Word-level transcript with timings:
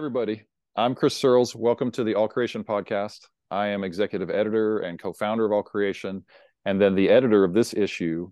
everybody. 0.00 0.42
I'm 0.76 0.94
Chris 0.94 1.14
Searles. 1.14 1.54
Welcome 1.54 1.90
to 1.90 2.02
the 2.02 2.14
All 2.14 2.26
Creation 2.26 2.64
podcast. 2.64 3.26
I 3.50 3.66
am 3.66 3.84
executive 3.84 4.30
editor 4.30 4.78
and 4.78 4.98
co 4.98 5.12
founder 5.12 5.44
of 5.44 5.52
All 5.52 5.62
Creation, 5.62 6.24
and 6.64 6.80
then 6.80 6.94
the 6.94 7.10
editor 7.10 7.44
of 7.44 7.52
this 7.52 7.74
issue, 7.74 8.30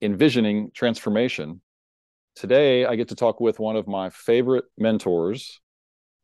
Envisioning 0.00 0.70
Transformation. 0.72 1.60
Today, 2.36 2.86
I 2.86 2.96
get 2.96 3.08
to 3.08 3.14
talk 3.14 3.38
with 3.38 3.60
one 3.60 3.76
of 3.76 3.86
my 3.86 4.08
favorite 4.08 4.64
mentors. 4.78 5.60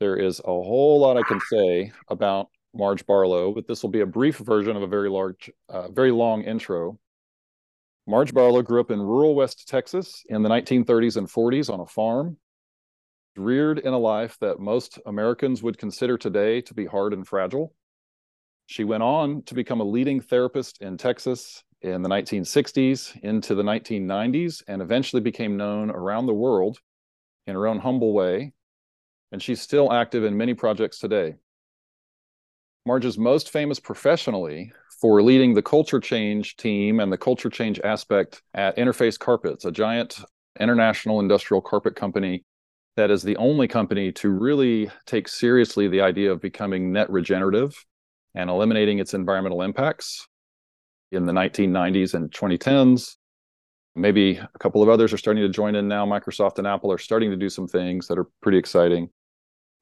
There 0.00 0.16
is 0.16 0.40
a 0.40 0.44
whole 0.44 0.98
lot 0.98 1.18
I 1.18 1.22
can 1.24 1.40
say 1.52 1.92
about 2.08 2.48
Marj 2.74 3.04
Barlow, 3.04 3.52
but 3.52 3.68
this 3.68 3.82
will 3.82 3.90
be 3.90 4.00
a 4.00 4.06
brief 4.06 4.38
version 4.38 4.76
of 4.76 4.82
a 4.82 4.86
very 4.86 5.10
large, 5.10 5.50
uh, 5.68 5.90
very 5.90 6.10
long 6.10 6.42
intro. 6.44 6.98
Marj 8.06 8.32
Barlow 8.32 8.62
grew 8.62 8.80
up 8.80 8.90
in 8.90 9.02
rural 9.02 9.34
West 9.34 9.68
Texas 9.68 10.24
in 10.30 10.42
the 10.42 10.48
1930s 10.48 11.18
and 11.18 11.28
40s 11.28 11.70
on 11.70 11.80
a 11.80 11.86
farm 11.86 12.38
reared 13.36 13.78
in 13.78 13.92
a 13.92 13.98
life 13.98 14.36
that 14.40 14.58
most 14.58 14.98
Americans 15.06 15.62
would 15.62 15.78
consider 15.78 16.16
today 16.16 16.60
to 16.62 16.74
be 16.74 16.86
hard 16.86 17.12
and 17.12 17.26
fragile. 17.26 17.74
She 18.66 18.84
went 18.84 19.02
on 19.02 19.42
to 19.42 19.54
become 19.54 19.80
a 19.80 19.84
leading 19.84 20.20
therapist 20.20 20.80
in 20.82 20.96
Texas 20.96 21.62
in 21.82 22.02
the 22.02 22.08
1960s 22.08 23.20
into 23.22 23.54
the 23.54 23.62
1990s 23.62 24.62
and 24.66 24.82
eventually 24.82 25.22
became 25.22 25.56
known 25.56 25.90
around 25.90 26.26
the 26.26 26.34
world 26.34 26.78
in 27.46 27.54
her 27.54 27.66
own 27.66 27.78
humble 27.78 28.12
way. 28.12 28.52
And 29.32 29.42
she's 29.42 29.60
still 29.60 29.92
active 29.92 30.24
in 30.24 30.36
many 30.36 30.54
projects 30.54 30.98
today. 30.98 31.34
Marj 32.86 33.04
is 33.04 33.18
most 33.18 33.50
famous 33.50 33.80
professionally 33.80 34.72
for 35.00 35.22
leading 35.22 35.54
the 35.54 35.62
culture 35.62 36.00
change 36.00 36.56
team 36.56 37.00
and 37.00 37.12
the 37.12 37.18
culture 37.18 37.50
change 37.50 37.80
aspect 37.80 38.42
at 38.54 38.76
Interface 38.76 39.18
Carpets, 39.18 39.64
a 39.64 39.72
giant 39.72 40.20
international 40.58 41.20
industrial 41.20 41.60
carpet 41.60 41.96
company 41.96 42.44
that 42.96 43.10
is 43.10 43.22
the 43.22 43.36
only 43.36 43.68
company 43.68 44.10
to 44.10 44.30
really 44.30 44.90
take 45.06 45.28
seriously 45.28 45.86
the 45.86 46.00
idea 46.00 46.32
of 46.32 46.40
becoming 46.40 46.92
net 46.92 47.10
regenerative 47.10 47.84
and 48.34 48.48
eliminating 48.48 48.98
its 48.98 49.14
environmental 49.14 49.62
impacts 49.62 50.26
in 51.12 51.26
the 51.26 51.32
1990s 51.32 52.14
and 52.14 52.30
2010s. 52.30 53.16
Maybe 53.94 54.36
a 54.36 54.58
couple 54.58 54.82
of 54.82 54.88
others 54.88 55.12
are 55.12 55.18
starting 55.18 55.42
to 55.42 55.48
join 55.48 55.74
in 55.74 55.88
now. 55.88 56.06
Microsoft 56.06 56.58
and 56.58 56.66
Apple 56.66 56.90
are 56.92 56.98
starting 56.98 57.30
to 57.30 57.36
do 57.36 57.48
some 57.48 57.68
things 57.68 58.08
that 58.08 58.18
are 58.18 58.28
pretty 58.42 58.58
exciting. 58.58 59.10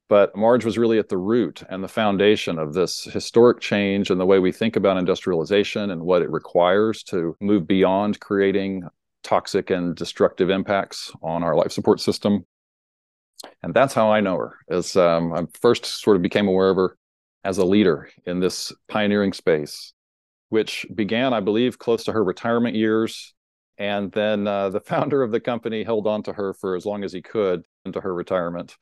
But 0.09 0.37
Marj 0.37 0.65
was 0.65 0.77
really 0.77 0.99
at 0.99 1.09
the 1.09 1.17
root 1.17 1.63
and 1.71 1.83
the 1.83 1.89
foundation 1.89 2.59
of 2.59 2.75
this 2.75 3.05
historic 3.05 3.61
change 3.61 4.11
in 4.11 4.19
the 4.19 4.27
way 4.27 4.39
we 4.39 4.53
think 4.53 4.77
about 4.77 4.99
industrialization 4.99 5.91
and 5.91 6.03
what 6.03 6.21
it 6.21 6.31
requires 6.31 7.03
to 7.05 7.37
move 7.41 7.67
beyond 7.67 8.21
creating 8.21 8.85
toxic 9.23 9.71
and 9.71 9.97
destructive 9.97 10.51
impacts 10.51 11.11
on 11.23 11.43
our 11.43 11.57
life 11.57 11.73
support 11.73 12.01
system 12.01 12.45
and 13.63 13.75
that's 13.75 13.95
how 13.95 14.11
I 14.11 14.21
know 14.21 14.37
her. 14.37 14.59
As 14.69 14.97
um, 14.97 15.33
I 15.33 15.45
first 15.61 15.85
sort 15.85 16.17
of 16.17 16.23
became 16.23 16.49
aware 16.49 16.71
of 16.71 16.77
her 16.77 16.97
as 17.45 17.59
a 17.59 17.65
leader 17.65 18.11
in 18.27 18.41
this 18.41 18.73
pioneering 18.89 19.33
space, 19.33 19.93
which 20.49 20.87
began, 20.95 21.35
I 21.35 21.41
believe, 21.41 21.79
close 21.79 22.05
to 22.05 22.13
her 22.13 22.25
retirement 22.25 22.75
years. 22.75 23.35
And 23.77 24.11
then 24.13 24.47
uh, 24.47 24.71
the 24.71 24.81
founder 24.87 25.23
of 25.23 25.31
the 25.31 25.41
company 25.41 25.85
held 25.85 26.07
on 26.07 26.23
to 26.25 26.33
her 26.33 26.55
for 26.55 26.75
as 26.75 26.87
long 26.87 27.05
as 27.05 27.13
he 27.13 27.23
could 27.23 27.65
into 27.85 28.01
her 28.01 28.15
retirement. 28.15 28.77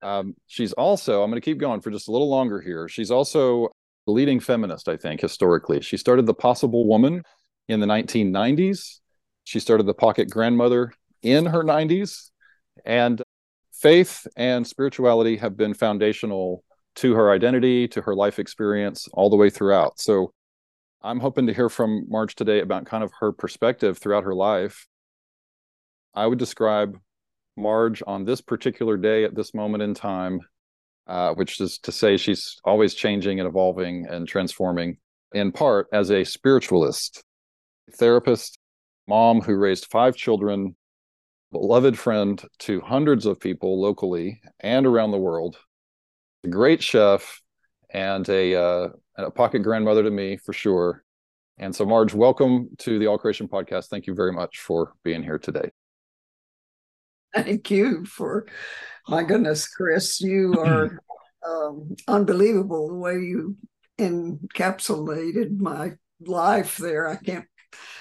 Um, 0.00 0.34
she's 0.46 0.72
also, 0.72 1.22
I'm 1.22 1.30
going 1.30 1.40
to 1.40 1.44
keep 1.44 1.58
going 1.58 1.80
for 1.80 1.90
just 1.90 2.08
a 2.08 2.12
little 2.12 2.30
longer 2.30 2.60
here. 2.60 2.88
She's 2.88 3.10
also 3.10 3.68
the 4.06 4.12
leading 4.12 4.38
feminist, 4.40 4.88
I 4.88 4.96
think, 4.96 5.20
historically. 5.20 5.80
She 5.80 5.96
started 5.96 6.26
The 6.26 6.34
Possible 6.34 6.86
Woman 6.86 7.24
in 7.68 7.80
the 7.80 7.86
1990s. 7.86 9.00
She 9.44 9.58
started 9.58 9.86
The 9.86 9.94
Pocket 9.94 10.30
Grandmother 10.30 10.92
in 11.22 11.46
her 11.46 11.64
90s. 11.64 12.30
And 12.84 13.20
faith 13.80 14.26
and 14.36 14.66
spirituality 14.66 15.36
have 15.36 15.56
been 15.56 15.74
foundational 15.74 16.64
to 16.96 17.14
her 17.14 17.30
identity, 17.30 17.86
to 17.88 18.02
her 18.02 18.14
life 18.14 18.38
experience 18.38 19.08
all 19.12 19.30
the 19.30 19.36
way 19.36 19.50
throughout. 19.50 20.00
So 20.00 20.32
I'm 21.00 21.20
hoping 21.20 21.46
to 21.46 21.54
hear 21.54 21.68
from 21.68 22.06
Marj 22.08 22.34
today 22.34 22.60
about 22.60 22.86
kind 22.86 23.04
of 23.04 23.12
her 23.20 23.30
perspective 23.32 23.98
throughout 23.98 24.24
her 24.24 24.34
life. 24.34 24.86
I 26.14 26.26
would 26.26 26.38
describe 26.38 26.98
Marj 27.56 28.02
on 28.06 28.24
this 28.24 28.40
particular 28.40 28.96
day 28.96 29.24
at 29.24 29.34
this 29.34 29.54
moment 29.54 29.82
in 29.82 29.94
time, 29.94 30.40
uh, 31.06 31.34
which 31.34 31.60
is 31.60 31.78
to 31.80 31.92
say 31.92 32.16
she's 32.16 32.56
always 32.64 32.94
changing 32.94 33.38
and 33.38 33.48
evolving 33.48 34.06
and 34.08 34.26
transforming, 34.26 34.96
in 35.32 35.52
part 35.52 35.86
as 35.92 36.10
a 36.10 36.24
spiritualist, 36.24 37.22
therapist, 37.92 38.58
mom 39.06 39.40
who 39.40 39.54
raised 39.54 39.86
five 39.86 40.16
children 40.16 40.74
beloved 41.50 41.98
friend 41.98 42.42
to 42.58 42.80
hundreds 42.80 43.24
of 43.26 43.40
people 43.40 43.80
locally 43.80 44.40
and 44.60 44.86
around 44.86 45.10
the 45.10 45.18
world, 45.18 45.56
a 46.44 46.48
great 46.48 46.82
chef, 46.82 47.40
and 47.90 48.28
a, 48.28 48.54
uh, 48.54 48.88
a 49.16 49.30
pocket 49.30 49.60
grandmother 49.60 50.02
to 50.02 50.10
me 50.10 50.36
for 50.36 50.52
sure. 50.52 51.02
And 51.58 51.74
so, 51.74 51.86
Marj, 51.86 52.14
welcome 52.14 52.68
to 52.78 52.98
the 52.98 53.06
All 53.06 53.18
Creation 53.18 53.48
Podcast. 53.48 53.86
Thank 53.86 54.06
you 54.06 54.14
very 54.14 54.32
much 54.32 54.58
for 54.58 54.92
being 55.02 55.22
here 55.22 55.38
today. 55.38 55.70
Thank 57.34 57.70
you 57.70 58.04
for, 58.04 58.46
my 59.08 59.22
goodness, 59.22 59.68
Chris, 59.68 60.20
you 60.20 60.54
are 60.58 61.00
um, 61.46 61.96
unbelievable 62.06 62.88
the 62.88 62.94
way 62.94 63.14
you 63.14 63.56
encapsulated 63.98 65.58
my 65.58 65.92
life 66.20 66.76
there. 66.76 67.08
I 67.08 67.16
can't 67.16 67.46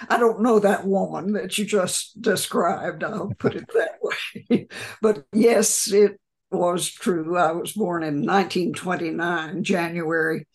I 0.10 0.18
don't 0.18 0.42
know 0.42 0.60
that 0.60 0.86
woman 0.86 1.34
that 1.34 1.58
you 1.58 1.66
just 1.66 2.22
described. 2.22 3.04
I'll 3.04 3.34
put 3.40 3.56
it 3.56 3.68
that 3.74 3.98
way. 4.50 4.68
but 5.02 5.26
yes, 5.34 5.92
it 5.92 6.20
was 6.52 6.90
true. 6.90 7.38
I 7.38 7.52
was 7.52 7.74
born 7.74 8.04
in 8.04 8.26
1929, 8.26 9.64
January, 9.64 10.48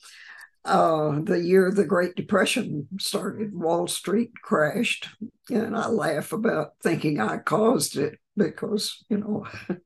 uh, 0.65 1.21
the 1.23 1.41
year 1.41 1.71
the 1.71 1.85
Great 1.85 2.15
Depression 2.15 2.89
started. 2.99 3.55
Wall 3.55 3.87
Street 3.89 4.31
crashed, 4.43 5.09
and 5.51 5.77
I 5.77 5.89
laugh 5.89 6.33
about 6.33 6.73
thinking 6.83 7.21
I 7.21 7.39
caused 7.39 7.97
it 7.97 8.19
because 8.37 9.05
you 9.09 9.19
know 9.19 9.47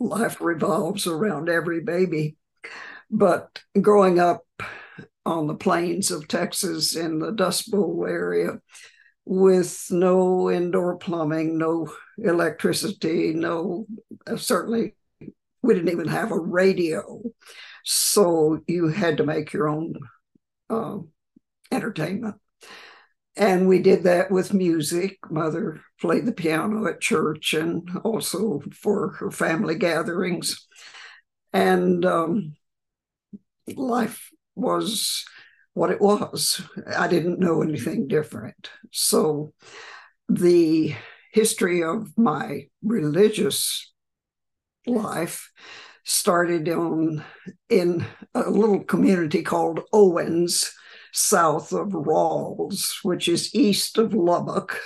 life 0.00 0.40
revolves 0.40 1.06
around 1.06 1.48
every 1.48 1.80
baby. 1.80 2.36
But 3.10 3.60
growing 3.80 4.18
up 4.18 4.44
on 5.26 5.48
the 5.48 5.54
plains 5.54 6.10
of 6.10 6.28
Texas 6.28 6.94
in 6.94 7.18
the 7.18 7.32
Dust 7.32 7.70
Bowl 7.70 8.06
area 8.08 8.60
with 9.24 9.88
no 9.90 10.48
indoor 10.50 10.96
plumbing, 10.96 11.58
no 11.58 11.92
electricity, 12.16 13.34
no, 13.34 13.86
uh, 14.26 14.36
certainly 14.36 14.94
we 15.62 15.74
didn't 15.74 15.90
even 15.90 16.06
have 16.06 16.30
a 16.30 16.38
radio. 16.38 17.20
So 17.84 18.60
you 18.68 18.88
had 18.88 19.16
to 19.16 19.24
make 19.24 19.52
your 19.52 19.68
own 19.68 19.94
uh, 20.70 20.98
entertainment. 21.72 22.36
And 23.36 23.68
we 23.68 23.82
did 23.82 24.04
that 24.04 24.30
with 24.30 24.54
music. 24.54 25.18
Mother 25.28 25.82
played 26.00 26.24
the 26.24 26.32
piano 26.32 26.86
at 26.86 27.00
church 27.00 27.52
and 27.52 27.88
also 28.04 28.62
for 28.72 29.10
her 29.18 29.30
family 29.30 29.74
gatherings. 29.74 30.66
And 31.52 32.04
um, 32.06 32.56
life 33.74 34.30
was 34.56 35.24
what 35.74 35.90
it 35.90 36.00
was. 36.00 36.62
I 36.96 37.06
didn't 37.06 37.38
know 37.38 37.62
anything 37.62 38.08
different. 38.08 38.70
So 38.90 39.52
the 40.28 40.94
history 41.32 41.82
of 41.82 42.16
my 42.16 42.68
religious 42.82 43.92
life 44.86 45.50
started 46.04 46.68
on 46.68 47.22
in 47.68 48.06
a 48.34 48.48
little 48.48 48.82
community 48.84 49.42
called 49.42 49.80
Owens, 49.92 50.72
south 51.12 51.72
of 51.72 51.92
Ralls, 51.92 52.98
which 53.02 53.28
is 53.28 53.54
east 53.54 53.98
of 53.98 54.14
Lubbock. 54.14 54.80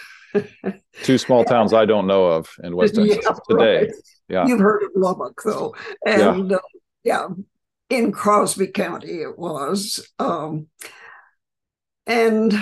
Two 1.02 1.18
small 1.18 1.44
towns 1.44 1.72
I 1.72 1.84
don't 1.84 2.06
know 2.06 2.26
of 2.26 2.48
in 2.64 2.74
West 2.74 2.94
Texas 2.96 3.18
yeah, 3.22 3.32
today. 3.48 3.78
Right. 3.78 3.90
Yeah, 4.28 4.46
you've 4.46 4.60
heard 4.60 4.82
of 4.82 4.90
Lubbock 4.94 5.40
though, 5.44 5.74
and 6.06 6.50
yeah. 6.50 6.56
Uh, 6.56 6.60
yeah 7.04 7.28
in 7.90 8.12
Crosby 8.12 8.68
County, 8.68 9.20
it 9.20 9.36
was. 9.36 10.08
Um, 10.18 10.68
and 12.06 12.54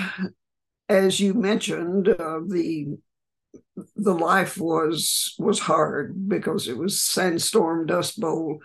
as 0.88 1.20
you 1.20 1.34
mentioned, 1.34 2.08
uh, 2.08 2.40
the 2.46 2.96
the 3.94 4.14
life 4.14 4.58
was 4.58 5.34
was 5.38 5.60
hard 5.60 6.28
because 6.28 6.66
it 6.66 6.76
was 6.76 7.00
sandstorm, 7.00 7.86
dust 7.86 8.18
bowl, 8.18 8.58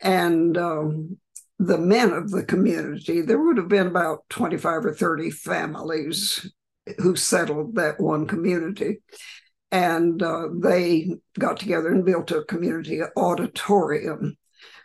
and 0.00 0.56
um, 0.56 1.18
the 1.58 1.78
men 1.78 2.12
of 2.12 2.30
the 2.30 2.44
community. 2.44 3.20
There 3.20 3.40
would 3.40 3.58
have 3.58 3.68
been 3.68 3.88
about 3.88 4.28
twenty 4.30 4.56
five 4.56 4.84
or 4.84 4.94
thirty 4.94 5.30
families 5.30 6.50
who 6.98 7.16
settled 7.16 7.74
that 7.74 8.00
one 8.00 8.26
community, 8.26 8.98
and 9.72 10.22
uh, 10.22 10.48
they 10.54 11.10
got 11.38 11.58
together 11.58 11.88
and 11.88 12.04
built 12.04 12.30
a 12.30 12.44
community 12.44 13.00
auditorium 13.16 14.36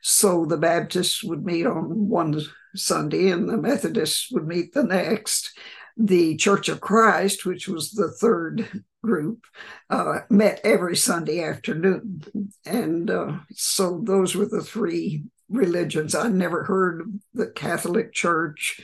so 0.02 0.46
the 0.46 0.58
Baptists 0.58 1.24
would 1.24 1.46
meet 1.46 1.66
on 1.66 2.10
one 2.10 2.42
Sunday 2.76 3.30
and 3.30 3.48
the 3.48 3.58
Methodists 3.58 4.32
would 4.32 4.48
meet 4.48 4.74
the 4.74 4.84
next. 4.84 5.52
the 5.98 6.36
Church 6.38 6.70
of 6.70 6.82
Christ, 6.82 7.46
which 7.46 7.68
was 7.68 7.92
the 7.92 8.12
third 8.12 8.84
group, 9.04 9.46
uh, 9.90 10.20
met 10.30 10.62
every 10.64 10.96
Sunday 10.96 11.44
afternoon. 11.44 12.22
And 12.66 13.10
uh, 13.10 13.40
so 13.52 14.02
those 14.04 14.36
were 14.36 14.46
the 14.46 14.62
three 14.64 15.24
religions. 15.50 16.16
I 16.16 16.30
never 16.30 16.64
heard 16.64 17.02
of 17.02 17.08
the 17.34 17.48
Catholic 17.48 18.14
Church. 18.14 18.80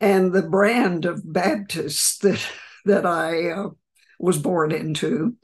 And 0.00 0.32
the 0.32 0.42
brand 0.42 1.04
of 1.04 1.22
Baptist 1.24 2.22
that, 2.22 2.44
that 2.84 3.06
I 3.06 3.50
uh, 3.50 3.68
was 4.18 4.38
born 4.38 4.72
into 4.72 5.36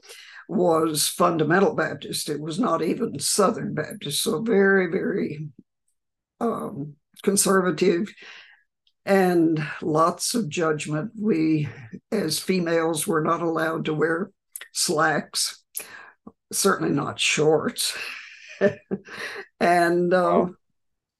was 0.49 1.07
fundamental 1.07 1.75
Baptist. 1.75 2.27
It 2.27 2.41
was 2.41 2.59
not 2.59 2.81
even 2.81 3.19
Southern 3.19 3.75
Baptist. 3.75 4.23
So 4.23 4.41
very, 4.41 4.87
very 4.87 5.47
um, 6.41 6.95
conservative 7.21 8.11
and 9.05 9.63
lots 9.83 10.33
of 10.33 10.49
judgment. 10.49 11.11
We, 11.17 11.69
as 12.11 12.39
females, 12.39 13.05
were 13.05 13.21
not 13.21 13.43
allowed 13.43 13.85
to 13.85 13.93
wear 13.93 14.31
slacks, 14.73 15.63
certainly 16.51 16.93
not 16.93 17.19
shorts. 17.19 17.95
and 19.59 20.11
uh, 20.11 20.47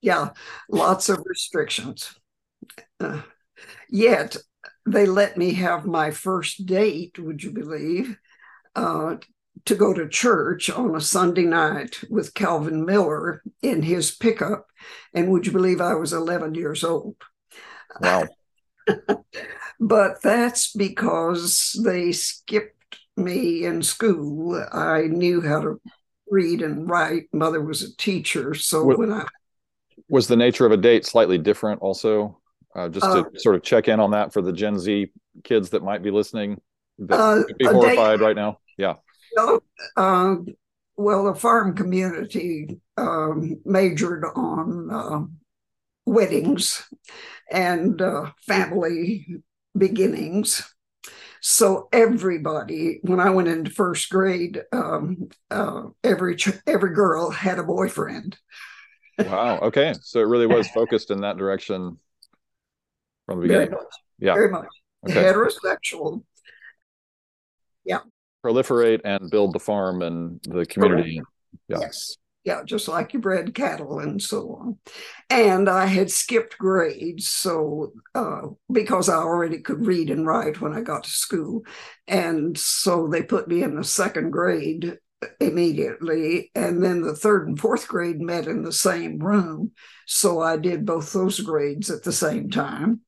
yeah, 0.02 0.30
lots 0.70 1.08
of 1.08 1.22
restrictions. 1.24 2.16
Uh, 3.00 3.22
yet 3.92 4.38
they 4.88 5.06
let 5.06 5.38
me 5.38 5.54
have 5.54 5.86
my 5.86 6.10
first 6.10 6.66
date, 6.66 7.20
would 7.20 7.44
you 7.44 7.52
believe, 7.52 8.18
uh, 8.76 9.16
to 9.66 9.76
go 9.76 9.94
to 9.94 10.08
church 10.08 10.70
on 10.70 10.96
a 10.96 11.02
Sunday 11.02 11.44
night 11.44 12.00
with 12.10 12.34
Calvin 12.34 12.86
Miller 12.86 13.44
in 13.62 13.82
his 13.82 14.12
pickup. 14.12 14.68
And 15.14 15.30
would 15.30 15.46
you 15.46 15.52
believe 15.52 15.82
I 15.82 15.96
was 15.96 16.14
11 16.14 16.56
years 16.56 16.84
old? 16.84 17.16
Wow. 18.00 18.28
but 19.80 20.22
that's 20.22 20.72
because 20.74 21.80
they 21.84 22.12
skipped 22.12 23.00
me 23.18 23.66
in 23.66 23.84
school. 23.84 24.64
I 24.72 25.04
knew 25.04 25.42
how 25.42 25.62
to 25.62 25.82
read 26.30 26.62
and 26.62 26.90
write. 26.90 27.26
Mother 27.34 27.62
was 27.62 27.84
a 27.84 27.96
teacher. 27.98 28.54
So 28.54 28.84
what, 28.84 28.98
when 29.00 29.12
I. 29.12 29.26
Was 30.10 30.28
the 30.28 30.38
nature 30.38 30.66
of 30.66 30.72
a 30.72 30.78
date 30.78 31.06
slightly 31.06 31.38
different 31.38 31.82
also? 31.82 32.40
Uh, 32.76 32.88
just 32.88 33.06
to 33.06 33.20
uh, 33.20 33.24
sort 33.36 33.56
of 33.56 33.64
check 33.64 33.88
in 33.88 34.00
on 34.00 34.12
that 34.12 34.32
for 34.32 34.42
the 34.42 34.54
Gen 34.54 34.78
Z 34.78 35.08
kids 35.44 35.72
that 35.72 35.84
might 35.84 36.04
be 36.04 36.12
listening 36.12 36.60
that 37.00 37.20
uh, 37.20 37.44
be 37.58 37.66
horrified 37.66 38.20
right 38.22 38.36
now. 38.36 38.60
Yeah. 38.78 38.96
Uh, 39.96 40.36
well, 40.98 41.26
the 41.26 41.36
farm 41.36 41.76
community 41.76 42.80
um, 42.98 43.62
majored 43.66 44.26
on 44.36 44.90
uh, 44.92 45.22
weddings 46.06 46.84
and 47.52 48.02
uh, 48.02 48.32
family 48.46 49.26
beginnings. 49.78 50.74
So 51.42 51.88
everybody, 51.94 53.00
when 53.04 53.22
I 53.22 53.30
went 53.30 53.48
into 53.48 53.72
first 53.72 54.10
grade, 54.10 54.62
um, 54.74 55.30
uh, 55.50 55.84
every 56.04 56.38
every 56.68 56.94
girl 56.94 57.30
had 57.30 57.60
a 57.60 57.64
boyfriend. 57.64 58.38
wow. 59.20 59.60
Okay. 59.60 59.94
So 60.02 60.20
it 60.20 60.28
really 60.28 60.48
was 60.48 60.68
focused 60.74 61.12
in 61.12 61.22
that 61.22 61.38
direction 61.38 61.98
from 63.26 63.40
the 63.40 63.44
beginning. 63.44 63.70
Very 63.70 63.82
much. 63.82 63.94
Yeah. 64.20 64.34
Very 64.34 64.50
much. 64.50 64.68
Okay. 65.08 65.24
Heterosexual. 65.24 66.24
Yeah. 67.86 68.00
Proliferate 68.46 69.02
and 69.04 69.30
build 69.30 69.54
the 69.54 69.60
farm 69.60 70.02
and 70.02 70.40
the 70.44 70.66
community. 70.66 71.22
Yeah. 71.68 71.80
Yes 71.80 72.18
yeah, 72.46 72.64
just 72.64 72.88
like 72.88 73.14
you 73.14 73.20
bred 73.20 73.54
cattle 73.54 74.00
and 74.00 74.22
so 74.22 74.56
on. 74.56 74.78
And 75.30 75.70
I 75.70 75.86
had 75.86 76.10
skipped 76.10 76.58
grades, 76.58 77.28
so 77.28 77.92
uh, 78.16 78.42
because 78.72 79.10
I 79.10 79.18
already 79.18 79.60
could 79.60 79.86
read 79.86 80.10
and 80.10 80.26
write 80.26 80.62
when 80.62 80.74
I 80.74 80.82
got 80.82 81.04
to 81.04 81.10
school, 81.10 81.64
and 82.08 82.58
so 82.58 83.08
they 83.08 83.24
put 83.24 83.48
me 83.48 83.62
in 83.62 83.76
the 83.76 83.84
second 83.84 84.32
grade 84.32 84.98
immediately, 85.42 86.50
and 86.56 86.82
then 86.82 87.02
the 87.02 87.16
third 87.16 87.50
and 87.50 87.60
fourth 87.60 87.88
grade 87.88 88.22
met 88.22 88.48
in 88.48 88.64
the 88.64 88.72
same 88.72 89.20
room, 89.20 89.72
so 90.08 90.42
I 90.42 90.58
did 90.58 90.86
both 90.86 91.12
those 91.12 91.40
grades 91.42 91.92
at 91.92 92.04
the 92.04 92.14
same 92.14 92.50
time. 92.50 93.02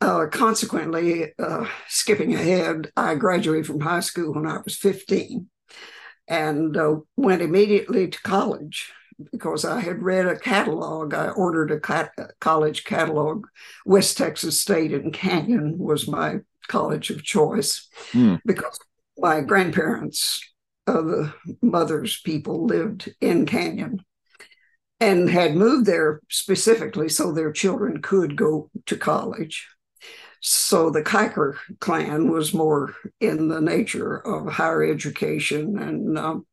Uh, 0.00 0.26
consequently, 0.26 1.32
uh, 1.38 1.66
skipping 1.88 2.34
ahead, 2.34 2.90
I 2.96 3.14
graduated 3.16 3.66
from 3.66 3.80
high 3.80 4.00
school 4.00 4.32
when 4.32 4.46
I 4.46 4.58
was 4.64 4.76
15 4.76 5.46
and 6.26 6.76
uh, 6.76 6.96
went 7.16 7.42
immediately 7.42 8.08
to 8.08 8.22
college 8.22 8.92
because 9.30 9.64
I 9.64 9.80
had 9.80 10.02
read 10.02 10.26
a 10.26 10.38
catalog. 10.38 11.12
I 11.12 11.28
ordered 11.28 11.70
a 11.70 11.80
cat- 11.80 12.14
college 12.40 12.84
catalog. 12.84 13.46
West 13.84 14.16
Texas 14.16 14.60
State 14.60 14.92
and 14.92 15.12
Canyon 15.12 15.76
was 15.76 16.08
my 16.08 16.38
college 16.68 17.10
of 17.10 17.22
choice 17.22 17.88
mm. 18.12 18.40
because 18.46 18.78
my 19.18 19.40
grandparents, 19.40 20.40
uh, 20.86 21.02
the 21.02 21.34
mother's 21.60 22.20
people, 22.22 22.64
lived 22.64 23.12
in 23.20 23.44
Canyon 23.44 24.02
and 25.00 25.28
had 25.28 25.56
moved 25.56 25.86
there 25.86 26.20
specifically 26.30 27.08
so 27.08 27.32
their 27.32 27.52
children 27.52 28.00
could 28.00 28.36
go 28.36 28.70
to 28.86 28.96
college. 28.96 29.68
So 30.40 30.90
the 30.90 31.02
Kiker 31.02 31.56
clan 31.80 32.30
was 32.30 32.54
more 32.54 32.94
in 33.20 33.48
the 33.48 33.60
nature 33.60 34.16
of 34.16 34.50
higher 34.52 34.82
education 34.82 35.78
and 35.78 36.18
um, 36.18 36.46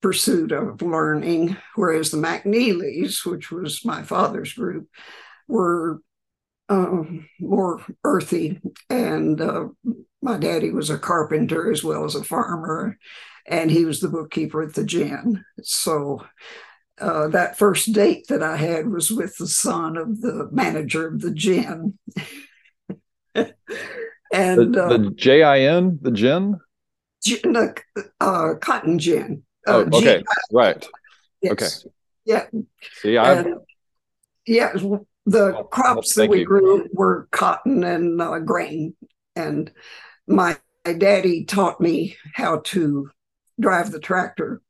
pursuit 0.00 0.52
of 0.52 0.80
learning, 0.82 1.56
whereas 1.74 2.10
the 2.10 2.16
McNeelys, 2.16 3.24
which 3.26 3.50
was 3.50 3.84
my 3.84 4.02
father's 4.02 4.52
group, 4.54 4.88
were 5.46 6.00
uh, 6.68 7.02
more 7.38 7.84
earthy. 8.02 8.60
And 8.88 9.40
uh, 9.40 9.68
my 10.22 10.38
daddy 10.38 10.70
was 10.70 10.90
a 10.90 10.98
carpenter 10.98 11.70
as 11.70 11.84
well 11.84 12.04
as 12.04 12.14
a 12.14 12.24
farmer, 12.24 12.98
and 13.46 13.70
he 13.70 13.84
was 13.84 14.00
the 14.00 14.08
bookkeeper 14.08 14.62
at 14.62 14.74
the 14.74 14.84
gin. 14.84 15.44
So 15.62 16.24
uh, 16.98 17.28
that 17.28 17.58
first 17.58 17.92
date 17.92 18.26
that 18.28 18.42
I 18.42 18.56
had 18.56 18.88
was 18.88 19.10
with 19.10 19.36
the 19.36 19.46
son 19.46 19.96
of 19.96 20.20
the 20.22 20.48
manager 20.50 21.06
of 21.06 21.20
the 21.20 21.32
gin. 21.32 21.98
and 24.32 24.74
the, 24.74 24.88
the 24.88 25.06
uh, 25.06 25.10
J-I-N, 25.14 25.98
the 26.02 26.10
gin? 26.10 26.58
The 27.24 27.74
uh, 28.20 28.54
cotton 28.60 28.98
gin. 28.98 29.42
Uh, 29.66 29.84
oh, 29.92 29.98
okay, 29.98 30.22
right. 30.52 30.86
Yes. 31.42 31.52
Okay. 31.52 31.92
Yeah. 32.24 32.46
See, 33.00 33.16
I. 33.16 33.44
Yeah, 34.46 34.74
the 35.26 35.64
crops 35.70 36.14
that 36.14 36.30
we 36.30 36.40
you. 36.40 36.44
grew 36.44 36.88
were 36.92 37.28
cotton 37.32 37.82
and 37.82 38.20
uh, 38.20 38.38
grain, 38.38 38.94
and 39.34 39.72
my, 40.26 40.56
my 40.84 40.92
daddy 40.92 41.44
taught 41.44 41.80
me 41.80 42.16
how 42.34 42.60
to 42.66 43.10
drive 43.58 43.90
the 43.90 44.00
tractor. 44.00 44.62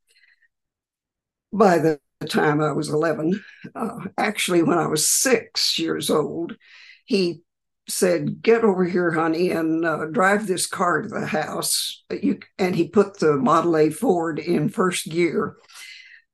By 1.52 1.78
the 1.78 2.00
time 2.26 2.60
I 2.62 2.72
was 2.72 2.88
11, 2.88 3.42
uh, 3.74 3.98
actually, 4.16 4.62
when 4.62 4.78
I 4.78 4.87
was 4.87 5.08
six 5.08 5.78
years 5.78 6.11
old, 6.11 6.56
he 7.04 7.42
said, 7.88 8.43
"Get 8.43 8.64
over 8.64 8.85
here, 8.85 9.12
honey, 9.12 9.50
and 9.50 9.85
uh, 9.85 10.07
drive 10.07 10.47
this 10.47 10.66
car 10.66 11.02
to 11.02 11.09
the 11.09 11.26
house." 11.26 12.05
You 12.11 12.40
and 12.59 12.75
he 12.75 12.88
put 12.88 13.19
the 13.19 13.37
Model 13.37 13.76
A 13.76 13.90
Ford 13.90 14.38
in 14.38 14.69
first 14.69 15.07
gear, 15.09 15.57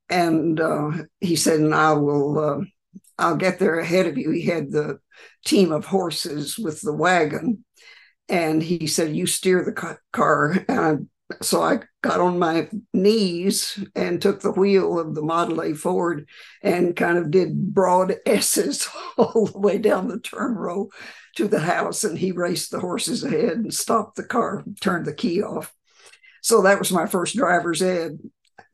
and 0.09 0.59
uh, 0.59 0.91
he 1.21 1.35
said, 1.35 1.59
"And 1.59 1.75
I 1.75 1.93
will, 1.93 2.39
uh, 2.39 2.65
I'll 3.17 3.37
get 3.37 3.59
there 3.59 3.79
ahead 3.79 4.07
of 4.07 4.17
you." 4.17 4.31
He 4.31 4.45
had 4.45 4.71
the 4.71 4.99
team 5.45 5.71
of 5.71 5.85
horses 5.85 6.57
with 6.57 6.81
the 6.81 6.93
wagon, 6.93 7.63
and 8.29 8.61
he 8.61 8.87
said, 8.87 9.15
"You 9.15 9.25
steer 9.27 9.63
the 9.63 9.97
car." 10.11 10.65
And 10.67 11.09
so 11.41 11.61
I 11.61 11.79
got 12.01 12.19
on 12.19 12.37
my 12.37 12.69
knees 12.93 13.83
and 13.95 14.21
took 14.21 14.41
the 14.41 14.51
wheel 14.51 14.99
of 14.99 15.15
the 15.15 15.21
Model 15.21 15.61
A 15.61 15.73
Ford 15.73 16.27
and 16.61 16.95
kind 16.95 17.17
of 17.17 17.31
did 17.31 17.73
broad 17.73 18.15
S's 18.25 18.87
all 19.17 19.47
the 19.47 19.59
way 19.59 19.77
down 19.77 20.07
the 20.07 20.19
turn 20.19 20.55
row 20.55 20.89
to 21.35 21.47
the 21.47 21.59
house. 21.59 22.03
And 22.03 22.17
he 22.17 22.31
raced 22.31 22.71
the 22.71 22.79
horses 22.79 23.23
ahead 23.23 23.53
and 23.53 23.73
stopped 23.73 24.15
the 24.15 24.23
car, 24.23 24.63
turned 24.81 25.05
the 25.05 25.13
key 25.13 25.41
off. 25.41 25.73
So 26.41 26.61
that 26.63 26.79
was 26.79 26.91
my 26.91 27.05
first 27.05 27.35
driver's 27.35 27.81
ed, 27.81 28.19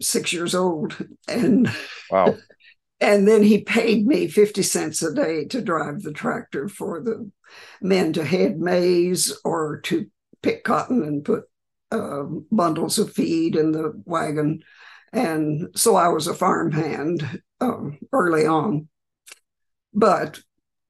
six 0.02 0.34
years 0.34 0.56
old. 0.56 0.98
And 1.28 1.72
wow. 2.10 2.36
And 3.02 3.28
then 3.28 3.44
he 3.44 3.62
paid 3.62 4.06
me 4.06 4.28
50 4.28 4.62
cents 4.62 5.02
a 5.02 5.14
day 5.14 5.46
to 5.46 5.62
drive 5.62 6.02
the 6.02 6.12
tractor 6.12 6.68
for 6.68 7.02
the 7.02 7.32
men 7.82 8.14
to 8.14 8.26
head 8.26 8.60
maize 8.60 9.40
or 9.46 9.80
to 9.82 10.08
pick 10.42 10.64
cotton 10.64 11.04
and 11.04 11.24
put 11.24 11.46
uh, 11.92 12.24
bundles 12.52 13.00
of 13.00 13.14
feed 13.14 13.56
in 13.56 13.72
the 13.72 13.94
wagon. 14.06 14.64
And 15.14 15.70
so 15.76 15.96
I 15.96 16.10
was 16.10 16.28
a 16.28 16.34
farmhand 16.34 17.42
um, 17.62 18.00
early 18.12 18.46
on. 18.46 18.90
But 19.94 20.40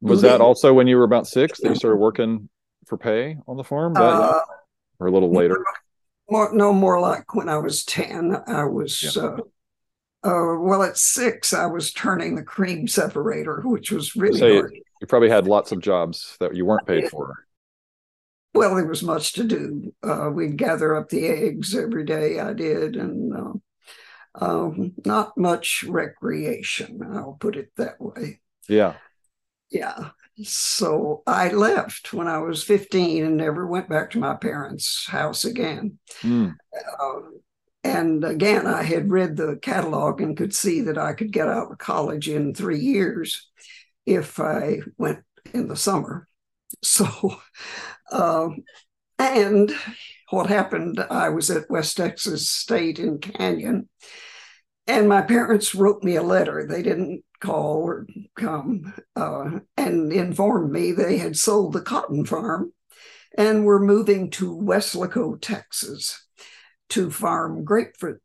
was 0.02 0.22
that 0.22 0.42
also 0.42 0.74
when 0.74 0.88
you 0.88 0.98
were 0.98 1.04
about 1.04 1.28
six 1.28 1.60
that 1.60 1.70
you 1.70 1.76
started 1.76 1.98
working 1.98 2.50
for 2.86 2.98
pay 2.98 3.38
on 3.48 3.58
the 3.58 3.64
farm? 3.64 3.94
Uh, 3.96 4.40
or 5.00 5.08
a 5.08 5.12
little 5.12 5.32
later? 5.32 5.64
More, 6.30 6.54
no, 6.54 6.74
more 6.74 7.00
like 7.00 7.34
when 7.34 7.50
I 7.50 7.58
was 7.58 7.84
10. 7.86 8.36
I 8.48 8.64
was, 8.66 9.16
yeah. 9.16 9.24
uh, 9.24 9.38
uh, 10.24 10.60
well, 10.60 10.84
at 10.84 10.98
six, 10.98 11.54
I 11.54 11.66
was 11.66 11.92
turning 11.92 12.36
the 12.36 12.44
cream 12.44 12.88
separator, 12.88 13.62
which 13.64 13.92
was 13.92 14.16
really 14.16 14.40
so 14.40 14.54
hard. 14.54 14.72
You, 14.74 14.82
you 15.02 15.08
probably 15.08 15.30
had 15.30 15.48
lots 15.48 15.72
of 15.72 15.82
jobs 15.82 16.38
that 16.40 16.56
you 16.56 16.66
weren't 16.66 16.86
paid 16.86 17.10
for. 17.10 17.46
well, 18.54 18.76
there 18.76 18.86
was 18.86 19.02
much 19.02 19.34
to 19.34 19.44
do. 19.44 19.94
Uh, 20.04 20.30
we'd 20.32 20.58
gather 20.58 20.96
up 20.96 21.10
the 21.10 21.28
eggs 21.28 21.76
every 21.76 22.04
day. 22.04 22.40
I 22.40 22.54
did, 22.54 22.96
and 22.96 23.34
uh, 23.34 23.54
um, 24.36 24.94
not 25.06 25.38
much 25.38 25.84
recreation. 25.88 27.02
I'll 27.14 27.38
put 27.40 27.56
it 27.56 27.72
that 27.78 28.00
way. 28.00 28.42
Yeah. 28.68 28.96
Yeah. 29.72 30.10
So 30.44 31.22
I 31.28 31.50
left 31.50 32.14
when 32.14 32.28
I 32.28 32.40
was 32.40 32.64
15 32.64 33.26
and 33.26 33.38
never 33.38 33.68
went 33.68 33.90
back 33.90 34.12
to 34.12 34.20
my 34.20 34.36
parents' 34.36 35.06
house 35.08 35.46
again. 35.46 36.00
Mm. 36.22 36.56
Uh, 37.00 37.20
and 37.84 38.24
again, 38.24 38.68
I 38.68 38.84
had 38.84 39.12
read 39.12 39.36
the 39.36 39.58
catalog 39.62 40.22
and 40.22 40.38
could 40.38 40.54
see 40.54 40.82
that 40.82 40.98
I 40.98 41.14
could 41.14 41.32
get 41.32 41.48
out 41.48 41.72
of 41.72 41.78
college 41.78 42.30
in 42.30 42.54
three 42.54 42.80
years 42.80 43.50
if 44.06 44.40
I 44.40 44.80
went 44.98 45.20
in 45.54 45.68
the 45.68 45.76
summer. 45.78 46.28
So, 46.84 47.08
uh, 48.12 48.50
and 49.18 49.74
what 50.30 50.48
happened, 50.48 51.04
I 51.10 51.30
was 51.30 51.50
at 51.50 51.70
West 51.70 51.98
Texas 51.98 52.50
State 52.50 53.00
in 53.00 53.18
Canyon, 53.18 53.90
and 54.90 55.08
my 55.08 55.22
parents 55.22 55.76
wrote 55.76 56.04
me 56.04 56.16
a 56.16 56.24
letter. 56.24 56.66
They 56.66 56.82
didn't 56.82 57.24
call 57.40 57.84
or 57.84 58.08
come 58.36 58.94
uh, 59.16 59.60
and 59.78 60.12
informed 60.12 60.72
me 60.72 60.92
they 60.92 61.20
had 61.20 61.38
sold 61.38 61.74
the 61.74 61.82
cotton 61.82 62.26
farm 62.26 62.74
and 63.38 63.66
were 63.66 63.80
moving 63.80 64.32
to 64.32 64.58
Weslaco, 64.58 65.40
Texas 65.40 66.26
to 66.90 67.12
farm 67.12 67.64
grapefruit, 67.64 68.20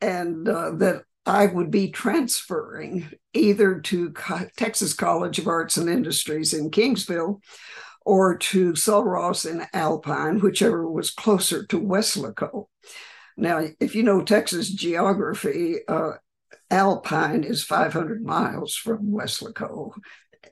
and 0.00 0.48
uh, 0.48 0.70
that 0.76 1.02
I 1.26 1.46
would 1.46 1.70
be 1.70 1.90
transferring 1.90 3.10
either 3.34 3.80
to 3.80 4.10
Co- 4.12 4.48
Texas 4.56 4.94
College 4.94 5.38
of 5.38 5.48
Arts 5.48 5.76
and 5.76 5.90
Industries 5.90 6.54
in 6.54 6.70
Kingsville 6.70 7.42
or 8.06 8.38
to 8.38 8.74
Sul 8.74 9.04
Ross 9.04 9.44
in 9.44 9.66
Alpine, 9.74 10.40
whichever 10.40 10.90
was 10.90 11.10
closer 11.10 11.66
to 11.66 11.78
Weslaco. 11.78 12.68
Now, 13.40 13.66
if 13.80 13.94
you 13.94 14.02
know 14.02 14.22
Texas 14.22 14.70
geography, 14.70 15.76
uh, 15.88 16.12
Alpine 16.70 17.42
is 17.42 17.64
500 17.64 18.24
miles 18.24 18.76
from 18.76 19.10
Weslaco. 19.10 19.92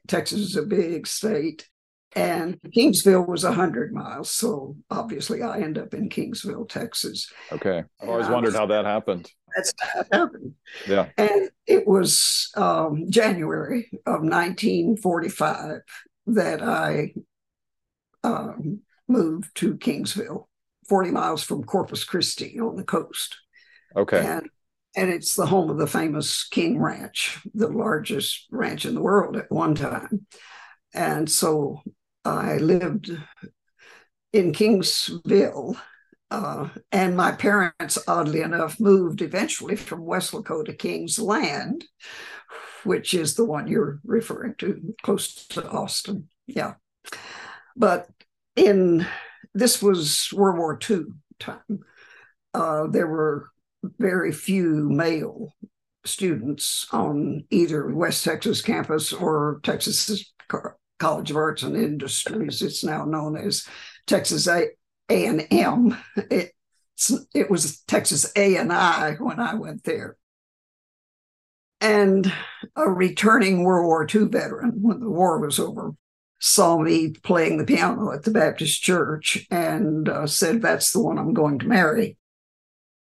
Texas 0.06 0.40
is 0.40 0.56
a 0.56 0.62
big 0.62 1.06
state. 1.06 1.68
And 2.16 2.58
Kingsville 2.74 3.28
was 3.28 3.44
100 3.44 3.92
miles. 3.92 4.30
So 4.30 4.76
obviously, 4.90 5.42
I 5.42 5.60
end 5.60 5.76
up 5.76 5.92
in 5.92 6.08
Kingsville, 6.08 6.68
Texas. 6.68 7.30
Okay. 7.52 7.84
I've 8.00 8.08
always 8.08 8.28
wondered 8.28 8.54
how 8.54 8.66
that 8.66 8.86
happened. 8.86 9.30
That's 9.54 9.72
how 9.78 10.00
it 10.00 10.06
happened. 10.10 10.54
Yeah. 10.88 11.08
And 11.18 11.50
it 11.66 11.86
was 11.86 12.50
um, 12.56 13.10
January 13.10 13.90
of 14.06 14.22
1945 14.22 15.80
that 16.28 16.62
I 16.62 17.12
um, 18.24 18.80
moved 19.06 19.54
to 19.56 19.74
Kingsville, 19.74 20.46
40 20.88 21.10
miles 21.10 21.42
from 21.42 21.64
Corpus 21.64 22.04
Christi 22.04 22.58
on 22.60 22.76
the 22.76 22.84
coast. 22.84 23.36
Okay. 23.94 24.24
And, 24.24 24.48
and 24.96 25.10
it's 25.10 25.34
the 25.34 25.46
home 25.46 25.70
of 25.70 25.78
the 25.78 25.86
famous 25.86 26.48
King 26.48 26.80
Ranch, 26.80 27.38
the 27.54 27.68
largest 27.68 28.46
ranch 28.50 28.86
in 28.86 28.94
the 28.94 29.02
world 29.02 29.36
at 29.36 29.50
one 29.50 29.74
time. 29.74 30.26
And 30.94 31.30
so 31.30 31.82
I 32.24 32.56
lived 32.56 33.10
in 34.32 34.52
Kingsville. 34.52 35.76
Uh, 36.30 36.68
and 36.92 37.16
my 37.16 37.32
parents, 37.32 37.96
oddly 38.06 38.42
enough, 38.42 38.78
moved 38.78 39.22
eventually 39.22 39.76
from 39.76 40.02
Weslaco 40.02 40.62
to 40.64 40.74
Kingsland, 40.74 41.84
which 42.84 43.14
is 43.14 43.34
the 43.34 43.46
one 43.46 43.66
you're 43.66 43.98
referring 44.04 44.54
to, 44.58 44.94
close 45.02 45.46
to 45.48 45.66
Austin. 45.68 46.28
Yeah. 46.46 46.74
But 47.76 48.08
in 48.56 49.06
this 49.54 49.82
was 49.82 50.28
World 50.32 50.58
War 50.58 50.78
II 50.88 51.04
time. 51.38 51.80
Uh, 52.54 52.86
there 52.88 53.06
were 53.06 53.50
very 53.98 54.32
few 54.32 54.88
male 54.88 55.54
students 56.04 56.86
on 56.92 57.44
either 57.50 57.94
West 57.94 58.24
Texas 58.24 58.62
campus 58.62 59.12
or 59.12 59.60
Texas 59.62 60.32
College 60.98 61.30
of 61.30 61.36
Arts 61.36 61.62
and 61.62 61.76
Industries. 61.76 62.62
It's 62.62 62.82
now 62.82 63.04
known 63.04 63.36
as 63.36 63.66
Texas 64.06 64.48
A 64.48 64.70
and 65.08 65.46
M. 65.50 65.96
It, 66.16 66.52
it 67.32 67.48
was 67.48 67.80
Texas 67.82 68.32
A 68.34 68.56
and 68.56 68.72
I 68.72 69.12
when 69.14 69.38
I 69.38 69.54
went 69.54 69.84
there. 69.84 70.16
And 71.80 72.32
a 72.74 72.90
returning 72.90 73.62
World 73.62 73.86
War 73.86 74.06
II 74.12 74.24
veteran, 74.24 74.82
when 74.82 74.98
the 74.98 75.08
war 75.08 75.38
was 75.38 75.60
over, 75.60 75.92
saw 76.40 76.78
me 76.78 77.10
playing 77.10 77.58
the 77.58 77.64
piano 77.64 78.12
at 78.12 78.24
the 78.24 78.30
Baptist 78.30 78.82
church 78.82 79.46
and 79.50 80.08
uh, 80.08 80.26
said, 80.26 80.62
That's 80.62 80.92
the 80.92 81.00
one 81.00 81.18
I'm 81.18 81.34
going 81.34 81.58
to 81.60 81.66
marry. 81.66 82.16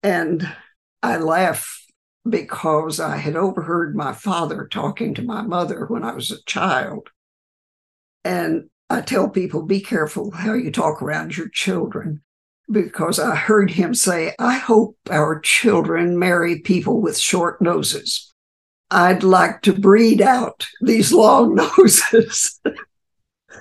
And 0.03 0.47
I 1.01 1.17
laughed 1.17 1.91
because 2.27 2.99
I 2.99 3.17
had 3.17 3.35
overheard 3.35 3.95
my 3.95 4.13
father 4.13 4.67
talking 4.67 5.13
to 5.15 5.21
my 5.21 5.41
mother 5.41 5.85
when 5.85 6.03
I 6.03 6.13
was 6.13 6.31
a 6.31 6.43
child 6.45 7.09
and 8.25 8.69
I 8.89 9.01
tell 9.01 9.29
people, 9.29 9.61
be 9.61 9.79
careful 9.79 10.31
how 10.31 10.53
you 10.53 10.71
talk 10.71 11.01
around 11.01 11.37
your 11.37 11.49
children, 11.49 12.21
because 12.69 13.19
I 13.19 13.35
heard 13.35 13.71
him 13.71 13.93
say, 13.93 14.33
I 14.39 14.57
hope 14.57 14.97
our 15.09 15.39
children 15.39 16.19
marry 16.19 16.59
people 16.59 17.01
with 17.01 17.17
short 17.17 17.61
noses. 17.61 18.33
I'd 18.91 19.23
like 19.23 19.61
to 19.63 19.73
breed 19.73 20.21
out 20.21 20.67
these 20.81 21.13
long 21.13 21.55
noses. 21.77 22.59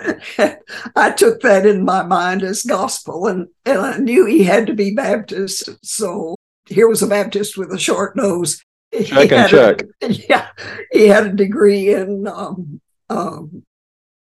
I 0.96 1.10
took 1.10 1.40
that 1.42 1.66
in 1.66 1.84
my 1.84 2.02
mind 2.02 2.42
as 2.42 2.62
gospel, 2.62 3.26
and, 3.26 3.48
and 3.64 3.78
I 3.78 3.98
knew 3.98 4.26
he 4.26 4.44
had 4.44 4.66
to 4.66 4.74
be 4.74 4.94
Baptist. 4.94 5.68
So 5.84 6.36
here 6.66 6.88
was 6.88 7.02
a 7.02 7.06
Baptist 7.06 7.56
with 7.56 7.72
a 7.72 7.78
short 7.78 8.16
nose. 8.16 8.62
Check 9.04 9.32
and 9.32 9.50
check. 9.50 9.82
A, 10.02 10.12
yeah, 10.28 10.48
he 10.92 11.08
had 11.08 11.26
a 11.26 11.32
degree 11.32 11.92
in 11.92 12.26
um, 12.26 12.80
um, 13.10 13.64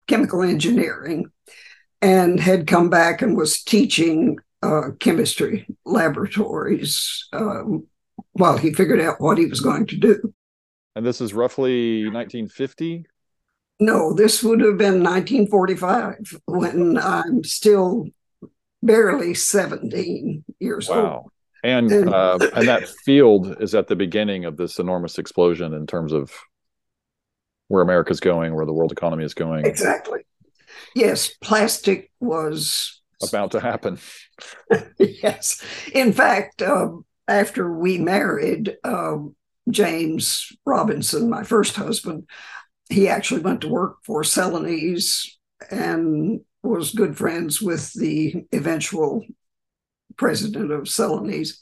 chemical 0.07 0.41
engineering 0.41 1.27
and 2.01 2.39
had 2.39 2.67
come 2.67 2.89
back 2.89 3.21
and 3.21 3.37
was 3.37 3.63
teaching 3.63 4.37
uh, 4.61 4.91
chemistry 4.99 5.65
laboratories 5.85 7.27
um, 7.33 7.85
while 8.33 8.57
he 8.57 8.73
figured 8.73 9.01
out 9.01 9.21
what 9.21 9.37
he 9.37 9.45
was 9.45 9.61
going 9.61 9.85
to 9.87 9.97
do. 9.97 10.33
And 10.95 11.05
this 11.05 11.21
is 11.21 11.33
roughly 11.33 12.03
1950? 12.03 13.05
No, 13.79 14.13
this 14.13 14.41
would 14.43 14.61
have 14.61 14.77
been 14.77 15.03
1945 15.03 16.41
when 16.45 16.97
I'm 16.97 17.43
still 17.43 18.07
barely 18.81 19.33
17 19.33 20.43
years 20.59 20.89
wow. 20.89 21.15
old. 21.15 21.31
And 21.63 21.91
and, 21.91 22.13
uh, 22.13 22.37
and 22.55 22.67
that 22.67 22.87
field 22.87 23.59
is 23.59 23.73
at 23.73 23.87
the 23.87 23.95
beginning 23.95 24.45
of 24.45 24.55
this 24.55 24.77
enormous 24.77 25.17
explosion 25.17 25.73
in 25.73 25.87
terms 25.87 26.13
of 26.13 26.31
where 27.69 27.81
America's 27.81 28.19
going, 28.19 28.53
where 28.53 28.67
the 28.67 28.73
world 28.73 28.91
economy 28.91 29.23
is 29.23 29.33
going. 29.33 29.65
Exactly. 29.65 30.21
Yes, 30.95 31.31
plastic 31.41 32.11
was 32.19 33.01
about 33.27 33.51
to 33.51 33.59
happen. 33.59 33.97
yes. 34.99 35.63
In 35.91 36.13
fact, 36.13 36.61
um, 36.61 37.03
after 37.27 37.71
we 37.73 37.97
married, 37.97 38.77
um, 38.83 39.35
James 39.69 40.51
Robinson, 40.65 41.29
my 41.29 41.43
first 41.43 41.75
husband, 41.75 42.27
he 42.89 43.07
actually 43.07 43.41
went 43.41 43.61
to 43.61 43.67
work 43.67 43.97
for 44.03 44.23
Celanese 44.23 45.27
and 45.71 46.41
was 46.63 46.91
good 46.93 47.17
friends 47.17 47.61
with 47.61 47.93
the 47.93 48.45
eventual 48.51 49.25
president 50.17 50.71
of 50.71 50.83
Celanese. 50.83 51.57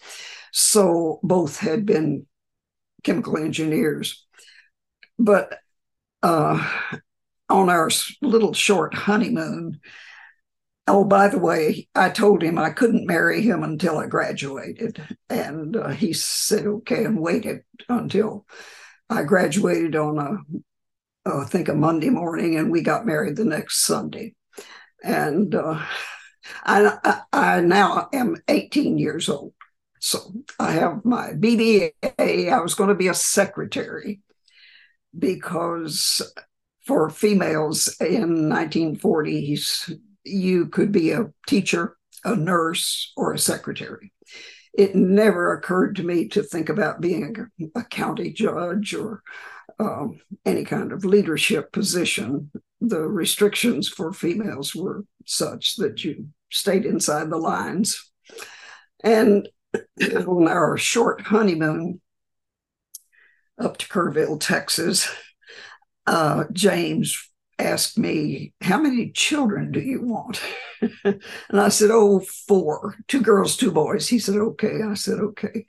So 0.51 1.19
both 1.23 1.59
had 1.59 1.85
been 1.85 2.25
chemical 3.03 3.37
engineers. 3.37 4.25
But 5.19 5.59
uh, 6.21 6.65
on 7.49 7.69
our 7.69 7.89
little 8.21 8.53
short 8.53 8.93
honeymoon. 8.93 9.79
Oh, 10.87 11.05
by 11.05 11.29
the 11.29 11.39
way, 11.39 11.87
I 11.95 12.09
told 12.09 12.41
him 12.41 12.57
I 12.57 12.71
couldn't 12.71 13.07
marry 13.07 13.41
him 13.41 13.63
until 13.63 13.97
I 13.97 14.07
graduated. 14.07 15.01
And 15.29 15.77
uh, 15.77 15.89
he 15.89 16.13
said, 16.13 16.65
okay, 16.65 17.05
and 17.05 17.19
waited 17.19 17.61
until 17.87 18.45
I 19.09 19.23
graduated 19.23 19.95
on 19.95 20.17
a, 20.17 20.37
uh, 21.25 21.39
I 21.39 21.45
think 21.45 21.69
a 21.69 21.73
Monday 21.73 22.09
morning, 22.09 22.57
and 22.57 22.71
we 22.71 22.81
got 22.81 23.05
married 23.05 23.35
the 23.35 23.45
next 23.45 23.85
Sunday. 23.85 24.35
And 25.03 25.53
uh, 25.55 25.81
I, 26.63 27.21
I, 27.31 27.61
now 27.61 28.09
am 28.13 28.37
18 28.47 28.97
years 28.97 29.29
old. 29.29 29.53
So 29.99 30.33
I 30.59 30.71
have 30.73 31.05
my 31.05 31.31
BBA. 31.31 32.51
I 32.51 32.59
was 32.61 32.75
going 32.75 32.89
to 32.89 32.95
be 32.95 33.07
a 33.07 33.13
secretary 33.13 34.21
because 35.17 36.21
for 36.85 37.09
females 37.09 37.95
in 38.01 38.49
1940s 38.49 39.97
you 40.25 40.67
could 40.67 40.91
be 40.91 41.11
a 41.11 41.31
teacher 41.47 41.95
a 42.25 42.35
nurse 42.35 43.11
or 43.15 43.33
a 43.33 43.39
secretary 43.39 44.11
it 44.73 44.95
never 44.95 45.53
occurred 45.53 45.95
to 45.95 46.03
me 46.03 46.27
to 46.27 46.41
think 46.41 46.69
about 46.69 47.01
being 47.01 47.35
a 47.75 47.83
county 47.83 48.31
judge 48.31 48.93
or 48.93 49.21
um, 49.79 50.19
any 50.45 50.63
kind 50.63 50.91
of 50.91 51.05
leadership 51.05 51.71
position 51.71 52.51
the 52.83 53.01
restrictions 53.01 53.87
for 53.87 54.11
females 54.11 54.75
were 54.75 55.05
such 55.25 55.77
that 55.77 56.03
you 56.03 56.27
stayed 56.51 56.85
inside 56.85 57.29
the 57.29 57.37
lines. 57.37 58.11
And 59.03 59.47
on 60.27 60.47
our 60.47 60.77
short 60.77 61.21
honeymoon 61.21 62.01
up 63.57 63.77
to 63.77 63.87
Kerrville, 63.87 64.39
Texas, 64.39 65.09
uh, 66.05 66.43
James 66.51 67.29
asked 67.57 67.97
me, 67.97 68.53
How 68.61 68.79
many 68.79 69.11
children 69.11 69.71
do 69.71 69.79
you 69.79 70.01
want? 70.01 70.41
and 71.03 71.21
I 71.53 71.69
said, 71.69 71.89
Oh, 71.91 72.19
four, 72.47 72.95
two 73.07 73.21
girls, 73.21 73.55
two 73.55 73.71
boys. 73.71 74.09
He 74.09 74.19
said, 74.19 74.35
Okay. 74.35 74.81
I 74.85 74.95
said, 74.95 75.19
Okay. 75.19 75.65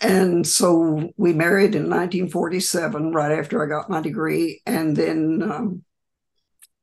And 0.00 0.46
so 0.46 1.12
we 1.16 1.32
married 1.32 1.74
in 1.74 1.84
1947, 1.84 3.12
right 3.12 3.38
after 3.38 3.62
I 3.62 3.68
got 3.68 3.90
my 3.90 4.00
degree. 4.00 4.60
And 4.66 4.96
then 4.96 5.42
um, 5.42 5.84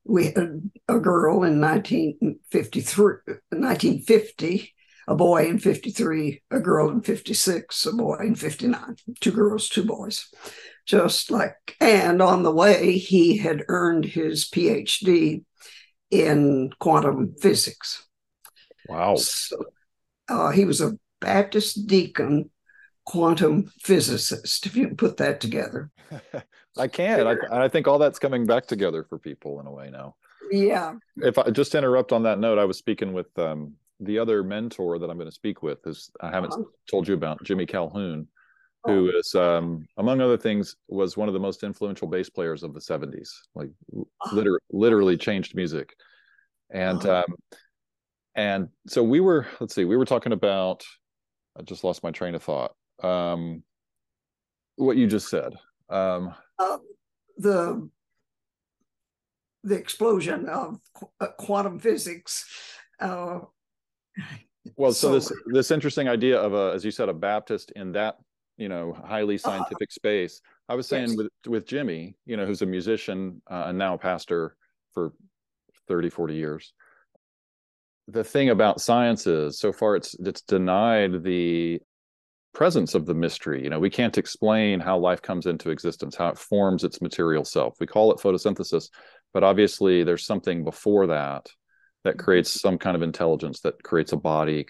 we 0.05 0.25
had 0.25 0.69
a 0.87 0.99
girl 0.99 1.43
in 1.43 1.61
1953, 1.61 3.35
1950, 3.49 4.73
a 5.07 5.15
boy 5.15 5.45
in 5.45 5.59
53, 5.59 6.41
a 6.51 6.59
girl 6.59 6.89
in 6.89 7.01
56, 7.01 7.85
a 7.85 7.93
boy 7.93 8.17
in 8.21 8.35
59, 8.35 8.95
two 9.19 9.31
girls, 9.31 9.69
two 9.69 9.85
boys. 9.85 10.27
Just 10.85 11.29
like, 11.29 11.75
and 11.79 12.21
on 12.21 12.43
the 12.43 12.51
way, 12.51 12.97
he 12.97 13.37
had 13.37 13.63
earned 13.67 14.05
his 14.05 14.49
PhD 14.49 15.43
in 16.09 16.71
quantum 16.79 17.35
physics. 17.39 18.07
Wow. 18.87 19.15
So, 19.15 19.63
uh, 20.27 20.49
he 20.49 20.65
was 20.65 20.81
a 20.81 20.97
Baptist 21.19 21.85
deacon 21.85 22.49
quantum 23.11 23.69
physicist, 23.81 24.65
if 24.65 24.73
you 24.73 24.87
can 24.87 24.95
put 24.95 25.17
that 25.17 25.41
together. 25.41 25.91
I 26.77 26.87
can. 26.87 27.27
I, 27.27 27.65
I 27.65 27.67
think 27.67 27.85
all 27.85 27.99
that's 27.99 28.19
coming 28.19 28.45
back 28.45 28.65
together 28.65 29.03
for 29.03 29.19
people 29.19 29.59
in 29.59 29.67
a 29.67 29.71
way 29.71 29.89
now. 29.89 30.15
Yeah. 30.49 30.93
If 31.17 31.37
I 31.37 31.49
just 31.49 31.75
interrupt 31.75 32.13
on 32.13 32.23
that 32.23 32.39
note, 32.39 32.57
I 32.57 32.63
was 32.63 32.77
speaking 32.77 33.11
with 33.11 33.37
um, 33.37 33.73
the 33.99 34.17
other 34.17 34.43
mentor 34.43 34.97
that 34.97 35.09
I'm 35.09 35.17
going 35.17 35.27
to 35.27 35.35
speak 35.35 35.61
with. 35.61 35.85
Is 35.85 36.09
I 36.21 36.29
haven't 36.29 36.53
uh-huh. 36.53 36.63
told 36.89 37.05
you 37.05 37.13
about 37.13 37.43
Jimmy 37.43 37.65
Calhoun, 37.65 38.29
who 38.85 39.11
oh. 39.13 39.19
is, 39.19 39.35
um, 39.35 39.85
among 39.97 40.21
other 40.21 40.37
things, 40.37 40.77
was 40.87 41.17
one 41.17 41.27
of 41.27 41.33
the 41.33 41.39
most 41.39 41.63
influential 41.63 42.07
bass 42.07 42.29
players 42.29 42.63
of 42.63 42.73
the 42.73 42.79
'70s. 42.79 43.29
Like, 43.55 43.71
uh-huh. 43.93 44.35
literally, 44.35 44.59
literally 44.71 45.17
changed 45.17 45.53
music. 45.53 45.93
And 46.69 47.05
uh-huh. 47.05 47.23
um, 47.27 47.35
and 48.35 48.69
so 48.87 49.03
we 49.03 49.19
were. 49.19 49.47
Let's 49.59 49.75
see. 49.75 49.83
We 49.83 49.97
were 49.97 50.05
talking 50.05 50.31
about. 50.31 50.85
I 51.59 51.63
just 51.63 51.83
lost 51.83 52.03
my 52.03 52.11
train 52.11 52.35
of 52.35 52.43
thought. 52.43 52.71
Um, 53.03 53.63
what 54.75 54.97
you 54.97 55.07
just 55.07 55.29
said. 55.29 55.53
Um, 55.89 56.33
uh, 56.59 56.77
the 57.37 57.89
the 59.63 59.75
explosion 59.75 60.47
of 60.47 60.79
uh, 61.19 61.27
quantum 61.37 61.79
physics. 61.79 62.45
Uh, 62.99 63.39
well, 64.75 64.93
so, 64.93 65.07
so, 65.07 65.13
this 65.13 65.33
this 65.47 65.71
interesting 65.71 66.07
idea 66.07 66.39
of 66.39 66.53
a, 66.53 66.73
as 66.73 66.83
you 66.85 66.91
said, 66.91 67.09
a 67.09 67.13
Baptist 67.13 67.71
in 67.75 67.91
that 67.93 68.17
you 68.57 68.69
know 68.69 68.93
highly 68.93 69.35
uh-huh. 69.35 69.49
scientific 69.49 69.89
uh, 69.89 69.93
space. 69.93 70.41
I 70.69 70.75
was 70.75 70.87
saying 70.87 71.09
yes. 71.09 71.17
with 71.17 71.31
with 71.47 71.67
Jimmy, 71.67 72.15
you 72.25 72.37
know, 72.37 72.45
who's 72.45 72.61
a 72.61 72.65
musician 72.65 73.41
uh, 73.49 73.65
and 73.67 73.77
now 73.77 73.95
a 73.95 73.97
pastor 73.97 74.55
for 74.93 75.13
30, 75.87 76.09
40 76.09 76.35
years. 76.35 76.73
The 78.07 78.23
thing 78.23 78.49
about 78.49 78.81
science 78.81 79.25
is, 79.27 79.59
so 79.59 79.71
far, 79.71 79.95
it's 79.95 80.15
it's 80.19 80.41
denied 80.41 81.23
the 81.23 81.81
presence 82.53 82.95
of 82.95 83.05
the 83.05 83.13
mystery. 83.13 83.63
You 83.63 83.69
know, 83.69 83.79
we 83.79 83.89
can't 83.89 84.17
explain 84.17 84.79
how 84.79 84.97
life 84.97 85.21
comes 85.21 85.45
into 85.45 85.69
existence, 85.69 86.15
how 86.15 86.29
it 86.29 86.37
forms 86.37 86.83
its 86.83 87.01
material 87.01 87.45
self. 87.45 87.75
We 87.79 87.87
call 87.87 88.11
it 88.11 88.19
photosynthesis, 88.19 88.89
but 89.33 89.43
obviously 89.43 90.03
there's 90.03 90.25
something 90.25 90.63
before 90.63 91.07
that 91.07 91.47
that 92.03 92.17
mm-hmm. 92.17 92.23
creates 92.23 92.59
some 92.59 92.77
kind 92.77 92.95
of 92.95 93.01
intelligence 93.01 93.61
that 93.61 93.81
creates 93.83 94.11
a 94.11 94.17
body. 94.17 94.67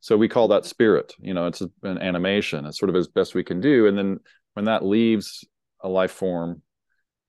So 0.00 0.16
we 0.16 0.28
call 0.28 0.48
that 0.48 0.64
spirit. 0.64 1.14
You 1.20 1.34
know, 1.34 1.46
it's 1.46 1.60
an 1.60 1.98
animation. 1.98 2.66
It's 2.66 2.78
sort 2.78 2.90
of 2.90 2.96
as 2.96 3.08
best 3.08 3.34
we 3.34 3.44
can 3.44 3.60
do. 3.60 3.86
And 3.86 3.98
then 3.98 4.20
when 4.54 4.66
that 4.66 4.84
leaves 4.84 5.44
a 5.80 5.88
life 5.88 6.12
form, 6.12 6.62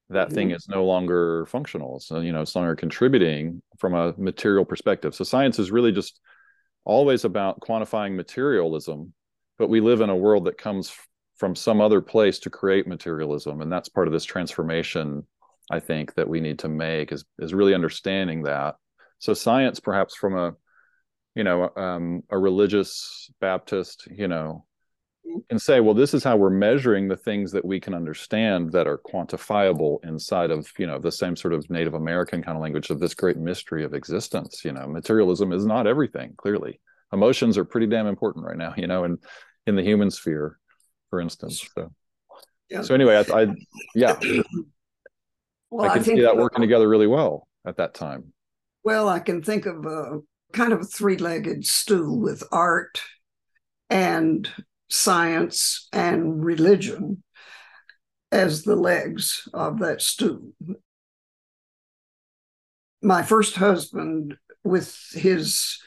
that 0.08 0.28
mm-hmm. 0.28 0.34
thing 0.34 0.50
is 0.52 0.68
no 0.68 0.84
longer 0.84 1.46
functional. 1.46 2.00
So, 2.00 2.20
you 2.20 2.32
know, 2.32 2.42
it's 2.42 2.54
no 2.54 2.62
longer 2.62 2.76
contributing 2.76 3.62
from 3.78 3.94
a 3.94 4.14
material 4.16 4.64
perspective. 4.64 5.14
So 5.14 5.24
science 5.24 5.58
is 5.58 5.70
really 5.70 5.92
just 5.92 6.20
always 6.84 7.24
about 7.24 7.60
quantifying 7.60 8.14
materialism 8.14 9.12
but 9.60 9.68
we 9.68 9.80
live 9.80 10.00
in 10.00 10.10
a 10.10 10.16
world 10.16 10.46
that 10.46 10.58
comes 10.58 10.92
from 11.36 11.54
some 11.54 11.80
other 11.80 12.00
place 12.00 12.40
to 12.40 12.50
create 12.50 12.88
materialism. 12.88 13.60
And 13.60 13.72
that's 13.72 13.88
part 13.88 14.08
of 14.08 14.12
this 14.12 14.24
transformation 14.24 15.24
i 15.70 15.78
think 15.78 16.14
that 16.14 16.28
we 16.28 16.40
need 16.40 16.58
to 16.58 16.68
make 16.68 17.12
is 17.12 17.24
is 17.38 17.54
really 17.54 17.74
understanding 17.74 18.42
that. 18.42 18.74
So 19.18 19.34
science 19.34 19.80
perhaps 19.80 20.14
from 20.16 20.36
a 20.36 20.52
you 21.34 21.44
know 21.44 21.70
um, 21.76 22.22
a 22.28 22.36
religious 22.36 23.30
baptist 23.40 24.08
you 24.10 24.28
know 24.28 24.64
and 25.48 25.62
say 25.62 25.78
well 25.78 25.94
this 25.94 26.12
is 26.12 26.24
how 26.24 26.36
we're 26.36 26.50
measuring 26.50 27.06
the 27.06 27.16
things 27.16 27.52
that 27.52 27.64
we 27.64 27.78
can 27.78 27.94
understand 27.94 28.72
that 28.72 28.88
are 28.88 28.98
quantifiable 28.98 29.98
inside 30.02 30.50
of 30.50 30.68
you 30.78 30.86
know 30.86 30.98
the 30.98 31.12
same 31.12 31.36
sort 31.36 31.54
of 31.54 31.70
native 31.70 31.94
american 31.94 32.42
kind 32.42 32.56
of 32.56 32.62
language 32.62 32.90
of 32.90 32.98
this 32.98 33.14
great 33.14 33.36
mystery 33.36 33.84
of 33.84 33.94
existence. 33.94 34.64
You 34.64 34.72
know 34.72 34.86
materialism 34.88 35.52
is 35.52 35.64
not 35.64 35.86
everything 35.86 36.34
clearly. 36.36 36.80
Emotions 37.12 37.58
are 37.58 37.64
pretty 37.64 37.86
damn 37.86 38.06
important 38.06 38.44
right 38.44 38.56
now 38.56 38.74
you 38.76 38.86
know 38.86 39.04
and 39.04 39.18
in 39.70 39.76
the 39.76 39.82
human 39.82 40.10
sphere, 40.10 40.58
for 41.08 41.20
instance. 41.20 41.66
So, 41.74 41.90
yeah. 42.68 42.82
so 42.82 42.94
anyway, 42.94 43.16
I, 43.16 43.42
I 43.42 43.46
yeah, 43.94 44.18
well, 45.70 45.88
I 45.88 45.94
can 45.94 46.00
I 46.00 46.02
see 46.02 46.20
that 46.20 46.36
working 46.36 46.60
together 46.60 46.88
really 46.88 47.06
well 47.06 47.48
at 47.64 47.78
that 47.78 47.94
time. 47.94 48.34
Well, 48.84 49.08
I 49.08 49.20
can 49.20 49.42
think 49.42 49.64
of 49.64 49.86
a 49.86 50.18
kind 50.52 50.72
of 50.72 50.80
a 50.80 50.84
three-legged 50.84 51.64
stool 51.64 52.18
with 52.18 52.42
art 52.50 53.00
and 53.88 54.48
science 54.88 55.88
and 55.92 56.44
religion 56.44 57.22
as 58.32 58.64
the 58.64 58.76
legs 58.76 59.48
of 59.54 59.78
that 59.78 60.02
stool. 60.02 60.52
My 63.02 63.22
first 63.22 63.56
husband, 63.56 64.36
with 64.64 64.94
his 65.12 65.78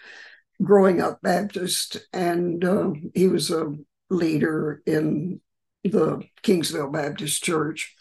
growing 0.62 1.02
up 1.02 1.22
Baptist, 1.22 1.98
and 2.14 2.64
uh, 2.64 2.92
he 3.14 3.28
was 3.28 3.50
a 3.52 3.74
leader 4.10 4.82
in 4.86 5.42
the 5.84 6.24
Kingsville 6.44 6.92
Baptist 6.92 7.44
Church. 7.44 7.96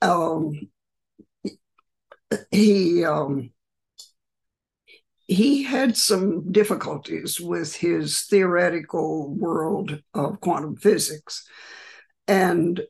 Um, 0.00 0.52
he 2.50 3.04
um, 3.04 3.50
he 5.26 5.62
had 5.62 5.96
some 5.96 6.50
difficulties 6.50 7.40
with 7.40 7.76
his 7.76 8.22
theoretical 8.22 9.28
world 9.34 10.02
of 10.14 10.40
quantum 10.40 10.76
physics, 10.76 11.46
and 12.26 12.80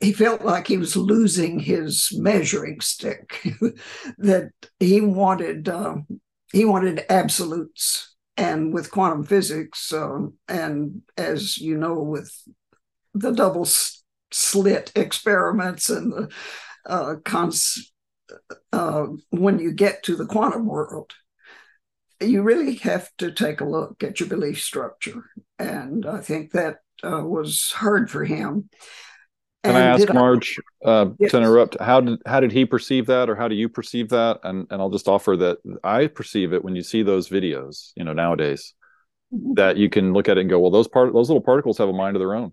he 0.00 0.12
felt 0.12 0.42
like 0.42 0.66
he 0.66 0.76
was 0.76 0.96
losing 0.96 1.58
his 1.58 2.10
measuring 2.14 2.80
stick. 2.80 3.42
that 4.18 4.50
he 4.80 5.00
wanted 5.00 5.68
uh, 5.68 5.96
he 6.52 6.64
wanted 6.64 7.04
absolutes 7.08 8.13
and 8.36 8.72
with 8.72 8.90
quantum 8.90 9.24
physics, 9.24 9.92
uh, 9.92 10.26
and 10.48 11.02
as 11.16 11.58
you 11.58 11.76
know, 11.76 12.02
with 12.02 12.32
the 13.14 13.30
double 13.30 13.66
slit 14.32 14.92
experiments 14.96 15.88
and 15.88 16.12
the 16.12 16.28
uh, 16.86 17.16
cons- 17.24 17.92
uh, 18.72 19.06
when 19.30 19.58
you 19.58 19.72
get 19.72 20.02
to 20.02 20.16
the 20.16 20.26
quantum 20.26 20.66
world, 20.66 21.12
you 22.20 22.42
really 22.42 22.74
have 22.76 23.08
to 23.18 23.30
take 23.30 23.60
a 23.60 23.68
look 23.68 24.02
at 24.02 24.20
your 24.20 24.28
belief 24.28 24.60
structure. 24.60 25.24
And 25.58 26.06
I 26.06 26.20
think 26.20 26.52
that 26.52 26.78
uh, 27.02 27.22
was 27.24 27.72
hard 27.72 28.10
for 28.10 28.24
him. 28.24 28.68
Can 29.64 29.76
and 29.76 29.82
I 29.82 29.86
ask 29.86 30.12
Marj 30.12 30.60
uh, 30.84 31.06
yes. 31.18 31.30
to 31.30 31.38
interrupt? 31.38 31.80
How 31.80 31.98
did 31.98 32.20
how 32.26 32.38
did 32.38 32.52
he 32.52 32.66
perceive 32.66 33.06
that, 33.06 33.30
or 33.30 33.34
how 33.34 33.48
do 33.48 33.54
you 33.54 33.70
perceive 33.70 34.10
that? 34.10 34.40
And 34.44 34.66
and 34.70 34.82
I'll 34.82 34.90
just 34.90 35.08
offer 35.08 35.38
that 35.38 35.58
I 35.82 36.06
perceive 36.06 36.52
it 36.52 36.62
when 36.62 36.76
you 36.76 36.82
see 36.82 37.02
those 37.02 37.30
videos, 37.30 37.92
you 37.96 38.04
know, 38.04 38.12
nowadays, 38.12 38.74
mm-hmm. 39.32 39.54
that 39.54 39.78
you 39.78 39.88
can 39.88 40.12
look 40.12 40.28
at 40.28 40.36
it 40.36 40.42
and 40.42 40.50
go, 40.50 40.60
well, 40.60 40.70
those 40.70 40.86
part 40.86 41.14
those 41.14 41.30
little 41.30 41.40
particles 41.40 41.78
have 41.78 41.88
a 41.88 41.94
mind 41.94 42.14
of 42.14 42.20
their 42.20 42.34
own. 42.34 42.52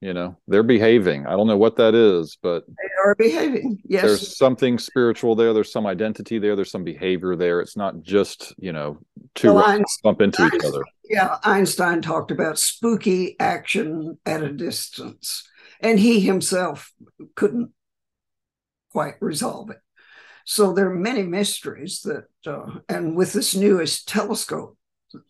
You 0.00 0.14
know, 0.14 0.38
they're 0.48 0.62
behaving. 0.62 1.26
I 1.26 1.32
don't 1.32 1.46
know 1.46 1.58
what 1.58 1.76
that 1.76 1.94
is, 1.94 2.38
but 2.42 2.64
they 2.66 2.88
are 3.04 3.14
behaving. 3.14 3.82
Yes, 3.84 4.02
there's 4.02 4.36
something 4.38 4.78
spiritual 4.78 5.34
there. 5.34 5.52
There's 5.52 5.70
some 5.70 5.86
identity 5.86 6.38
there. 6.38 6.56
There's 6.56 6.70
some 6.70 6.82
behavior 6.82 7.36
there. 7.36 7.60
It's 7.60 7.76
not 7.76 8.00
just 8.00 8.54
you 8.58 8.72
know 8.72 8.98
two 9.34 9.52
well, 9.52 9.82
bump 10.02 10.22
into 10.22 10.42
Einstein, 10.42 10.60
each 10.60 10.66
other. 10.66 10.82
Yeah, 11.04 11.36
Einstein 11.44 12.00
talked 12.00 12.30
about 12.30 12.58
spooky 12.58 13.36
action 13.38 14.16
at 14.24 14.42
a 14.42 14.50
distance 14.50 15.46
and 15.82 15.98
he 15.98 16.20
himself 16.20 16.92
couldn't 17.34 17.70
quite 18.92 19.14
resolve 19.20 19.70
it. 19.70 19.78
So 20.44 20.72
there 20.72 20.90
are 20.90 20.94
many 20.94 21.22
mysteries 21.22 22.00
that, 22.02 22.24
uh, 22.46 22.80
and 22.88 23.16
with 23.16 23.32
this 23.32 23.54
newest 23.54 24.08
telescope 24.08 24.76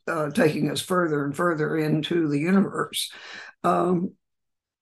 uh, 0.07 0.31
taking 0.31 0.71
us 0.71 0.81
further 0.81 1.25
and 1.25 1.37
further 1.37 1.77
into 1.77 2.29
the 2.29 2.39
universe, 2.39 3.11
um, 3.65 4.13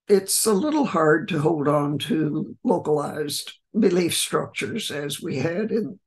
it's 0.09 0.47
a 0.47 0.53
little 0.53 0.87
hard 0.87 1.29
to 1.29 1.39
hold 1.39 1.69
on 1.69 1.99
to 1.99 2.57
localized 2.65 3.53
belief 3.79 4.17
structures 4.17 4.91
as 4.91 5.23
we 5.23 5.37
had 5.37 5.71
in 5.71 5.99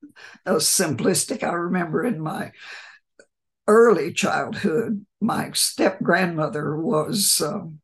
a 0.45 0.55
simplistic. 0.55 1.43
I 1.43 1.53
remember 1.53 2.03
in 2.03 2.19
my 2.19 2.51
early 3.67 4.11
childhood, 4.11 5.05
my 5.21 5.51
step 5.53 6.01
grandmother 6.01 6.75
was 6.75 7.41
um, 7.41 7.79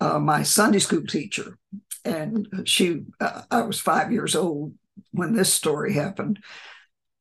uh, 0.00 0.18
my 0.18 0.42
Sunday 0.42 0.78
school 0.78 1.04
teacher, 1.06 1.58
and 2.04 2.48
she 2.64 3.02
uh, 3.20 3.42
I 3.50 3.62
was 3.62 3.80
five 3.80 4.12
years 4.12 4.34
old 4.34 4.74
when 5.12 5.34
this 5.34 5.52
story 5.52 5.94
happened, 5.94 6.38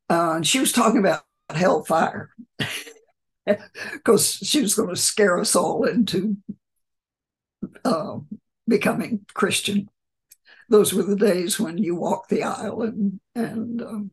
uh, 0.09 0.33
and 0.35 0.47
she 0.47 0.59
was 0.59 0.71
talking 0.71 0.99
about 0.99 1.23
hellfire. 1.49 2.29
Because 3.93 4.33
she 4.33 4.61
was 4.61 4.75
going 4.75 4.89
to 4.89 4.95
scare 4.95 5.39
us 5.39 5.55
all 5.55 5.83
into 5.83 6.37
uh, 7.83 8.19
becoming 8.67 9.25
Christian. 9.33 9.89
Those 10.69 10.93
were 10.93 11.01
the 11.01 11.15
days 11.15 11.59
when 11.59 11.79
you 11.79 11.95
walked 11.95 12.29
the 12.29 12.43
aisle 12.43 12.83
and 12.83 13.19
and 13.33 13.81
um, 13.81 14.11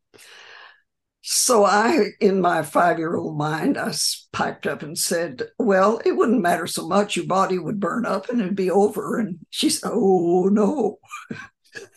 so 1.29 1.65
I, 1.65 2.11
in 2.21 2.41
my 2.41 2.63
five 2.63 3.01
year 3.01 3.17
old 3.17 3.37
mind, 3.37 3.77
I 3.77 3.93
piped 4.33 4.65
up 4.65 4.85
and 4.85 4.97
said, 4.97 5.43
Well, 5.59 6.01
it 6.05 6.13
wouldn't 6.13 6.41
matter 6.41 6.69
so 6.69 6.87
much. 6.87 7.17
Your 7.17 7.27
body 7.27 7.59
would 7.59 7.81
burn 7.81 8.07
up 8.07 8.29
and 8.29 8.41
it'd 8.41 8.55
be 8.55 8.71
over. 8.71 9.19
And 9.19 9.41
she 9.51 9.69
said, 9.69 9.91
Oh, 9.93 10.45
no. 10.45 11.01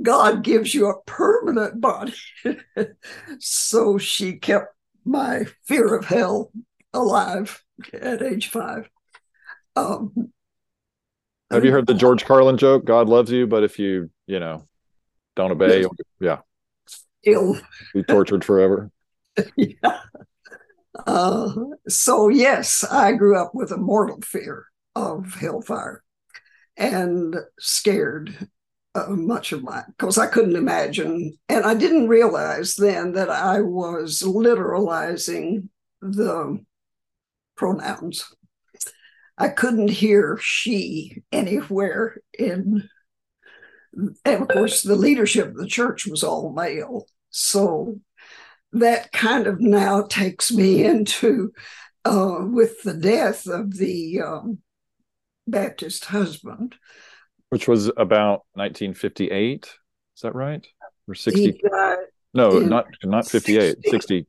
God 0.03 0.43
gives 0.43 0.75
you 0.75 0.89
a 0.89 1.01
permanent 1.03 1.81
body. 1.81 2.15
so 3.39 3.97
she 3.97 4.33
kept 4.39 4.75
my 5.05 5.45
fear 5.63 5.95
of 5.95 6.07
hell 6.07 6.51
alive 6.93 7.63
at 7.93 8.23
age 8.23 8.49
five. 8.49 8.91
Um, 9.77 10.33
Have 11.53 11.65
you 11.65 11.71
heard 11.71 11.87
the 11.87 11.95
George 11.95 12.25
Carlin 12.25 12.59
joke? 12.59 12.87
God 12.87 13.09
loves 13.09 13.31
you, 13.31 13.47
but 13.47 13.63
if 13.63 13.79
you, 13.79 14.11
you 14.27 14.41
know, 14.41 14.67
don't 15.37 15.53
obey, 15.53 15.87
yeah 16.19 16.39
Be 17.95 18.03
tortured 18.05 18.45
forever. 18.45 18.91
yeah. 19.57 20.01
Uh, 21.07 21.53
so 21.89 22.29
yes, 22.29 22.85
I 22.85 23.13
grew 23.13 23.37
up 23.37 23.55
with 23.55 23.71
a 23.71 23.77
mortal 23.77 24.21
fear 24.23 24.67
of 24.95 25.35
hellfire 25.35 26.03
and 26.77 27.37
scared 27.59 28.49
uh, 28.95 29.11
much 29.11 29.53
of 29.53 29.63
my 29.63 29.83
because 29.89 30.17
I 30.19 30.27
couldn't 30.27 30.57
imagine, 30.57 31.37
and 31.49 31.65
I 31.65 31.75
didn't 31.75 32.09
realize 32.09 32.77
then 32.77 33.13
that 33.13 33.29
I 33.29 33.61
was 33.61 34.23
literalizing 34.23 35.69
the 36.01 36.65
pronouns. 37.57 38.33
I 39.37 39.49
couldn't 39.49 39.91
hear 39.91 40.39
she 40.41 41.23
anywhere 41.31 42.19
in, 42.39 42.89
and 44.25 44.43
of 44.43 44.49
course, 44.49 44.83
the 44.83 44.97
leadership 44.97 45.49
of 45.49 45.57
the 45.57 45.67
church 45.67 46.07
was 46.07 46.25
all 46.25 46.53
male. 46.53 47.07
So 47.37 48.01
that 48.73 49.13
kind 49.13 49.47
of 49.47 49.61
now 49.61 50.01
takes 50.03 50.51
me 50.51 50.85
into 50.85 51.53
uh, 52.07 52.39
with 52.41 52.83
the 52.83 52.95
death 52.95 53.47
of 53.47 53.77
the 53.77 54.23
um, 54.23 54.59
Baptist 55.47 56.07
husband, 56.07 56.77
which 57.51 57.69
was 57.69 57.89
about 57.89 58.47
1958. 58.55 59.67
Is 59.67 60.23
that 60.23 60.35
right? 60.35 60.67
Or 61.07 61.15
60? 61.15 61.61
no, 62.33 62.59
not 62.61 62.87
not 63.05 63.29
58. 63.29 63.85
60. 63.85 64.27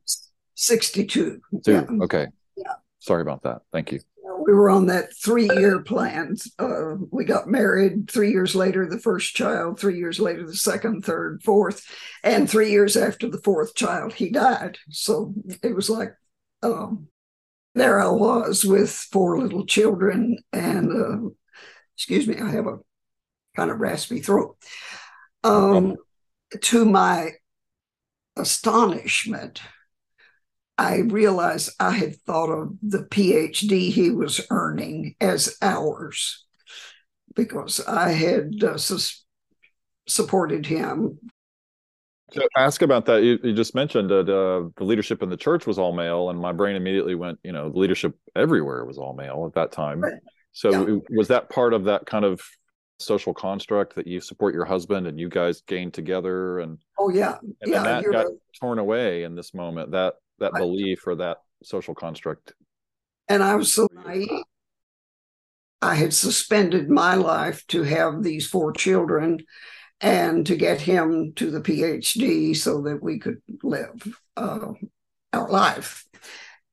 62. 0.54 1.40
Yeah. 1.66 1.86
Okay. 2.02 2.26
Yeah. 2.56 2.74
Sorry 2.98 3.22
about 3.22 3.42
that. 3.44 3.62
Thank 3.72 3.92
you 3.92 4.00
we 4.48 4.54
were 4.54 4.70
on 4.70 4.86
that 4.86 5.14
three 5.14 5.44
year 5.44 5.82
plan. 5.82 6.34
Uh, 6.58 6.94
we 7.10 7.26
got 7.26 7.48
married 7.48 8.10
three 8.10 8.30
years 8.30 8.54
later, 8.54 8.86
the 8.86 8.98
first 8.98 9.36
child, 9.36 9.78
three 9.78 9.98
years 9.98 10.18
later, 10.18 10.46
the 10.46 10.56
second, 10.56 11.04
third, 11.04 11.42
fourth, 11.42 11.84
and 12.24 12.48
three 12.48 12.70
years 12.70 12.96
after 12.96 13.28
the 13.28 13.42
fourth 13.42 13.74
child, 13.74 14.14
he 14.14 14.30
died. 14.30 14.78
So 14.88 15.34
it 15.62 15.76
was 15.76 15.90
like, 15.90 16.14
um, 16.62 17.08
there 17.74 18.00
I 18.00 18.08
was 18.08 18.64
with 18.64 18.90
four 18.90 19.38
little 19.38 19.66
children, 19.66 20.38
and 20.50 20.92
uh, 20.92 21.28
excuse 21.94 22.26
me, 22.26 22.40
I 22.40 22.50
have 22.50 22.66
a 22.66 22.78
kind 23.54 23.70
of 23.70 23.80
raspy 23.80 24.20
throat. 24.20 24.56
Um, 25.44 25.96
to 26.58 26.86
my 26.86 27.32
astonishment, 28.34 29.60
I 30.78 30.98
realized 30.98 31.70
I 31.80 31.90
had 31.90 32.16
thought 32.22 32.50
of 32.50 32.72
the 32.82 32.98
PhD 32.98 33.90
he 33.90 34.10
was 34.10 34.40
earning 34.50 35.16
as 35.20 35.56
hours 35.60 36.46
because 37.34 37.84
I 37.86 38.12
had 38.12 38.62
uh, 38.62 38.78
supported 40.06 40.66
him. 40.66 41.18
So 42.32 42.42
ask 42.56 42.82
about 42.82 43.06
that. 43.06 43.22
You, 43.22 43.38
you 43.42 43.54
just 43.54 43.74
mentioned 43.74 44.10
that 44.10 44.28
uh, 44.28 44.68
the 44.76 44.84
leadership 44.84 45.22
in 45.22 45.30
the 45.30 45.36
church 45.36 45.66
was 45.66 45.78
all 45.78 45.92
male, 45.92 46.30
and 46.30 46.38
my 46.38 46.52
brain 46.52 46.76
immediately 46.76 47.14
went, 47.14 47.38
you 47.42 47.52
know, 47.52 47.70
the 47.70 47.78
leadership 47.78 48.14
everywhere 48.36 48.84
was 48.84 48.98
all 48.98 49.14
male 49.14 49.44
at 49.46 49.54
that 49.54 49.72
time. 49.72 50.00
Right. 50.00 50.20
So 50.52 50.86
yeah. 50.86 50.98
was 51.10 51.28
that 51.28 51.48
part 51.50 51.72
of 51.72 51.84
that 51.84 52.06
kind 52.06 52.24
of 52.24 52.40
social 52.98 53.32
construct 53.32 53.94
that 53.94 54.06
you 54.06 54.20
support 54.20 54.54
your 54.54 54.64
husband 54.64 55.06
and 55.06 55.18
you 55.18 55.28
guys 55.28 55.62
gain 55.62 55.90
together 55.90 56.58
and 56.58 56.78
oh 56.98 57.10
yeah 57.10 57.36
and, 57.60 57.72
yeah 57.72 57.82
that 57.84 58.04
got 58.04 58.26
right. 58.26 58.34
torn 58.58 58.80
away 58.80 59.22
in 59.22 59.36
this 59.36 59.54
moment 59.54 59.92
that 59.92 60.14
that 60.38 60.52
belief 60.52 61.06
or 61.06 61.16
that 61.16 61.38
social 61.62 61.94
construct. 61.94 62.52
And 63.28 63.42
I 63.42 63.54
was 63.56 63.72
so 63.72 63.88
naive. 63.92 64.44
I 65.80 65.94
had 65.94 66.12
suspended 66.12 66.90
my 66.90 67.14
life 67.14 67.66
to 67.68 67.82
have 67.82 68.22
these 68.22 68.46
four 68.48 68.72
children 68.72 69.40
and 70.00 70.46
to 70.46 70.56
get 70.56 70.80
him 70.80 71.32
to 71.36 71.50
the 71.50 71.60
PhD 71.60 72.56
so 72.56 72.82
that 72.82 73.02
we 73.02 73.18
could 73.18 73.40
live 73.62 74.20
uh, 74.36 74.72
our 75.32 75.50
life. 75.50 76.04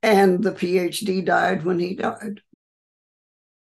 And 0.01 0.43
the 0.43 0.51
PhD 0.51 1.25
died 1.25 1.65
when 1.65 1.79
he 1.79 1.95
died. 1.95 2.41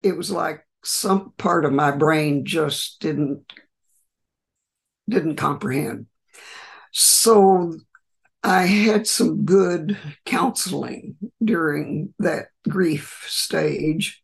It 0.02 0.16
was 0.16 0.30
like 0.30 0.66
some 0.82 1.32
part 1.38 1.64
of 1.64 1.72
my 1.72 1.90
brain 1.90 2.44
just 2.44 3.00
didn't 3.00 3.50
didn't 5.08 5.36
comprehend. 5.36 6.06
So 6.92 7.74
I 8.44 8.66
had 8.66 9.07
some 9.07 9.46
good 9.46 9.96
counseling 10.26 11.16
during 11.42 12.12
that 12.18 12.48
grief 12.68 13.24
stage. 13.26 14.22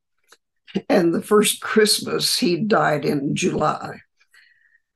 And 0.90 1.14
the 1.14 1.22
first 1.22 1.62
Christmas, 1.62 2.38
he 2.38 2.58
died 2.58 3.06
in 3.06 3.34
July. 3.34 4.00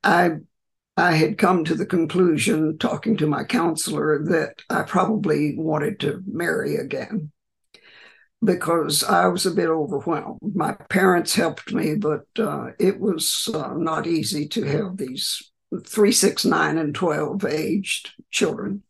I 0.03 0.37
I 0.95 1.13
had 1.13 1.37
come 1.37 1.65
to 1.65 1.75
the 1.75 1.85
conclusion, 1.85 2.77
talking 2.77 3.17
to 3.17 3.27
my 3.27 3.43
counselor, 3.43 4.23
that 4.25 4.61
I 4.69 4.83
probably 4.83 5.57
wanted 5.57 5.99
to 6.01 6.23
marry 6.25 6.77
again 6.77 7.33
because 8.41 9.03
I 9.03 9.27
was 9.27 9.45
a 9.45 9.51
bit 9.51 9.67
overwhelmed. 9.67 10.39
My 10.41 10.71
parents 10.73 11.35
helped 11.35 11.73
me, 11.73 11.95
but 11.95 12.27
uh, 12.39 12.67
it 12.79 13.01
was 13.01 13.49
uh, 13.53 13.73
not 13.73 14.07
easy 14.07 14.47
to 14.49 14.63
have 14.63 14.95
these 14.95 15.51
three, 15.85 16.13
six, 16.13 16.45
nine, 16.45 16.77
and 16.77 16.95
12 16.95 17.43
aged 17.43 18.11
children 18.31 18.83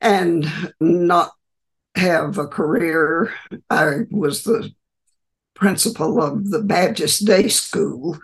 and 0.00 0.46
not 0.80 1.32
have 1.94 2.38
a 2.38 2.46
career. 2.46 3.32
I 3.70 4.00
was 4.10 4.44
the 4.44 4.72
principal 5.54 6.22
of 6.22 6.50
the 6.50 6.62
Baptist 6.62 7.26
Day 7.26 7.48
School 7.48 8.18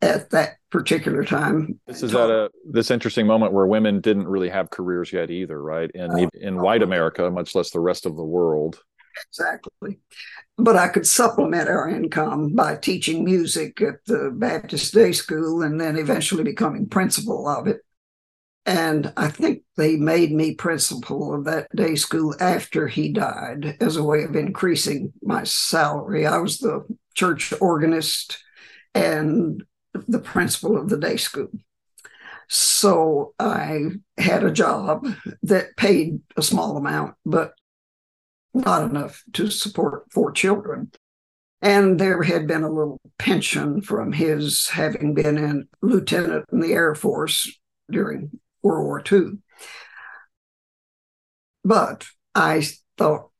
at 0.00 0.30
that 0.30 0.56
particular 0.70 1.24
time. 1.24 1.80
This 1.86 2.02
is 2.02 2.14
at 2.14 2.30
a 2.30 2.50
this 2.68 2.90
interesting 2.90 3.26
moment 3.26 3.52
where 3.52 3.66
women 3.66 4.00
didn't 4.00 4.28
really 4.28 4.48
have 4.48 4.70
careers 4.70 5.12
yet 5.12 5.30
either, 5.30 5.60
right? 5.60 5.90
In 5.92 6.10
uh, 6.10 6.28
in 6.34 6.60
white 6.60 6.82
America, 6.82 7.30
much 7.30 7.54
less 7.54 7.70
the 7.70 7.80
rest 7.80 8.06
of 8.06 8.16
the 8.16 8.24
world. 8.24 8.80
Exactly. 9.28 9.98
But 10.56 10.76
I 10.76 10.88
could 10.88 11.06
supplement 11.06 11.68
our 11.68 11.88
income 11.88 12.54
by 12.54 12.76
teaching 12.76 13.24
music 13.24 13.80
at 13.80 14.04
the 14.06 14.30
Baptist 14.32 14.94
Day 14.94 15.12
School 15.12 15.62
and 15.62 15.80
then 15.80 15.96
eventually 15.96 16.44
becoming 16.44 16.88
principal 16.88 17.48
of 17.48 17.66
it. 17.66 17.80
And 18.68 19.14
I 19.16 19.28
think 19.28 19.62
they 19.78 19.96
made 19.96 20.30
me 20.30 20.52
principal 20.52 21.34
of 21.34 21.44
that 21.46 21.74
day 21.74 21.94
school 21.94 22.34
after 22.38 22.86
he 22.86 23.10
died 23.10 23.78
as 23.80 23.96
a 23.96 24.04
way 24.04 24.24
of 24.24 24.36
increasing 24.36 25.14
my 25.22 25.44
salary. 25.44 26.26
I 26.26 26.36
was 26.36 26.58
the 26.58 26.84
church 27.14 27.54
organist 27.62 28.44
and 28.94 29.64
the 29.94 30.18
principal 30.18 30.76
of 30.76 30.90
the 30.90 30.98
day 30.98 31.16
school. 31.16 31.48
So 32.48 33.32
I 33.38 33.86
had 34.18 34.44
a 34.44 34.52
job 34.52 35.06
that 35.44 35.78
paid 35.78 36.20
a 36.36 36.42
small 36.42 36.76
amount, 36.76 37.14
but 37.24 37.54
not 38.52 38.82
enough 38.82 39.24
to 39.32 39.48
support 39.48 40.12
four 40.12 40.30
children. 40.30 40.92
And 41.62 41.98
there 41.98 42.22
had 42.22 42.46
been 42.46 42.64
a 42.64 42.70
little 42.70 43.00
pension 43.18 43.80
from 43.80 44.12
his 44.12 44.68
having 44.68 45.14
been 45.14 45.38
a 45.38 45.62
lieutenant 45.80 46.44
in 46.52 46.60
the 46.60 46.74
Air 46.74 46.94
Force 46.94 47.50
during 47.90 48.38
World 48.68 48.86
War 48.86 49.02
II. 49.10 49.38
But 51.64 52.06
I 52.34 52.62
thought 52.96 53.30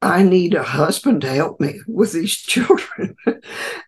I 0.00 0.22
need 0.22 0.54
a 0.54 0.62
husband 0.62 1.22
to 1.22 1.30
help 1.32 1.60
me 1.60 1.80
with 1.86 2.12
these 2.12 2.32
children. 2.36 3.16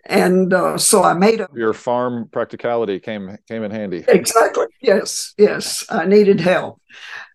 and 0.07 0.53
uh, 0.53 0.79
so 0.79 1.03
I 1.03 1.13
made 1.15 1.41
up 1.41 1.51
your 1.55 1.75
farm 1.75 2.29
practicality 2.33 2.99
came 3.01 3.37
came 3.49 3.63
in 3.63 3.71
handy. 3.71 4.05
Exactly. 4.09 4.67
Yes, 4.81 5.35
yes. 5.37 5.85
I 5.91 6.07
needed 6.07 6.41
help. 6.41 6.81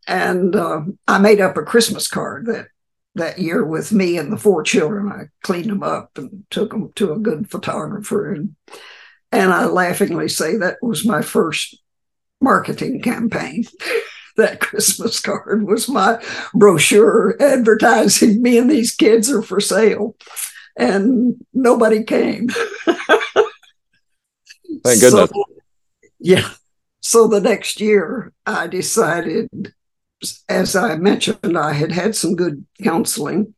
And 0.07 0.55
uh, 0.55 0.81
I 1.07 1.19
made 1.19 1.41
up 1.41 1.57
a 1.57 1.63
Christmas 1.63 2.07
card 2.07 2.47
that 2.47 2.67
that 3.15 3.39
year 3.39 3.63
with 3.63 3.91
me 3.91 4.17
and 4.17 4.31
the 4.31 4.37
four 4.37 4.63
children. 4.63 5.11
I 5.11 5.25
cleaned 5.43 5.69
them 5.69 5.83
up 5.83 6.17
and 6.17 6.43
took 6.49 6.71
them 6.71 6.91
to 6.95 7.13
a 7.13 7.19
good 7.19 7.51
photographer 7.51 8.33
and 8.33 8.55
and 9.31 9.53
I 9.53 9.65
laughingly 9.65 10.27
say 10.27 10.57
that 10.57 10.77
was 10.81 11.05
my 11.05 11.21
first 11.21 11.81
marketing 12.41 13.01
campaign. 13.01 13.65
that 14.37 14.59
Christmas 14.59 15.19
card 15.19 15.67
was 15.67 15.89
my 15.89 16.21
brochure 16.53 17.35
advertising 17.41 18.41
me 18.41 18.57
and 18.57 18.69
these 18.69 18.95
kids 18.95 19.29
are 19.31 19.41
for 19.41 19.59
sale. 19.59 20.15
And 20.77 21.35
nobody 21.53 22.03
came. 22.03 22.47
Thank 24.83 25.01
goodness. 25.01 25.29
So, 25.29 25.45
yeah. 26.19 26.49
So 27.01 27.27
the 27.27 27.41
next 27.41 27.81
year, 27.81 28.31
I 28.45 28.67
decided, 28.67 29.73
as 30.47 30.75
I 30.75 30.95
mentioned, 30.95 31.57
I 31.57 31.73
had 31.73 31.91
had 31.91 32.15
some 32.15 32.35
good 32.35 32.65
counseling 32.81 33.53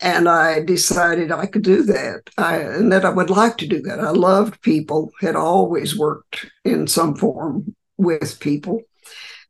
and 0.00 0.28
I 0.28 0.60
decided 0.60 1.30
I 1.30 1.46
could 1.46 1.62
do 1.62 1.82
that, 1.84 2.22
I, 2.36 2.56
and 2.56 2.90
that 2.92 3.04
I 3.04 3.10
would 3.10 3.30
like 3.30 3.58
to 3.58 3.66
do 3.66 3.80
that. 3.82 4.00
I 4.00 4.10
loved 4.10 4.60
people, 4.60 5.12
had 5.20 5.36
always 5.36 5.96
worked 5.96 6.46
in 6.64 6.86
some 6.86 7.14
form 7.14 7.75
with 7.98 8.40
people, 8.40 8.82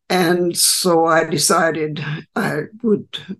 and 0.08 0.56
so 0.56 1.06
I 1.06 1.24
decided 1.24 2.04
I 2.34 2.64
would 2.82 3.38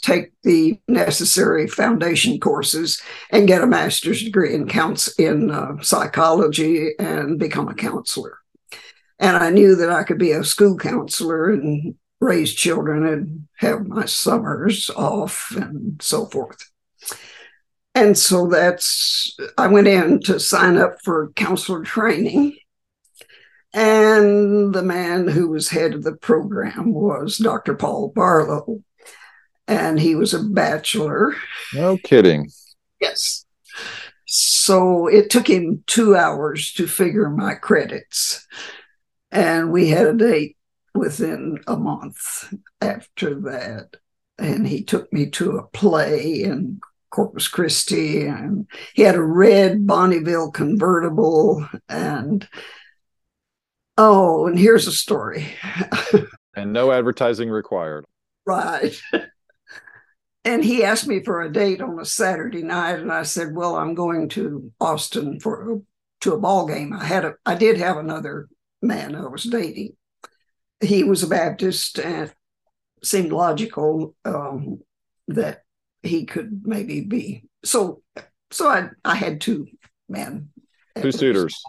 take 0.00 0.32
the 0.42 0.80
necessary 0.86 1.66
foundation 1.66 2.38
courses 2.38 3.02
and 3.30 3.48
get 3.48 3.62
a 3.62 3.66
master's 3.66 4.22
degree 4.22 4.54
in 4.54 4.68
counts 4.68 5.08
in 5.18 5.50
uh, 5.50 5.80
psychology 5.82 6.90
and 6.98 7.38
become 7.38 7.68
a 7.68 7.74
counselor. 7.74 8.38
And 9.18 9.36
I 9.36 9.50
knew 9.50 9.74
that 9.74 9.90
I 9.90 10.04
could 10.04 10.18
be 10.18 10.30
a 10.30 10.44
school 10.44 10.76
counselor 10.76 11.50
and 11.50 11.96
raise 12.20 12.54
children 12.54 13.06
and 13.06 13.48
have 13.56 13.86
my 13.86 14.04
summers 14.04 14.90
off 14.90 15.52
and 15.56 16.00
so 16.00 16.26
forth. 16.26 16.58
And 17.94 18.16
so 18.16 18.46
that's, 18.46 19.36
I 19.56 19.66
went 19.66 19.88
in 19.88 20.20
to 20.22 20.38
sign 20.38 20.76
up 20.76 20.98
for 21.02 21.32
counselor 21.34 21.82
training. 21.82 22.56
And 23.74 24.74
the 24.74 24.82
man 24.82 25.28
who 25.28 25.48
was 25.48 25.68
head 25.68 25.94
of 25.94 26.02
the 26.02 26.16
program 26.16 26.92
was 26.94 27.36
Dr. 27.36 27.74
Paul 27.74 28.12
Barlow. 28.14 28.82
And 29.66 30.00
he 30.00 30.14
was 30.14 30.32
a 30.32 30.42
bachelor. 30.42 31.34
No 31.74 31.98
kidding. 31.98 32.50
Yes. 33.00 33.44
So 34.26 35.06
it 35.06 35.30
took 35.30 35.48
him 35.48 35.84
two 35.86 36.16
hours 36.16 36.72
to 36.74 36.86
figure 36.86 37.28
my 37.28 37.54
credits. 37.54 38.46
And 39.30 39.70
we 39.70 39.88
had 39.88 40.06
a 40.06 40.14
date 40.14 40.56
within 40.94 41.58
a 41.66 41.76
month 41.76 42.52
after 42.80 43.34
that. 43.42 43.96
And 44.38 44.66
he 44.66 44.84
took 44.84 45.12
me 45.12 45.30
to 45.30 45.58
a 45.58 45.66
play 45.66 46.42
in 46.42 46.80
Corpus 47.10 47.48
Christi, 47.48 48.26
and 48.26 48.66
he 48.94 49.02
had 49.02 49.14
a 49.14 49.22
red 49.22 49.86
Bonneville 49.86 50.50
convertible. 50.50 51.66
And 51.88 52.46
oh, 53.98 54.46
and 54.46 54.58
here's 54.58 54.86
a 54.86 54.92
story. 54.92 55.46
and 56.56 56.72
no 56.72 56.90
advertising 56.90 57.50
required. 57.50 58.06
Right. 58.46 58.98
and 60.44 60.64
he 60.64 60.84
asked 60.84 61.06
me 61.06 61.22
for 61.22 61.42
a 61.42 61.52
date 61.52 61.82
on 61.82 61.98
a 62.00 62.06
Saturday 62.06 62.62
night, 62.62 63.00
and 63.00 63.12
I 63.12 63.24
said, 63.24 63.54
"Well, 63.54 63.76
I'm 63.76 63.94
going 63.94 64.30
to 64.30 64.72
Austin 64.80 65.40
for 65.40 65.82
to 66.20 66.32
a 66.32 66.40
ball 66.40 66.66
game. 66.66 66.92
I 66.92 67.04
had 67.04 67.24
a, 67.26 67.34
I 67.44 67.54
did 67.54 67.76
have 67.76 67.98
another 67.98 68.48
man 68.82 69.14
I 69.14 69.26
was 69.26 69.44
dating, 69.44 69.96
he 70.80 71.04
was 71.04 71.22
a 71.22 71.28
Baptist 71.28 71.98
and 71.98 72.32
seemed 73.02 73.32
logical 73.32 74.14
um, 74.24 74.80
that 75.28 75.62
he 76.02 76.26
could 76.26 76.62
maybe 76.64 77.00
be. 77.00 77.44
So, 77.64 78.02
so 78.50 78.68
I 78.68 78.88
I 79.04 79.14
had 79.14 79.40
two 79.40 79.66
men, 80.08 80.50
two 81.00 81.12
suitors. 81.12 81.60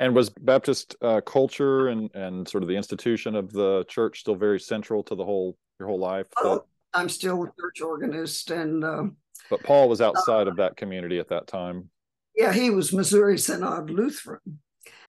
And 0.00 0.14
was 0.14 0.30
Baptist 0.30 0.94
uh, 1.02 1.20
culture 1.22 1.88
and 1.88 2.10
and 2.14 2.48
sort 2.48 2.62
of 2.62 2.68
the 2.68 2.76
institution 2.76 3.34
of 3.34 3.52
the 3.52 3.84
church 3.88 4.20
still 4.20 4.36
very 4.36 4.60
central 4.60 5.02
to 5.04 5.14
the 5.14 5.24
whole 5.24 5.56
your 5.80 5.88
whole 5.88 5.98
life? 5.98 6.26
Oh, 6.38 6.64
I'm 6.94 7.08
still 7.08 7.42
a 7.42 7.46
church 7.60 7.80
organist, 7.80 8.50
and 8.50 8.84
uh, 8.84 9.04
but 9.50 9.62
Paul 9.62 9.88
was 9.88 10.00
outside 10.00 10.46
uh, 10.46 10.50
of 10.50 10.56
that 10.56 10.76
community 10.76 11.18
at 11.18 11.28
that 11.28 11.46
time. 11.46 11.90
Yeah, 12.36 12.52
he 12.52 12.70
was 12.70 12.92
Missouri 12.92 13.38
Synod 13.38 13.90
Lutheran, 13.90 14.60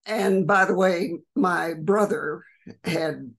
and 0.05 0.47
by 0.47 0.65
the 0.65 0.75
way, 0.75 1.19
my 1.35 1.75
brother 1.75 2.43
had 2.83 3.31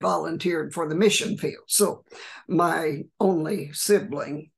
volunteered 0.00 0.72
for 0.72 0.88
the 0.88 0.94
mission 0.94 1.36
field. 1.36 1.64
So 1.66 2.04
my 2.48 3.02
only 3.20 3.72
sibling 3.72 4.50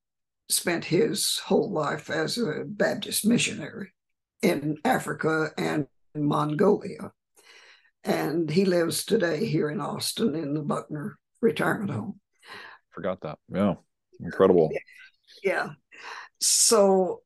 spent 0.48 0.84
his 0.86 1.38
whole 1.44 1.70
life 1.70 2.10
as 2.10 2.36
a 2.38 2.64
Baptist 2.66 3.26
missionary 3.26 3.92
in 4.42 4.78
Africa 4.84 5.50
and 5.56 5.86
Mongolia. 6.14 7.12
And 8.04 8.50
he 8.50 8.64
lives 8.64 9.04
today 9.04 9.44
here 9.44 9.68
in 9.70 9.80
Austin 9.80 10.34
in 10.34 10.54
the 10.54 10.62
Buckner 10.62 11.18
retirement 11.40 11.90
home. 11.90 12.20
Forgot 12.90 13.20
that. 13.22 13.38
Yeah. 13.48 13.74
Incredible. 14.20 14.70
Yeah. 15.42 15.70
So 16.40 17.22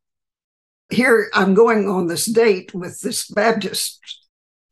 here 0.91 1.31
I'm 1.33 1.55
going 1.55 1.89
on 1.89 2.07
this 2.07 2.27
date 2.27 2.75
with 2.75 3.01
this 3.01 3.29
Baptist, 3.29 4.01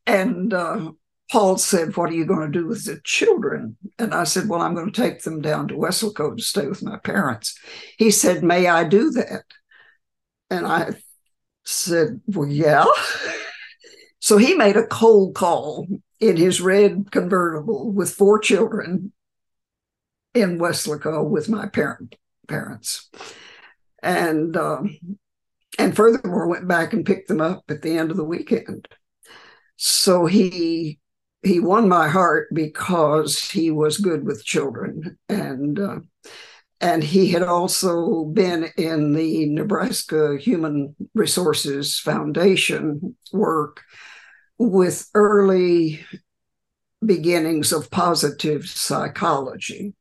and 0.07 0.53
uh, 0.53 0.93
Paul 1.31 1.57
said, 1.57 1.97
What 1.97 2.11
are 2.11 2.15
you 2.15 2.27
going 2.27 2.53
to 2.53 2.59
do 2.59 2.67
with 2.67 2.85
the 2.85 3.01
children? 3.05 3.77
And 3.99 4.15
I 4.15 4.25
said, 4.25 4.49
Well, 4.49 4.61
I'm 4.61 4.75
going 4.75 4.93
to 4.93 5.01
take 5.01 5.23
them 5.23 5.41
down 5.41 5.69
to 5.69 5.75
Weslaco 5.75 6.37
to 6.37 6.43
stay 6.43 6.67
with 6.67 6.83
my 6.83 6.99
parents. 6.99 7.59
He 7.97 8.11
said, 8.11 8.45
May 8.45 8.67
I 8.67 8.85
do 8.85 9.11
that? 9.13 9.45
And 10.51 10.67
I 10.67 10.95
said, 11.65 12.21
Well, 12.27 12.49
yeah. 12.49 12.85
so 14.19 14.37
he 14.37 14.55
made 14.55 14.77
a 14.77 14.87
cold 14.87 15.35
call 15.35 15.87
in 16.21 16.37
his 16.37 16.61
red 16.61 17.11
convertible 17.11 17.91
with 17.91 18.13
four 18.13 18.39
children 18.39 19.13
in 20.35 20.59
Weslaco 20.59 21.29
with 21.29 21.49
my 21.49 21.67
parent 21.67 22.17
parents. 22.49 23.11
And 24.03 24.57
um, 24.57 24.99
and 25.79 25.95
furthermore 25.97 26.49
went 26.49 26.69
back 26.69 26.93
and 26.93 27.07
picked 27.07 27.29
them 27.29 27.41
up 27.41 27.65
at 27.69 27.83
the 27.83 27.97
end 27.97 28.11
of 28.11 28.17
the 28.17 28.25
weekend. 28.25 28.89
So 29.77 30.27
he 30.27 30.99
he 31.43 31.61
won 31.61 31.89
my 31.89 32.09
heart 32.09 32.49
because 32.53 33.51
he 33.51 33.71
was 33.71 33.99
good 33.99 34.25
with 34.25 34.45
children 34.45 35.19
and 35.29 35.79
uh, 35.79 35.99
and 36.83 37.05
he 37.05 37.29
had 37.29 37.45
also 37.45 38.25
been 38.25 38.69
in 38.77 39.13
the 39.13 39.47
Nebraska 39.47 40.37
Human 40.37 40.97
Resources 41.15 42.01
Foundation 42.01 43.17
work 43.33 43.83
with 44.59 45.09
early 45.15 46.05
beginnings 47.05 47.73
of 47.73 47.91
positive 47.93 48.67
psychology. 48.67 49.95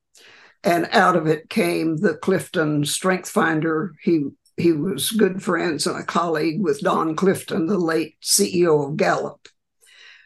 And 0.63 0.89
out 0.91 1.15
of 1.15 1.28
it 1.28 1.50
came 1.50 1.98
the 1.98 2.15
Clifton 2.15 2.84
Strength 2.84 3.30
Finder. 3.30 3.94
He 4.02 4.26
he 4.58 4.74
was 4.74 5.12
good 5.12 5.41
friends 5.41 5.88
and 5.88 5.98
a 5.98 6.04
colleague 6.04 6.62
with 6.62 6.82
Don 6.82 7.15
Clifton, 7.15 7.67
the 7.67 7.78
late 7.78 8.15
CEO 8.22 8.89
of 8.89 8.98
Gallup. 8.98 9.48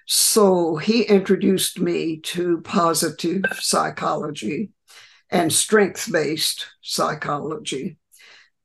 So 0.08 0.78
he 0.78 1.04
introduced 1.04 1.80
me 1.80 2.20
to 2.22 2.62
positive 2.62 3.44
psychology 3.54 4.72
and 5.30 5.52
strength 5.52 6.12
based 6.12 6.68
psychology. 6.82 7.98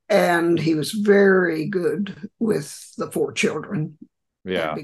And 0.09 0.59
he 0.59 0.75
was 0.75 0.91
very 0.93 1.67
good 1.67 2.31
with 2.39 2.95
the 2.99 3.11
four 3.11 3.33
children. 3.33 3.97
Yeah. 4.45 4.75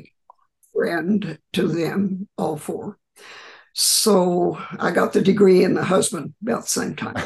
Friend 0.73 1.39
to 1.55 1.69
them, 1.69 2.29
all 2.39 2.57
four. 2.57 2.99
So 3.79 4.59
I 4.79 4.91
got 4.91 5.13
the 5.13 5.21
degree 5.21 5.63
and 5.63 5.77
the 5.77 5.85
husband 5.85 6.33
about 6.41 6.63
the 6.63 6.69
same 6.69 6.97
time. 6.97 7.17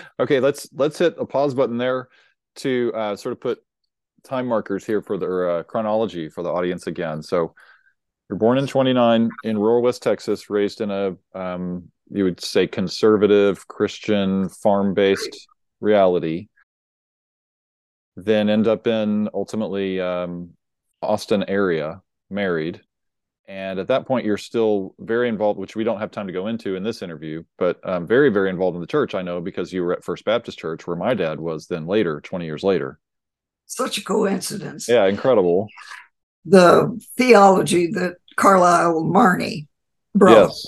okay, 0.20 0.40
let's 0.40 0.68
let's 0.72 0.98
hit 0.98 1.14
a 1.16 1.24
pause 1.24 1.54
button 1.54 1.78
there 1.78 2.08
to 2.56 2.92
uh, 2.92 3.14
sort 3.14 3.32
of 3.32 3.40
put 3.40 3.60
time 4.24 4.48
markers 4.48 4.84
here 4.84 5.00
for 5.00 5.16
the 5.16 5.48
uh, 5.48 5.62
chronology 5.62 6.28
for 6.28 6.42
the 6.42 6.50
audience 6.50 6.88
again. 6.88 7.22
So 7.22 7.54
you're 8.28 8.38
born 8.38 8.58
in 8.58 8.66
29 8.66 9.30
in 9.44 9.58
rural 9.58 9.80
West 9.80 10.02
Texas, 10.02 10.50
raised 10.50 10.80
in 10.80 10.90
a 10.90 11.14
um, 11.38 11.91
you 12.12 12.24
would 12.24 12.40
say 12.42 12.66
conservative 12.66 13.66
Christian 13.68 14.48
farm 14.48 14.94
based 14.94 15.48
reality. 15.80 16.48
Then 18.16 18.50
end 18.50 18.68
up 18.68 18.86
in 18.86 19.28
ultimately 19.32 20.00
um, 20.00 20.50
Austin 21.00 21.44
area, 21.48 22.02
married, 22.30 22.82
And 23.48 23.78
at 23.78 23.88
that 23.88 24.06
point, 24.06 24.24
you're 24.26 24.38
still 24.38 24.94
very 24.98 25.28
involved, 25.28 25.58
which 25.58 25.74
we 25.74 25.84
don't 25.84 25.98
have 25.98 26.10
time 26.10 26.26
to 26.26 26.32
go 26.32 26.46
into 26.46 26.76
in 26.76 26.82
this 26.84 27.02
interview, 27.02 27.42
but 27.58 27.80
um, 27.88 28.06
very, 28.06 28.28
very 28.30 28.50
involved 28.50 28.74
in 28.76 28.80
the 28.80 28.86
church. 28.86 29.14
I 29.14 29.22
know 29.22 29.40
because 29.40 29.72
you 29.72 29.82
were 29.82 29.94
at 29.94 30.04
First 30.04 30.24
Baptist 30.24 30.58
Church, 30.58 30.86
where 30.86 30.96
my 30.96 31.14
dad 31.14 31.40
was 31.40 31.66
then 31.66 31.86
later, 31.86 32.20
20 32.20 32.44
years 32.44 32.62
later. 32.62 32.98
Such 33.66 33.98
a 33.98 34.04
coincidence. 34.04 34.88
Yeah, 34.88 35.06
incredible. 35.06 35.68
The 36.44 37.00
theology 37.16 37.90
that 37.92 38.16
carlyle 38.36 39.02
Marney 39.02 39.68
brought 40.14 40.50
Yes. 40.50 40.66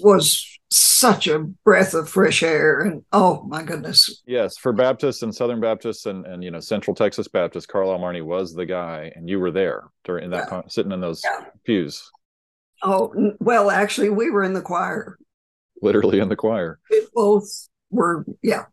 was 0.00 0.57
such 0.70 1.26
a 1.28 1.38
breath 1.64 1.94
of 1.94 2.08
fresh 2.08 2.42
air. 2.42 2.80
And 2.80 3.02
oh 3.12 3.42
my 3.48 3.62
goodness. 3.62 4.22
Yes, 4.26 4.56
for 4.58 4.72
Baptists 4.72 5.22
and 5.22 5.34
Southern 5.34 5.60
Baptists 5.60 6.06
and, 6.06 6.26
and 6.26 6.42
you 6.44 6.50
know 6.50 6.60
Central 6.60 6.94
Texas 6.94 7.28
Baptists, 7.28 7.66
Carlyle 7.66 7.98
Marney 7.98 8.20
was 8.20 8.52
the 8.54 8.66
guy, 8.66 9.10
and 9.16 9.28
you 9.28 9.40
were 9.40 9.50
there 9.50 9.84
during 10.04 10.30
that 10.30 10.48
Yeah. 10.50 10.62
sitting 10.68 10.92
in 10.92 11.00
those 11.00 11.22
Yeah. 11.24 11.44
pews, 11.64 12.10
Oh, 12.82 13.12
well, 13.40 13.70
actually, 13.70 14.08
we 14.10 14.30
were 14.30 14.44
in 14.44 14.52
the 14.52 14.62
choir. 14.62 15.18
literally 15.82 16.18
in 16.20 16.28
the 16.28 16.36
choir. 16.36 16.78
We 16.90 17.06
both 17.14 17.68
were, 17.90 18.24
yeah. 18.42 18.64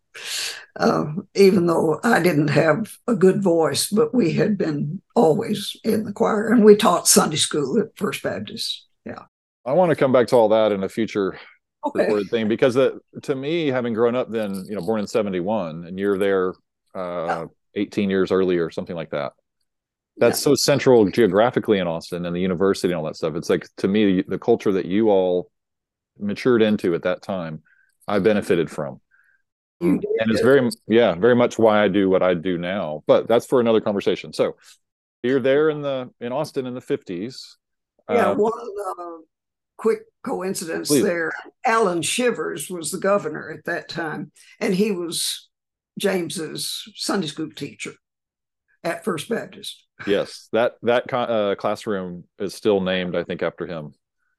Uh, 0.75 1.05
even 1.35 1.67
though 1.67 1.99
I 2.03 2.19
didn't 2.21 2.47
have 2.49 2.91
a 3.07 3.15
good 3.15 3.41
voice, 3.43 3.89
but 3.89 4.13
we 4.13 4.33
had 4.33 4.57
been 4.57 5.01
always 5.15 5.75
in 5.83 6.03
the 6.03 6.11
choir 6.13 6.51
and 6.51 6.63
we 6.65 6.75
taught 6.75 7.07
Sunday 7.07 7.35
school 7.37 7.79
at 7.79 7.95
First 7.95 8.23
Baptist. 8.23 8.87
Yeah. 9.05 9.23
I 9.65 9.73
want 9.73 9.89
to 9.91 9.95
come 9.95 10.11
back 10.11 10.27
to 10.27 10.35
all 10.35 10.49
that 10.49 10.71
in 10.71 10.83
a 10.83 10.89
future 10.89 11.37
Okay. 11.85 12.01
recorded 12.01 12.29
thing 12.31 12.47
because 12.47 12.73
that, 12.75 12.99
to 13.23 13.35
me, 13.35 13.67
having 13.67 13.93
grown 13.93 14.15
up 14.15 14.31
then, 14.31 14.65
you 14.67 14.75
know, 14.75 14.81
born 14.81 14.99
in 14.99 15.07
'71, 15.07 15.85
and 15.85 15.99
you're 15.99 16.17
there 16.17 16.53
uh, 16.95 17.45
18 17.75 18.09
years 18.09 18.31
earlier, 18.31 18.69
something 18.69 18.95
like 18.95 19.11
that. 19.11 19.33
That's 20.17 20.39
so 20.39 20.55
central 20.55 21.09
geographically 21.09 21.79
in 21.79 21.87
Austin 21.87 22.25
and 22.25 22.35
the 22.35 22.39
university 22.39 22.93
and 22.93 22.97
all 22.97 23.05
that 23.05 23.17
stuff. 23.17 23.35
It's 23.35 23.49
like 23.49 23.67
to 23.77 23.87
me, 23.87 24.23
the 24.25 24.39
culture 24.39 24.71
that 24.71 24.85
you 24.85 25.09
all 25.09 25.51
matured 26.17 26.61
into 26.61 26.95
at 26.95 27.03
that 27.03 27.21
time, 27.21 27.61
I 28.07 28.19
benefited 28.19 28.71
from. 28.71 29.01
And 29.81 30.31
it's 30.31 30.41
very 30.41 30.69
yeah 30.87 31.15
very 31.15 31.35
much 31.35 31.59
why 31.59 31.83
i 31.83 31.87
do 31.87 32.09
what 32.09 32.23
i 32.23 32.33
do 32.33 32.57
now 32.57 33.03
but 33.07 33.27
that's 33.27 33.45
for 33.45 33.59
another 33.59 33.81
conversation 33.81 34.31
so 34.31 34.55
you're 35.21 35.41
there 35.41 35.69
in 35.69 35.81
the 35.81 36.09
in 36.21 36.31
austin 36.31 36.65
in 36.65 36.73
the 36.73 36.81
50s 36.81 37.57
Yeah, 38.09 38.31
Um, 38.31 38.37
one 38.37 38.53
uh, 38.53 39.17
quick 39.77 39.99
coincidence 40.23 40.89
Please. 40.89 41.03
there. 41.03 41.31
Allan 41.65 42.01
Shivers 42.01 42.69
was 42.69 42.91
the 42.91 42.97
governor 42.97 43.51
at 43.51 43.65
that 43.65 43.89
time, 43.89 44.31
and 44.59 44.73
he 44.73 44.91
was 44.91 45.49
James's 45.99 46.91
Sunday 46.95 47.27
school 47.27 47.49
teacher 47.51 47.93
at 48.83 49.03
First 49.03 49.27
Baptist. 49.27 49.83
yes 50.05 50.47
that 50.51 50.73
that 50.83 51.11
uh, 51.11 51.55
classroom 51.55 52.25
is 52.37 52.53
still 52.53 52.81
named 52.81 53.15
i 53.15 53.23
think 53.23 53.41
after 53.41 53.65
him 53.65 53.93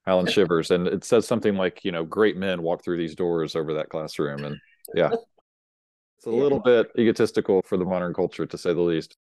allan 0.07 0.27
shivers 0.27 0.70
and 0.70 0.87
it 0.87 1.03
says 1.03 1.27
something 1.27 1.57
like 1.57 1.83
you 1.83 1.90
know 1.92 2.05
great 2.05 2.37
men 2.37 2.62
walk 2.62 2.85
through 2.85 2.99
these 2.99 3.14
doors 3.14 3.57
over 3.57 3.75
that 3.75 3.88
classroom 3.88 4.44
and 4.44 4.57
yeah 4.94 5.11
it's 6.18 6.27
a 6.27 6.31
little 6.31 6.61
bit 6.61 6.88
egotistical 6.99 7.62
for 7.64 7.79
the 7.79 7.85
modern 7.85 8.12
culture 8.12 8.44
to 8.44 8.59
say 8.59 8.75
the 8.75 8.81
least 8.81 9.16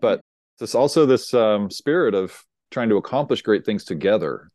but 0.00 0.20
there's 0.58 0.74
also 0.74 1.06
this 1.06 1.32
um, 1.34 1.70
spirit 1.70 2.14
of 2.14 2.44
trying 2.70 2.90
to 2.90 2.96
accomplish 2.96 3.40
great 3.42 3.64
things 3.64 3.84
together 3.84 4.50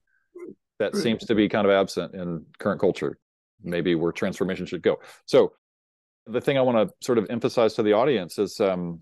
that 0.84 0.96
seems 0.96 1.26
to 1.26 1.36
be 1.36 1.50
kind 1.50 1.66
of 1.66 1.72
absent 1.72 2.14
in 2.14 2.46
current 2.60 2.80
culture. 2.80 3.18
Maybe 3.64 3.96
where 3.96 4.12
transformation 4.12 4.66
should 4.66 4.82
go. 4.82 4.98
So 5.26 5.54
the 6.26 6.40
thing 6.40 6.58
i 6.58 6.62
want 6.62 6.78
to 6.78 7.06
sort 7.06 7.18
of 7.18 7.28
emphasize 7.30 7.74
to 7.74 7.84
the 7.84 7.92
audience 7.92 8.40
is 8.40 8.58
um, 8.62 8.98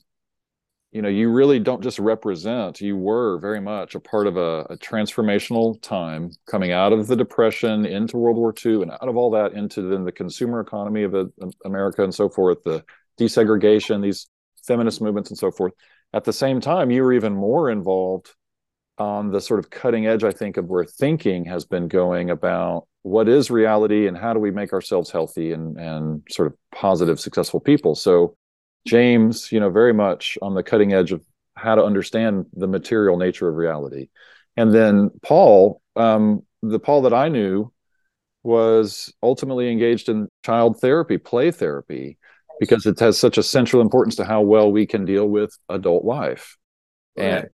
you 0.91 1.03
know 1.03 1.07
you 1.07 1.29
really 1.29 1.59
don't 1.59 1.83
just 1.83 1.99
represent 1.99 2.81
you 2.81 2.97
were 2.97 3.37
very 3.37 3.61
much 3.61 3.93
a 3.93 3.99
part 3.99 4.25
of 4.25 4.37
a, 4.37 4.61
a 4.71 4.77
transformational 4.77 5.79
time 5.83 6.31
coming 6.47 6.71
out 6.71 6.91
of 6.91 7.05
the 7.05 7.15
depression 7.15 7.85
into 7.85 8.17
world 8.17 8.37
war 8.37 8.55
ii 8.65 8.81
and 8.81 8.89
out 8.89 9.07
of 9.07 9.17
all 9.17 9.29
that 9.29 9.53
into 9.53 9.83
then 9.83 10.03
the 10.03 10.11
consumer 10.11 10.61
economy 10.61 11.03
of 11.03 11.13
uh, 11.13 11.25
america 11.63 12.03
and 12.03 12.15
so 12.15 12.27
forth 12.27 12.57
the 12.63 12.83
desegregation 13.19 14.01
these 14.01 14.27
feminist 14.65 15.01
movements 15.01 15.29
and 15.29 15.37
so 15.37 15.51
forth. 15.51 15.73
At 16.13 16.23
the 16.23 16.33
same 16.33 16.59
time 16.59 16.91
you 16.91 17.03
were 17.03 17.13
even 17.13 17.33
more 17.33 17.69
involved 17.69 18.33
on 19.01 19.31
the 19.31 19.41
sort 19.41 19.59
of 19.59 19.69
cutting 19.69 20.07
edge 20.07 20.23
i 20.23 20.31
think 20.31 20.57
of 20.57 20.65
where 20.65 20.85
thinking 20.85 21.45
has 21.45 21.65
been 21.65 21.87
going 21.87 22.29
about 22.29 22.87
what 23.03 23.27
is 23.27 23.49
reality 23.49 24.07
and 24.07 24.17
how 24.17 24.33
do 24.33 24.39
we 24.39 24.51
make 24.51 24.73
ourselves 24.73 25.09
healthy 25.09 25.51
and 25.51 25.77
and 25.77 26.21
sort 26.29 26.47
of 26.47 26.53
positive 26.71 27.19
successful 27.19 27.59
people 27.59 27.95
so 27.95 28.35
James, 28.85 29.51
you 29.51 29.59
know, 29.59 29.69
very 29.69 29.93
much 29.93 30.37
on 30.41 30.55
the 30.55 30.63
cutting 30.63 30.93
edge 30.93 31.11
of 31.11 31.23
how 31.55 31.75
to 31.75 31.83
understand 31.83 32.45
the 32.53 32.67
material 32.67 33.17
nature 33.17 33.47
of 33.47 33.55
reality. 33.55 34.09
And 34.57 34.73
then 34.73 35.11
Paul, 35.21 35.81
um, 35.95 36.43
the 36.61 36.79
Paul 36.79 37.03
that 37.03 37.13
I 37.13 37.29
knew 37.29 37.71
was 38.43 39.13
ultimately 39.21 39.71
engaged 39.71 40.09
in 40.09 40.27
child 40.43 40.79
therapy, 40.79 41.17
play 41.17 41.51
therapy, 41.51 42.17
because 42.59 42.85
it 42.85 42.99
has 42.99 43.17
such 43.17 43.37
a 43.37 43.43
central 43.43 43.81
importance 43.81 44.15
to 44.15 44.25
how 44.25 44.41
well 44.41 44.71
we 44.71 44.85
can 44.85 45.05
deal 45.05 45.27
with 45.27 45.55
adult 45.69 46.03
life. 46.03 46.57
And 47.15 47.49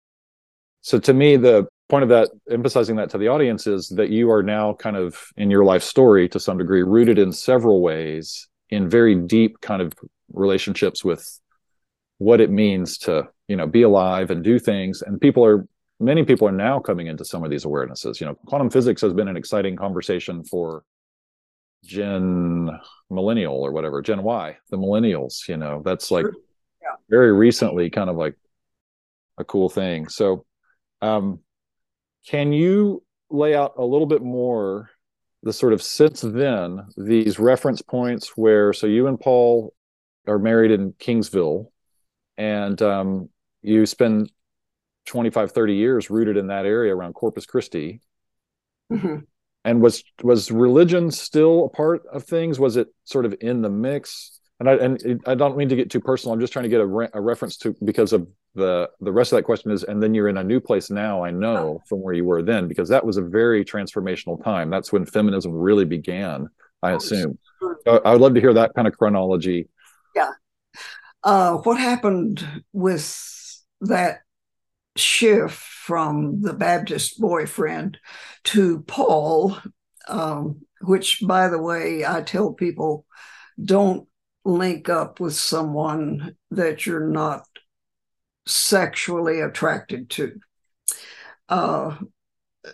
so 0.82 0.98
to 0.98 1.14
me, 1.14 1.36
the 1.36 1.66
point 1.88 2.02
of 2.02 2.08
that, 2.10 2.28
emphasizing 2.50 2.96
that 2.96 3.10
to 3.10 3.18
the 3.18 3.28
audience 3.28 3.66
is 3.66 3.88
that 3.90 4.10
you 4.10 4.30
are 4.30 4.42
now 4.42 4.74
kind 4.74 4.96
of 4.96 5.18
in 5.36 5.50
your 5.50 5.64
life 5.64 5.82
story 5.82 6.28
to 6.28 6.40
some 6.40 6.58
degree, 6.58 6.82
rooted 6.82 7.18
in 7.18 7.32
several 7.32 7.80
ways 7.80 8.48
in 8.70 8.88
very 8.88 9.14
deep 9.14 9.60
kind 9.60 9.80
of 9.80 9.92
relationships 10.32 11.04
with 11.04 11.38
what 12.18 12.40
it 12.40 12.50
means 12.50 12.98
to 12.98 13.28
you 13.48 13.56
know 13.56 13.66
be 13.66 13.82
alive 13.82 14.30
and 14.30 14.42
do 14.42 14.58
things 14.58 15.02
and 15.02 15.20
people 15.20 15.44
are 15.44 15.66
many 16.00 16.24
people 16.24 16.46
are 16.46 16.52
now 16.52 16.78
coming 16.78 17.08
into 17.08 17.24
some 17.24 17.44
of 17.44 17.50
these 17.50 17.64
awarenesses 17.64 18.20
you 18.20 18.26
know 18.26 18.34
quantum 18.46 18.70
physics 18.70 19.02
has 19.02 19.12
been 19.12 19.28
an 19.28 19.36
exciting 19.36 19.76
conversation 19.76 20.44
for 20.44 20.84
gen 21.84 22.70
millennial 23.10 23.56
or 23.56 23.72
whatever 23.72 24.00
gen 24.00 24.22
y 24.22 24.56
the 24.70 24.76
millennials 24.76 25.48
you 25.48 25.56
know 25.56 25.82
that's 25.84 26.10
like. 26.10 26.26
Yeah. 26.80 26.96
very 27.08 27.32
recently 27.32 27.90
kind 27.90 28.08
of 28.08 28.16
like 28.16 28.36
a 29.38 29.44
cool 29.44 29.68
thing 29.68 30.08
so 30.08 30.44
um 31.02 31.40
can 32.26 32.52
you 32.52 33.02
lay 33.30 33.54
out 33.54 33.74
a 33.76 33.84
little 33.84 34.06
bit 34.06 34.22
more 34.22 34.90
the 35.42 35.52
sort 35.52 35.72
of 35.72 35.82
since 35.82 36.20
then 36.20 36.86
these 36.96 37.38
reference 37.38 37.82
points 37.82 38.36
where 38.36 38.72
so 38.72 38.86
you 38.86 39.06
and 39.06 39.20
paul 39.20 39.74
are 40.26 40.38
married 40.38 40.70
in 40.70 40.92
kingsville 40.92 41.66
and 42.38 42.80
um, 42.80 43.28
you 43.60 43.84
spend 43.86 44.30
25 45.06 45.52
30 45.52 45.74
years 45.74 46.10
rooted 46.10 46.36
in 46.36 46.46
that 46.46 46.64
area 46.64 46.94
around 46.94 47.12
corpus 47.14 47.44
christi. 47.46 48.00
Mhm. 48.90 49.26
and 49.64 49.80
was 49.82 50.04
was 50.22 50.50
religion 50.50 51.10
still 51.10 51.64
a 51.64 51.68
part 51.68 52.04
of 52.06 52.24
things? 52.24 52.60
Was 52.60 52.76
it 52.76 52.88
sort 53.04 53.24
of 53.24 53.34
in 53.40 53.62
the 53.62 53.70
mix 53.70 54.40
and 54.68 54.68
i 54.68 54.74
and 54.84 55.20
i 55.26 55.34
don't 55.34 55.56
mean 55.56 55.68
to 55.68 55.76
get 55.76 55.90
too 55.90 56.00
personal. 56.00 56.32
I'm 56.32 56.40
just 56.40 56.52
trying 56.52 56.64
to 56.64 56.68
get 56.68 56.80
a, 56.80 56.86
re- 56.86 57.08
a 57.12 57.20
reference 57.20 57.56
to 57.58 57.74
because 57.84 58.12
of 58.12 58.26
the 58.54 58.88
the 59.00 59.12
rest 59.12 59.32
of 59.32 59.36
that 59.36 59.42
question 59.42 59.70
is 59.70 59.82
and 59.82 60.02
then 60.02 60.14
you're 60.14 60.28
in 60.28 60.36
a 60.38 60.44
new 60.44 60.60
place 60.60 60.90
now 60.90 61.24
i 61.24 61.30
know 61.30 61.82
from 61.88 62.00
where 62.00 62.14
you 62.14 62.24
were 62.24 62.42
then 62.42 62.68
because 62.68 62.88
that 62.88 63.04
was 63.04 63.16
a 63.16 63.22
very 63.22 63.64
transformational 63.64 64.42
time. 64.42 64.70
That's 64.70 64.92
when 64.92 65.04
feminism 65.04 65.52
really 65.52 65.84
began 65.84 66.48
i 66.82 66.92
assume. 66.92 67.38
So 67.60 68.00
i 68.04 68.12
would 68.12 68.20
love 68.20 68.34
to 68.34 68.40
hear 68.40 68.54
that 68.54 68.74
kind 68.74 68.86
of 68.88 68.96
chronology. 68.96 69.68
Yeah. 70.14 70.30
uh, 71.24 71.56
what 71.56 71.78
happened 71.78 72.46
with 72.72 73.06
that 73.82 74.20
shift 74.96 75.56
from 75.56 76.42
the 76.42 76.52
Baptist 76.52 77.20
boyfriend 77.20 77.98
to 78.44 78.80
Paul, 78.80 79.56
um, 80.08 80.62
which, 80.82 81.22
by 81.26 81.48
the 81.48 81.58
way, 81.60 82.04
I 82.04 82.22
tell 82.22 82.52
people 82.52 83.06
don't 83.62 84.06
link 84.44 84.88
up 84.88 85.20
with 85.20 85.34
someone 85.34 86.36
that 86.50 86.86
you're 86.86 87.06
not 87.06 87.46
sexually 88.46 89.40
attracted 89.40 90.10
to. 90.10 90.40
Uh, 91.48 91.96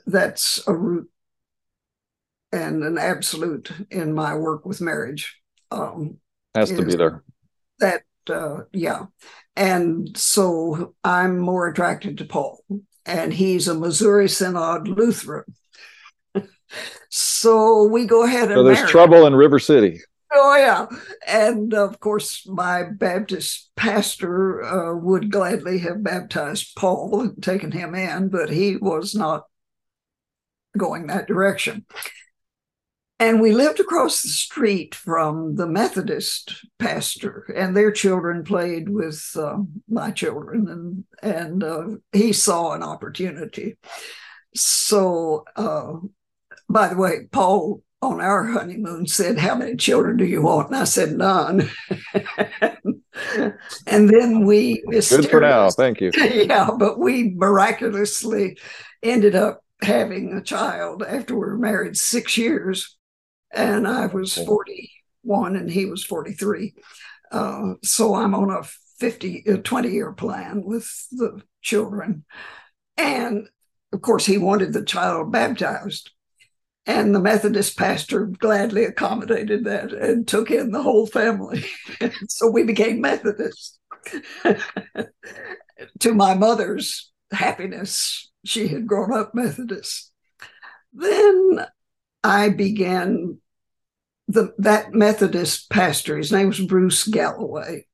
that's 0.07 0.67
a 0.67 0.75
root 0.75 1.11
and 2.53 2.83
an 2.83 2.99
absolute 2.99 3.71
in 3.91 4.15
my 4.15 4.35
work 4.35 4.65
with 4.65 4.81
marriage. 4.81 5.41
Um, 5.71 6.19
has 6.55 6.71
to 6.71 6.85
be 6.85 6.97
there 6.97 7.23
that 7.79 8.03
uh, 8.31 8.61
yeah 8.73 9.07
and 9.57 10.17
so 10.17 10.95
i'm 11.05 11.39
more 11.39 11.69
attracted 11.69 12.19
to 12.19 12.25
paul 12.25 12.63
and 13.07 13.33
he's 13.33 13.69
a 13.69 13.75
missouri 13.75 14.29
synod 14.29 14.89
lutheran 14.89 15.45
so 17.09 17.85
we 17.85 18.07
go 18.07 18.25
ahead 18.25 18.51
and 18.51 18.59
so 18.59 18.63
there's 18.63 18.79
marry. 18.79 18.91
trouble 18.91 19.27
in 19.27 19.35
river 19.35 19.59
city 19.59 20.01
oh 20.33 20.57
yeah 20.57 20.87
and 21.27 21.75
of 21.75 22.01
course 22.01 22.47
my 22.47 22.83
baptist 22.83 23.71
pastor 23.77 24.63
uh, 24.63 24.95
would 24.95 25.31
gladly 25.31 25.79
have 25.79 26.03
baptized 26.03 26.75
paul 26.77 27.21
and 27.21 27.43
taken 27.43 27.73
him 27.73 27.95
in 27.95 28.29
but 28.29 28.51
he 28.51 28.77
was 28.77 29.15
not 29.15 29.45
going 30.77 31.07
that 31.07 31.27
direction 31.27 31.85
and 33.21 33.41
we 33.41 33.53
lived 33.53 33.81
across 33.81 34.23
the 34.23 34.29
street 34.29 34.95
from 34.95 35.57
the 35.57 35.67
Methodist 35.67 36.65
pastor, 36.79 37.53
and 37.55 37.77
their 37.77 37.91
children 37.91 38.45
played 38.45 38.89
with 38.89 39.25
uh, 39.37 39.59
my 39.89 40.13
children, 40.13 40.69
and 40.69 41.05
and 41.21 41.65
uh, 41.65 41.89
he 42.13 42.33
saw 42.33 42.73
an 42.75 42.83
opportunity. 42.83 43.77
so, 44.55 45.45
uh, 45.57 45.95
by 46.69 46.89
the 46.89 46.97
way, 46.97 47.27
Paul 47.33 47.83
on 48.01 48.21
our 48.21 48.45
honeymoon 48.45 49.07
said, 49.07 49.39
How 49.39 49.55
many 49.55 49.77
children 49.77 50.17
do 50.17 50.25
you 50.25 50.43
want? 50.43 50.69
And 50.69 50.77
I 50.77 50.85
said, 50.85 51.13
None. 51.13 51.69
and 53.87 54.09
then 54.09 54.45
we. 54.45 54.83
Good 54.83 55.29
for 55.31 55.41
now. 55.41 55.71
Thank 55.71 56.01
you. 56.01 56.11
Yeah, 56.17 56.71
but 56.79 56.99
we 56.99 57.35
miraculously 57.37 58.59
ended 59.03 59.35
up 59.35 59.63
having 59.83 60.33
a 60.33 60.43
child 60.43 61.03
after 61.03 61.35
we 61.35 61.41
were 61.41 61.59
married 61.59 61.97
six 61.97 62.37
years. 62.37 62.97
And 63.53 63.89
I 63.89 64.07
was 64.07 64.35
41 64.35 65.57
and 65.57 65.71
he 65.71 65.87
was 65.87 66.05
43. 66.05 66.75
Uh, 67.33 67.75
so 67.83 68.15
I'm 68.15 68.35
on 68.35 68.51
a 68.51 68.63
50, 68.99 69.45
a 69.47 69.59
20 69.59 69.89
year 69.89 70.13
plan 70.13 70.63
with 70.65 71.07
the 71.11 71.43
children. 71.63 72.25
And 72.97 73.49
of 73.93 74.03
course, 74.03 74.27
he 74.27 74.39
wanted 74.39 74.73
the 74.73 74.85
child 74.85 75.33
baptized. 75.33 76.11
And 76.89 77.15
the 77.15 77.21
Methodist 77.21 77.77
pastor 77.77 78.25
gladly 78.25 78.85
accommodated 78.85 79.65
that 79.65 79.93
and 79.93 80.27
took 80.27 80.51
in 80.51 80.71
the 80.71 80.83
whole 80.83 81.07
family. 81.07 81.67
so 82.29 82.51
we 82.51 82.65
became 82.65 83.03
Methodists. 83.03 83.79
to 86.01 86.15
my 86.15 86.33
mother's 86.33 87.13
happiness, 87.31 88.31
she 88.47 88.69
had 88.69 88.87
grown 88.87 89.13
up 89.13 89.35
Methodist. 89.35 90.11
Then 90.95 91.67
I 92.25 92.49
began 92.49 93.39
the 94.27 94.55
that 94.57 94.95
Methodist 94.95 95.69
pastor, 95.69 96.17
his 96.17 96.33
name 96.33 96.49
was 96.49 96.61
Bruce 96.61 97.07
Galloway, 97.07 97.87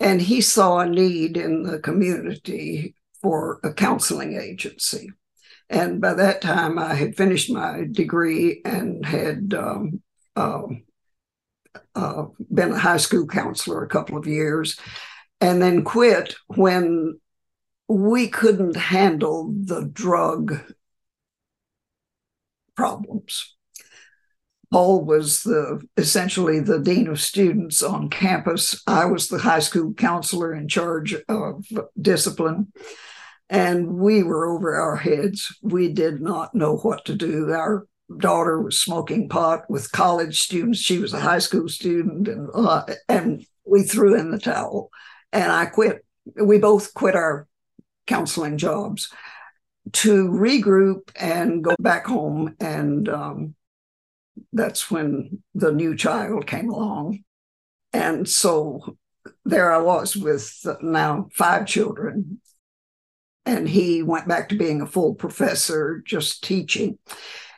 and 0.00 0.22
he 0.22 0.40
saw 0.40 0.78
a 0.78 0.88
need 0.88 1.36
in 1.36 1.62
the 1.64 1.78
community 1.78 2.94
for 3.20 3.60
a 3.62 3.72
counseling 3.72 4.40
agency. 4.40 5.10
And 5.70 6.00
by 6.00 6.14
that 6.14 6.42
time, 6.42 6.78
I 6.78 6.94
had 6.94 7.16
finished 7.16 7.50
my 7.50 7.84
degree 7.90 8.60
and 8.64 9.04
had 9.04 9.54
um, 9.54 10.02
uh, 10.36 10.62
uh, 11.94 12.26
been 12.52 12.72
a 12.72 12.78
high 12.78 12.98
school 12.98 13.26
counselor 13.26 13.82
a 13.82 13.88
couple 13.88 14.16
of 14.16 14.26
years, 14.26 14.78
and 15.40 15.62
then 15.62 15.84
quit 15.84 16.34
when 16.48 17.18
we 17.88 18.28
couldn't 18.28 18.76
handle 18.76 19.52
the 19.52 19.84
drug 19.92 20.60
problems. 22.76 23.54
Paul 24.72 25.04
was 25.04 25.44
the 25.44 25.80
essentially 25.96 26.58
the 26.58 26.80
dean 26.80 27.06
of 27.06 27.20
students 27.20 27.82
on 27.82 28.10
campus. 28.10 28.82
I 28.86 29.04
was 29.04 29.28
the 29.28 29.38
high 29.38 29.60
school 29.60 29.94
counselor 29.94 30.52
in 30.52 30.66
charge 30.66 31.14
of 31.28 31.64
discipline 32.00 32.72
and 33.50 33.94
we 33.94 34.22
were 34.22 34.46
over 34.46 34.74
our 34.74 34.96
heads. 34.96 35.56
We 35.62 35.92
did 35.92 36.20
not 36.20 36.54
know 36.54 36.76
what 36.76 37.04
to 37.06 37.14
do. 37.14 37.52
Our 37.52 37.86
daughter 38.18 38.60
was 38.60 38.80
smoking 38.80 39.28
pot 39.28 39.68
with 39.68 39.92
college 39.92 40.42
students. 40.42 40.78
She 40.78 40.98
was 40.98 41.12
a 41.12 41.20
high 41.20 41.38
school 41.38 41.68
student, 41.68 42.28
and 42.28 42.48
uh, 42.54 42.84
and 43.08 43.46
we 43.66 43.82
threw 43.82 44.14
in 44.14 44.30
the 44.30 44.38
towel. 44.38 44.90
And 45.32 45.50
I 45.50 45.66
quit. 45.66 46.04
We 46.36 46.58
both 46.58 46.94
quit 46.94 47.14
our 47.14 47.46
counseling 48.06 48.58
jobs 48.58 49.10
to 49.92 50.28
regroup 50.28 51.10
and 51.16 51.62
go 51.62 51.74
back 51.78 52.06
home. 52.06 52.56
And 52.60 53.08
um, 53.08 53.54
that's 54.52 54.90
when 54.90 55.42
the 55.54 55.72
new 55.72 55.96
child 55.96 56.46
came 56.46 56.70
along. 56.70 57.20
And 57.92 58.28
so 58.28 58.96
there 59.44 59.72
I 59.72 59.78
was 59.78 60.16
with 60.16 60.66
now 60.82 61.28
five 61.32 61.66
children 61.66 62.40
and 63.46 63.68
he 63.68 64.02
went 64.02 64.28
back 64.28 64.48
to 64.48 64.56
being 64.56 64.80
a 64.80 64.86
full 64.86 65.14
professor, 65.14 66.02
just 66.06 66.42
teaching. 66.42 66.98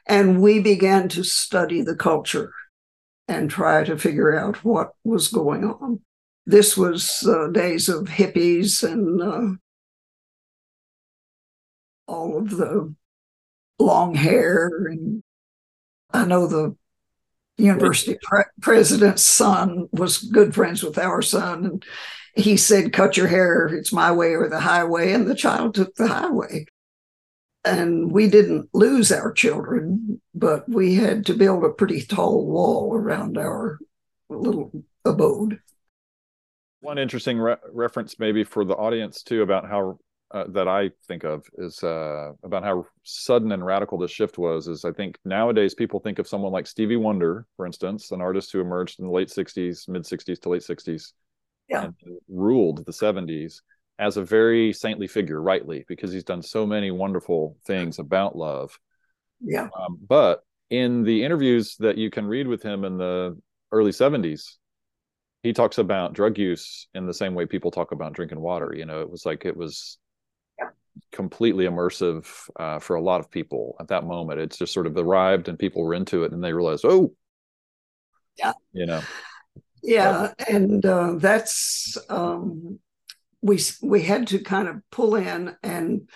And 0.07 0.41
we 0.41 0.61
began 0.61 1.09
to 1.11 1.25
study 1.25 1.83
the 1.83 1.97
culture 1.97 2.53
and 3.29 3.51
try 3.51 3.85
to 3.85 3.99
figure 3.99 4.37
out 4.37 4.65
what 4.65 4.93
was 5.05 5.29
going 5.29 5.65
on. 5.65 6.01
This 6.47 6.77
was 6.77 7.27
uh, 7.29 7.49
days 7.49 7.89
of 7.89 8.05
hippies 8.05 8.89
and 8.89 9.21
uh, 9.21 9.57
all 12.07 12.39
of 12.39 12.51
the 12.51 12.95
long 13.79 14.15
hair. 14.15 14.69
And 14.89 15.23
I 16.13 16.25
know 16.25 16.47
the 16.47 16.77
university 17.59 18.17
pre- 18.23 18.45
president's 18.61 19.27
son 19.27 19.89
was 19.91 20.19
good 20.19 20.55
friends 20.55 20.85
with 20.85 20.99
our 20.99 21.21
son. 21.21 21.67
And 21.67 21.85
he 22.37 22.59
said, 22.59 22.93
Cut 22.93 23.17
your 23.17 23.27
hair, 23.27 23.67
it's 23.67 23.93
my 23.93 24.13
way 24.13 24.35
or 24.35 24.49
the 24.49 24.61
highway. 24.61 25.13
And 25.13 25.27
the 25.27 25.35
child 25.35 25.75
took 25.75 25.95
the 25.95 26.07
highway. 26.07 26.67
And 27.65 28.13
we 28.13 28.29
didn't 28.29 28.69
lose 28.73 29.11
our 29.11 29.33
children, 29.33 30.21
but 30.35 30.69
we 30.69 30.95
had 30.95 31.27
to 31.27 31.35
build 31.35 31.65
a 31.65 31.71
pretty 31.71 32.03
tall 32.03 32.47
wall 32.47 32.95
around 32.95 33.39
our 33.39 33.81
little 34.29 34.71
abode. 35.05 35.61
One 36.81 36.99
interesting 36.99 37.39
re- 37.39 37.57
reference, 37.73 38.21
maybe 38.21 38.45
for 38.45 38.65
the 38.65 38.77
audience 38.77 39.23
too, 39.23 39.43
about 39.43 39.69
how 39.69 39.99
uh, 40.33 40.45
that 40.49 40.69
I 40.69 40.91
think 41.09 41.25
of 41.25 41.45
is 41.59 41.83
uh, 41.83 42.33
about 42.45 42.63
how 42.63 42.87
sudden 43.03 43.51
and 43.53 43.65
radical 43.65 43.99
this 43.99 44.11
shift 44.11 44.39
was. 44.39 44.69
Is 44.69 44.85
I 44.85 44.93
think 44.93 45.19
nowadays 45.25 45.75
people 45.75 45.99
think 45.99 46.19
of 46.19 46.29
someone 46.29 46.53
like 46.53 46.67
Stevie 46.67 46.97
Wonder, 46.97 47.47
for 47.57 47.67
instance, 47.67 48.13
an 48.13 48.21
artist 48.21 48.53
who 48.53 48.61
emerged 48.61 49.01
in 49.01 49.07
the 49.07 49.13
late 49.13 49.29
'60s, 49.29 49.89
mid 49.89 50.03
'60s 50.03 50.41
to 50.41 50.49
late 50.49 50.63
'60s, 50.63 51.13
yeah. 51.69 51.89
ruled 52.29 52.85
the 52.85 52.93
70s 52.93 53.61
as 53.99 54.17
a 54.17 54.25
very 54.25 54.73
saintly 54.73 55.07
figure, 55.07 55.41
rightly, 55.41 55.85
because 55.89 56.13
he's 56.13 56.25
done 56.25 56.43
so 56.43 56.67
many 56.67 56.91
wonderful 56.91 57.57
things 57.65 57.99
about 57.99 58.37
love. 58.37 58.79
Yeah. 59.41 59.69
Um, 59.79 59.99
but 60.07 60.43
in 60.71 61.03
the 61.03 61.25
interviews 61.25 61.77
that 61.79 61.97
you 61.97 62.11
can 62.11 62.27
read 62.27 62.47
with 62.47 62.63
him 62.63 62.85
in 62.85 62.99
the 62.99 63.39
early 63.73 63.93
70s, 63.93 64.57
he 65.43 65.53
talks 65.53 65.79
about 65.79 66.13
drug 66.13 66.39
use 66.39 66.89
in 66.95 67.07
the 67.07 67.15
same 67.15 67.35
way 67.35 67.47
people 67.47 67.71
talk 67.71 67.93
about 67.93 68.13
drinking 68.13 68.41
water. 68.41 68.75
You 68.77 68.85
know, 68.85 69.01
it 69.01 69.11
was 69.11 69.25
like 69.25 69.45
it 69.45 69.57
was 69.57 69.99
yeah. 70.59 70.71
completely 71.13 71.67
immersive 71.67 72.27
uh, 72.59 72.81
for 72.81 72.97
a 72.97 73.03
lot 73.03 73.21
of 73.21 73.31
people 73.31 73.77
at 73.81 73.89
that 73.89 74.05
moment. 74.05 74.41
It's 74.41 74.59
just 74.59 74.75
sort 74.75 74.87
of 74.87 74.97
arrived 74.97 75.49
and 75.49 75.59
people 75.59 75.83
were 75.83 75.95
into 75.95 76.25
it 76.25 76.33
and 76.33 76.43
they 76.43 76.53
realized, 76.53 76.85
oh, 76.85 77.13
yeah, 78.37 78.53
you 78.73 78.85
know 78.85 79.01
yeah 79.87 80.33
and 80.49 80.85
uh, 80.85 81.15
that's 81.17 81.97
um, 82.09 82.79
we 83.43 83.59
we 83.83 84.03
had 84.03 84.27
to 84.29 84.39
kind 84.41 84.69
of 84.69 84.77
pull 84.91 85.15
in 85.15 85.57
and 85.63 86.09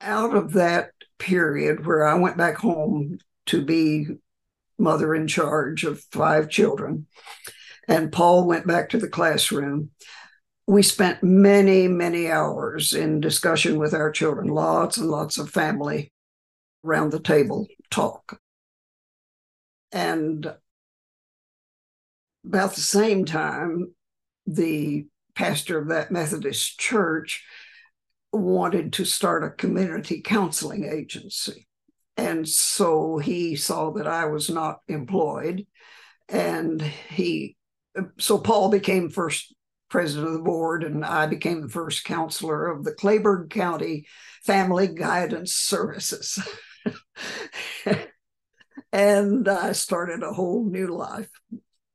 out 0.00 0.34
of 0.34 0.52
that 0.54 0.90
period 1.18 1.86
where 1.86 2.04
i 2.06 2.14
went 2.14 2.36
back 2.36 2.56
home 2.56 3.18
to 3.46 3.64
be 3.64 4.06
mother 4.78 5.14
in 5.14 5.26
charge 5.26 5.84
of 5.84 6.00
five 6.12 6.48
children 6.48 7.06
and 7.88 8.12
paul 8.12 8.46
went 8.46 8.66
back 8.66 8.88
to 8.90 8.98
the 8.98 9.08
classroom. 9.08 9.90
We 10.66 10.82
spent 10.82 11.22
many 11.22 11.86
many 11.86 12.28
hours 12.28 12.92
in 12.92 13.20
discussion 13.20 13.78
with 13.78 13.94
our 13.94 14.10
children 14.10 14.48
lots 14.48 14.96
and 14.96 15.08
lots 15.08 15.38
of 15.38 15.50
family 15.50 16.12
around 16.84 17.12
the 17.12 17.20
table 17.20 17.66
talk. 17.90 18.40
And 19.92 20.52
about 22.46 22.74
the 22.74 22.80
same 22.80 23.24
time, 23.24 23.92
the 24.46 25.06
pastor 25.34 25.78
of 25.78 25.88
that 25.88 26.10
Methodist 26.10 26.78
church 26.78 27.44
wanted 28.32 28.92
to 28.94 29.04
start 29.04 29.44
a 29.44 29.50
community 29.50 30.20
counseling 30.20 30.84
agency. 30.84 31.66
And 32.16 32.48
so 32.48 33.18
he 33.18 33.56
saw 33.56 33.90
that 33.92 34.06
I 34.06 34.26
was 34.26 34.48
not 34.48 34.80
employed. 34.88 35.66
And 36.28 36.80
he, 36.80 37.56
so 38.18 38.38
Paul 38.38 38.70
became 38.70 39.10
first 39.10 39.54
president 39.88 40.28
of 40.28 40.32
the 40.34 40.40
board, 40.40 40.82
and 40.82 41.04
I 41.04 41.26
became 41.26 41.60
the 41.60 41.68
first 41.68 42.04
counselor 42.04 42.66
of 42.66 42.84
the 42.84 42.92
Kleberg 42.92 43.50
County 43.50 44.06
Family 44.44 44.88
Guidance 44.88 45.54
Services. 45.54 46.38
and 48.92 49.48
I 49.48 49.72
started 49.72 50.22
a 50.22 50.32
whole 50.32 50.64
new 50.64 50.88
life 50.88 51.30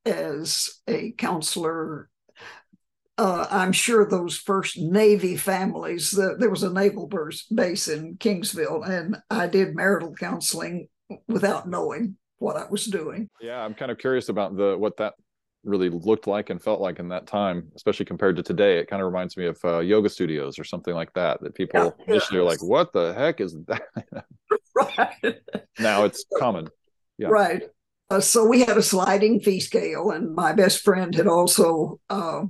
as 0.05 0.81
a 0.87 1.11
counselor. 1.11 2.09
Uh, 3.17 3.45
I'm 3.51 3.71
sure 3.71 4.07
those 4.07 4.37
first 4.37 4.77
Navy 4.77 5.35
families, 5.35 6.11
the, 6.11 6.35
there 6.39 6.49
was 6.49 6.63
a 6.63 6.73
naval 6.73 7.09
base 7.53 7.87
in 7.87 8.15
Kingsville, 8.15 8.87
and 8.87 9.17
I 9.29 9.47
did 9.47 9.75
marital 9.75 10.13
counseling 10.15 10.87
without 11.27 11.69
knowing 11.69 12.17
what 12.39 12.57
I 12.57 12.65
was 12.69 12.85
doing. 12.85 13.29
Yeah, 13.39 13.63
I'm 13.63 13.75
kind 13.75 13.91
of 13.91 13.99
curious 13.99 14.29
about 14.29 14.55
the 14.55 14.75
what 14.77 14.97
that 14.97 15.13
really 15.63 15.89
looked 15.89 16.25
like 16.25 16.49
and 16.49 16.61
felt 16.61 16.81
like 16.81 16.99
in 16.99 17.09
that 17.09 17.27
time, 17.27 17.71
especially 17.75 18.05
compared 18.05 18.35
to 18.37 18.43
today. 18.43 18.79
It 18.79 18.87
kind 18.87 19.01
of 19.01 19.05
reminds 19.05 19.37
me 19.37 19.45
of 19.45 19.59
uh, 19.63 19.79
yoga 19.79 20.09
studios 20.09 20.57
or 20.57 20.63
something 20.63 20.93
like 20.93 21.13
that. 21.13 21.41
That 21.41 21.53
people 21.53 21.95
yeah, 21.99 22.13
initially 22.13 22.39
are 22.39 22.43
like, 22.43 22.63
"What 22.63 22.93
the 22.93 23.13
heck 23.13 23.39
is 23.41 23.55
that?" 23.67 23.83
right. 24.75 25.41
Now 25.79 26.05
it's 26.05 26.25
common. 26.39 26.69
Yeah. 27.17 27.27
Right. 27.27 27.63
Uh, 28.12 28.20
so 28.20 28.43
we 28.43 28.59
had 28.59 28.76
a 28.76 28.84
sliding 28.84 29.39
fee 29.39 29.62
scale, 29.62 30.12
and 30.12 30.36
my 30.36 30.51
best 30.51 30.84
friend 30.84 31.16
had 31.16 31.28
also 31.28 31.97
uh, 32.09 32.43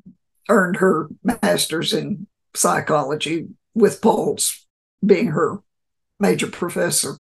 earned 0.50 0.78
her 0.78 1.08
master's 1.24 1.94
in 1.94 2.26
psychology 2.56 3.46
with 3.76 4.02
Paul's 4.02 4.66
being 5.06 5.28
her 5.28 5.62
major 6.20 6.48
professor. 6.48 7.16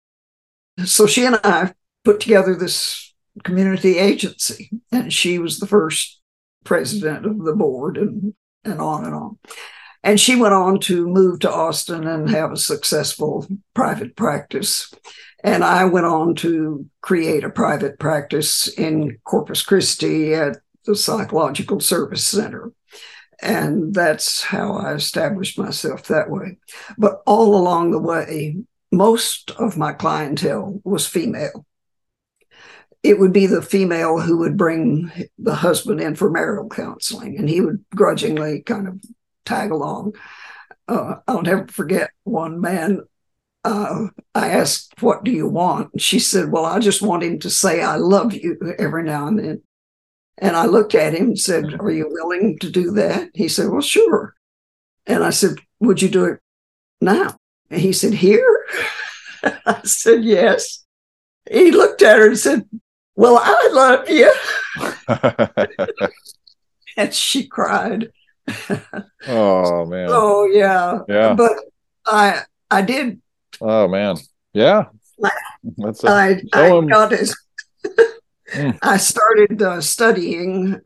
So 0.85 1.07
she 1.07 1.25
and 1.25 1.41
I 1.45 1.73
put 2.05 2.21
together 2.21 2.55
this 2.55 3.15
community 3.43 3.97
agency, 3.97 4.69
and 4.93 5.11
she 5.11 5.39
was 5.39 5.59
the 5.59 5.67
first 5.67 6.21
president 6.63 7.25
of 7.25 7.43
the 7.43 7.55
board, 7.55 7.97
and 7.97 8.35
and 8.67 8.83
on 8.83 9.07
and 9.07 9.15
on. 9.15 9.39
And 10.03 10.21
she 10.21 10.37
went 10.37 10.53
on 10.53 10.79
to 10.81 11.09
move 11.09 11.41
to 11.41 11.51
Austin 11.51 12.07
and 12.07 12.29
have 12.29 12.53
a 12.53 12.59
successful 12.59 13.47
private 13.73 14.15
practice. 14.15 14.93
And 15.47 15.63
I 15.63 15.85
went 15.85 16.07
on 16.07 16.35
to 16.37 16.87
create 17.03 17.45
a 17.45 17.51
private 17.51 18.01
practice 18.01 18.67
in 18.67 19.17
Corpus 19.23 19.63
Christi 19.63 20.35
at 20.35 20.59
the 20.85 20.97
Psychological 20.97 21.79
Service 21.79 22.27
Center. 22.27 22.73
And 23.41 23.95
that's 23.95 24.43
how 24.43 24.73
I 24.73 24.95
established 24.95 25.57
myself 25.57 26.09
that 26.09 26.31
way. 26.31 26.59
But 26.99 27.23
all 27.27 27.55
along 27.55 27.93
the 27.93 28.01
way, 28.01 28.57
most 28.91 29.53
of 29.53 29.77
my 29.77 29.93
clientele 29.93 30.81
was 30.83 31.07
female. 31.07 31.65
It 33.05 33.21
would 33.21 33.33
be 33.33 33.47
the 33.47 33.63
female 33.63 34.19
who 34.19 34.39
would 34.39 34.57
bring 34.57 35.13
the 35.39 35.55
husband 35.55 36.01
in 36.01 36.17
for 36.17 36.29
marital 36.29 36.69
counseling, 36.69 37.39
and 37.39 37.49
he 37.49 37.61
would 37.61 37.85
grudgingly 37.95 38.63
kind 38.63 38.89
of 38.89 39.01
tag 39.45 39.71
along. 39.71 40.15
Uh, 40.89 41.17
I'll 41.29 41.43
never 41.43 41.69
forget 41.69 42.11
one 42.25 42.61
man. 42.61 43.03
Uh, 43.67 44.07
I 44.33 44.51
asked, 44.51 44.95
What 45.01 45.25
do 45.25 45.33
you 45.33 45.49
want? 45.49 46.01
she 46.01 46.21
said, 46.21 46.53
Well, 46.53 46.65
I 46.65 46.79
just 46.79 47.03
want 47.03 47.25
him 47.25 47.41
to 47.41 47.51
say, 47.51 47.83
I 47.83 47.97
love 47.97 48.33
you 48.33 48.57
every 48.79 49.03
now 49.03 49.27
and 49.27 49.39
then. 49.39 49.63
And 50.39 50.55
I 50.55 50.67
looked 50.67 50.95
at 50.95 51.15
him 51.15 51.29
and 51.29 51.39
said. 51.39 51.75
Are 51.81 51.91
you 51.91 52.09
willing 52.09 52.59
to 52.61 52.71
do 52.71 52.93
that? 52.93 53.31
He 53.35 53.49
said, 53.49 53.71
Well, 53.71 53.81
sure. 53.81 54.35
And 55.05 55.25
I 55.25 55.31
said, 55.31 55.57
Would 55.81 56.01
you 56.01 56.09
do 56.09 56.27
it 56.27 56.39
now? 57.01 57.37
And 57.69 57.81
he 57.81 57.93
said, 57.93 58.15
Here? 58.15 58.65
I 59.43 59.81
said, 59.83 60.23
Yes. 60.23 60.85
He 61.51 61.73
looked 61.73 62.03
at 62.03 62.19
her 62.19 62.29
and 62.29 62.39
said, 62.39 62.69
Well, 63.17 63.41
I 63.43 63.69
love 63.73 64.09
you. 64.09 64.33
and 66.97 67.13
she 67.13 67.49
cried. 67.49 68.13
oh 69.27 69.87
man. 69.87 70.09
Oh 70.09 70.47
yeah. 70.47 71.01
Yeah. 71.09 71.35
But 71.35 71.53
I 72.07 72.43
I 72.71 72.83
did. 72.83 73.21
Oh 73.61 73.89
man. 73.89 74.17
Yeah. 74.53 74.85
That's 75.79 76.05
a, 76.05 76.09
I, 76.09 76.43
I 76.53 76.69
got 76.87 77.13
as 77.13 77.35
Mm. 78.53 78.79
I 78.83 78.97
started 78.97 79.63
uh, 79.63 79.81
studying 79.81 80.81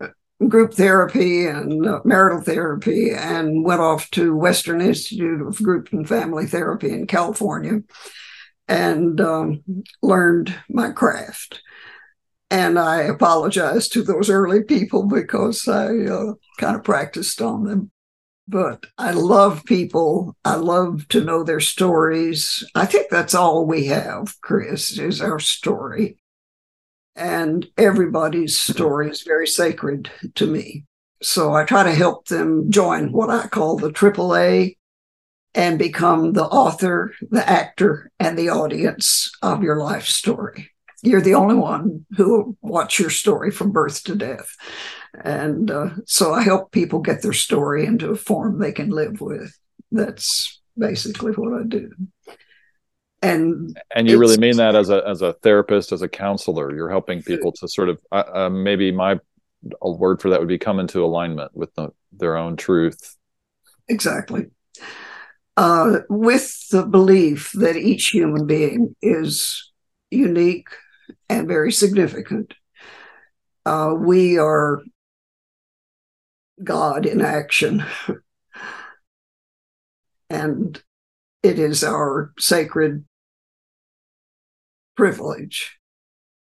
group 0.48 0.74
therapy 0.74 1.46
and 1.46 1.86
uh, 1.86 2.00
marital 2.04 2.40
therapy 2.40 3.10
and 3.12 3.64
went 3.64 3.80
off 3.80 4.10
to 4.12 4.36
Western 4.36 4.80
Institute 4.80 5.42
of 5.42 5.62
Group 5.62 5.92
and 5.92 6.08
Family 6.08 6.46
Therapy 6.46 6.90
in 6.90 7.06
California 7.06 7.82
and 8.66 9.20
um, 9.20 9.62
learned 10.02 10.54
my 10.68 10.90
craft. 10.90 11.62
And 12.50 12.78
I 12.78 13.02
apologize 13.02 13.88
to 13.90 14.02
those 14.02 14.30
early 14.30 14.64
people 14.64 15.06
because 15.06 15.68
I 15.68 15.88
uh, 15.88 16.32
kind 16.58 16.76
of 16.76 16.84
practiced 16.84 17.40
on 17.42 17.64
them. 17.64 17.90
But 18.50 18.86
I 18.98 19.12
love 19.12 19.64
people. 19.64 20.36
I 20.44 20.56
love 20.56 21.06
to 21.08 21.22
know 21.24 21.44
their 21.44 21.60
stories. 21.60 22.64
I 22.74 22.84
think 22.84 23.10
that's 23.10 23.34
all 23.34 23.64
we 23.64 23.86
have, 23.86 24.40
Chris, 24.40 24.98
is 24.98 25.20
our 25.20 25.38
story 25.38 26.16
and 27.20 27.68
everybody's 27.76 28.58
story 28.58 29.10
is 29.10 29.22
very 29.22 29.46
sacred 29.46 30.10
to 30.36 30.46
me. 30.46 30.84
So 31.22 31.52
I 31.52 31.64
try 31.64 31.82
to 31.82 31.94
help 31.94 32.28
them 32.28 32.70
join 32.70 33.12
what 33.12 33.28
I 33.28 33.46
call 33.46 33.76
the 33.76 33.90
AAA 33.90 34.76
and 35.54 35.78
become 35.78 36.32
the 36.32 36.44
author, 36.44 37.12
the 37.30 37.46
actor, 37.48 38.10
and 38.18 38.38
the 38.38 38.48
audience 38.48 39.30
of 39.42 39.62
your 39.62 39.76
life 39.76 40.06
story. 40.06 40.70
You're 41.02 41.20
the 41.20 41.34
only 41.34 41.56
one 41.56 42.06
who 42.16 42.30
will 42.30 42.56
watch 42.62 42.98
your 42.98 43.10
story 43.10 43.50
from 43.50 43.72
birth 43.72 44.02
to 44.04 44.14
death. 44.14 44.56
And 45.14 45.70
uh, 45.70 45.90
so 46.06 46.32
I 46.32 46.42
help 46.42 46.72
people 46.72 47.00
get 47.00 47.22
their 47.22 47.32
story 47.32 47.84
into 47.84 48.10
a 48.10 48.16
form 48.16 48.58
they 48.58 48.72
can 48.72 48.90
live 48.90 49.20
with. 49.20 49.56
That's 49.90 50.60
basically 50.78 51.32
what 51.32 51.60
I 51.60 51.64
do. 51.66 51.90
And 53.22 53.78
and 53.94 54.08
you 54.08 54.18
really 54.18 54.38
mean 54.38 54.56
that 54.56 54.74
as 54.74 54.88
a 54.88 55.06
as 55.06 55.20
a 55.20 55.34
therapist 55.34 55.92
as 55.92 56.00
a 56.00 56.08
counselor? 56.08 56.74
You're 56.74 56.88
helping 56.88 57.22
people 57.22 57.52
to 57.52 57.68
sort 57.68 57.90
of 57.90 58.00
uh, 58.10 58.48
maybe 58.48 58.92
my 58.92 59.18
a 59.82 59.90
word 59.90 60.22
for 60.22 60.30
that 60.30 60.40
would 60.40 60.48
be 60.48 60.56
come 60.56 60.80
into 60.80 61.04
alignment 61.04 61.54
with 61.54 61.74
the, 61.74 61.90
their 62.12 62.36
own 62.36 62.56
truth. 62.56 63.16
Exactly. 63.88 64.46
Uh, 65.56 65.98
with 66.08 66.66
the 66.70 66.86
belief 66.86 67.52
that 67.52 67.76
each 67.76 68.08
human 68.08 68.46
being 68.46 68.96
is 69.02 69.70
unique 70.10 70.68
and 71.28 71.46
very 71.46 71.72
significant 71.72 72.54
uh, 73.66 73.94
we 73.96 74.38
are 74.38 74.82
god 76.62 77.06
in 77.06 77.20
action 77.20 77.84
and 80.30 80.82
it 81.42 81.58
is 81.58 81.82
our 81.82 82.32
sacred 82.38 83.04
privilege 84.96 85.78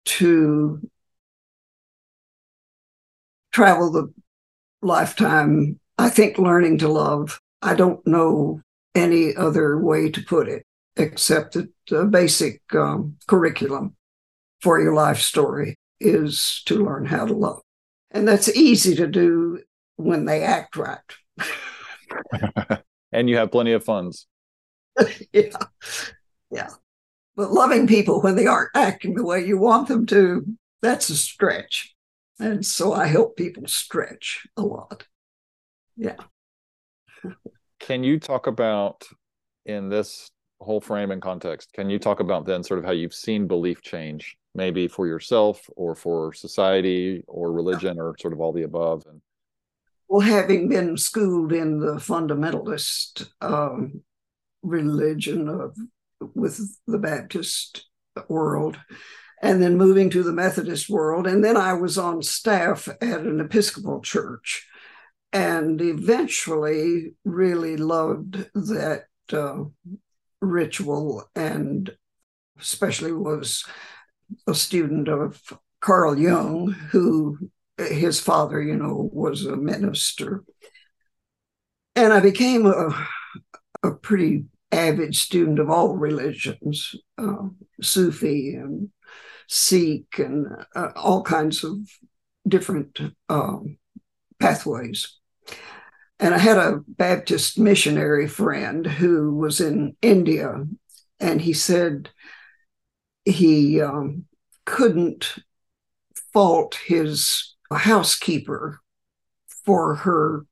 to 0.07 0.81
travel 3.53 3.91
the 3.91 4.13
lifetime, 4.83 5.79
I 5.99 6.09
think, 6.09 6.39
learning 6.39 6.79
to 6.79 6.89
love. 6.89 7.41
I 7.63 7.75
don't 7.75 8.07
know 8.07 8.63
any 8.95 9.35
other 9.35 9.79
way 9.79 10.11
to 10.11 10.23
put 10.23 10.49
it 10.49 10.65
except 10.97 11.55
that 11.55 11.69
the 11.91 12.05
basic 12.05 12.63
um, 12.75 13.17
curriculum 13.27 13.95
for 14.61 14.81
your 14.81 14.95
life 14.95 15.21
story 15.21 15.77
is 16.01 16.63
to 16.67 16.83
learn 16.83 17.05
how 17.05 17.27
to 17.27 17.35
love. 17.35 17.61
And 18.11 18.27
that's 18.27 18.55
easy 18.57 18.95
to 18.97 19.07
do 19.07 19.61
when 19.97 20.25
they 20.25 20.43
act 20.43 20.77
right. 20.77 20.99
and 23.13 23.29
you 23.29 23.37
have 23.37 23.51
plenty 23.51 23.73
of 23.73 23.85
funds. 23.85 24.27
yeah. 25.33 25.51
Yeah. 26.51 26.71
But 27.35 27.53
loving 27.53 27.87
people 27.87 28.23
when 28.23 28.37
they 28.37 28.47
aren't 28.47 28.71
acting 28.75 29.15
the 29.15 29.25
way 29.25 29.45
you 29.45 29.59
want 29.59 29.89
them 29.89 30.07
to, 30.07 30.47
that's 30.81 31.11
a 31.11 31.17
stretch. 31.17 31.95
And 32.39 32.65
so 32.65 32.93
I 32.93 33.07
help 33.07 33.37
people 33.37 33.67
stretch 33.67 34.47
a 34.57 34.63
lot. 34.63 35.07
Yeah. 35.97 36.17
Can 37.81 38.05
you 38.05 38.19
talk 38.19 38.47
about 38.47 39.05
in 39.65 39.89
this 39.89 40.31
whole 40.61 40.81
frame 40.81 41.11
and 41.11 41.21
context, 41.21 41.73
can 41.73 41.91
you 41.91 41.99
talk 41.99 42.21
about 42.21 42.47
then 42.47 42.63
sort 42.63 42.79
of 42.79 42.85
how 42.85 42.93
you've 42.93 43.15
seen 43.15 43.47
belief 43.47 43.83
change, 43.83 44.37
maybe 44.55 44.89
for 44.89 45.07
yourself 45.07 45.69
or 45.77 45.95
for 45.95 46.33
society 46.33 47.23
or 47.27 47.53
religion 47.53 47.99
or 47.99 48.15
sort 48.19 48.33
of 48.33 48.41
all 48.41 48.53
the 48.53 48.63
above? 48.63 49.05
And 49.09 49.21
well, 50.09 50.21
having 50.21 50.69
been 50.69 50.97
schooled 50.97 51.53
in 51.53 51.81
the 51.81 51.95
fundamentalist 51.95 53.29
um, 53.41 54.03
religion 54.63 55.49
of 55.49 55.77
with 56.35 56.61
the 56.87 56.99
Baptist 56.99 57.87
world 58.29 58.79
and 59.43 59.63
then 59.63 59.77
moving 59.77 60.09
to 60.11 60.23
the 60.23 60.33
Methodist 60.33 60.89
world. 60.89 61.27
And 61.27 61.45
then 61.45 61.57
I 61.57 61.75
was 61.75 61.99
on 61.99 62.23
staff 62.23 62.89
at 62.89 63.21
an 63.21 63.41
Episcopal 63.41 64.01
church 64.01 64.67
and 65.33 65.81
eventually 65.81 67.15
really 67.25 67.77
loved 67.77 68.49
that 68.55 69.05
uh, 69.33 69.65
ritual 70.41 71.29
and 71.35 71.95
especially 72.59 73.13
was 73.13 73.65
a 74.47 74.55
student 74.55 75.09
of 75.09 75.43
Carl 75.81 76.19
Jung, 76.19 76.73
who 76.91 77.51
his 77.79 78.21
father, 78.21 78.63
you 78.63 78.77
know, 78.77 79.11
was 79.13 79.45
a 79.45 79.57
minister. 79.57 80.45
And 81.95 82.13
I 82.13 82.21
became 82.21 82.67
a, 82.67 83.07
a 83.83 83.91
pretty 83.93 84.45
avid 84.73 85.15
student 85.15 85.59
of 85.59 85.71
all 85.71 85.97
religions, 85.97 86.95
uh, 87.19 87.49
Sufi 87.81 88.55
and 88.55 88.91
Sikh, 89.49 90.19
and 90.19 90.47
uh, 90.75 90.91
all 90.97 91.23
kinds 91.23 91.65
of 91.65 91.79
different 92.47 92.99
um, 93.29 93.79
pathways. 94.39 95.19
And 96.19 96.35
I 96.35 96.39
had 96.39 96.57
a 96.57 96.81
Baptist 96.89 97.59
missionary 97.59 98.27
friend 98.27 98.87
who 98.87 99.35
was 99.35 99.61
in 99.61 99.97
India, 100.01 100.65
and 101.21 101.41
he 101.41 101.53
said 101.53 102.11
he 103.25 103.81
um, 103.81 104.25
couldn't 104.65 105.35
fault 106.33 106.79
his 106.87 107.56
housekeeper 107.75 108.81
for 109.65 109.97
her 109.97 110.47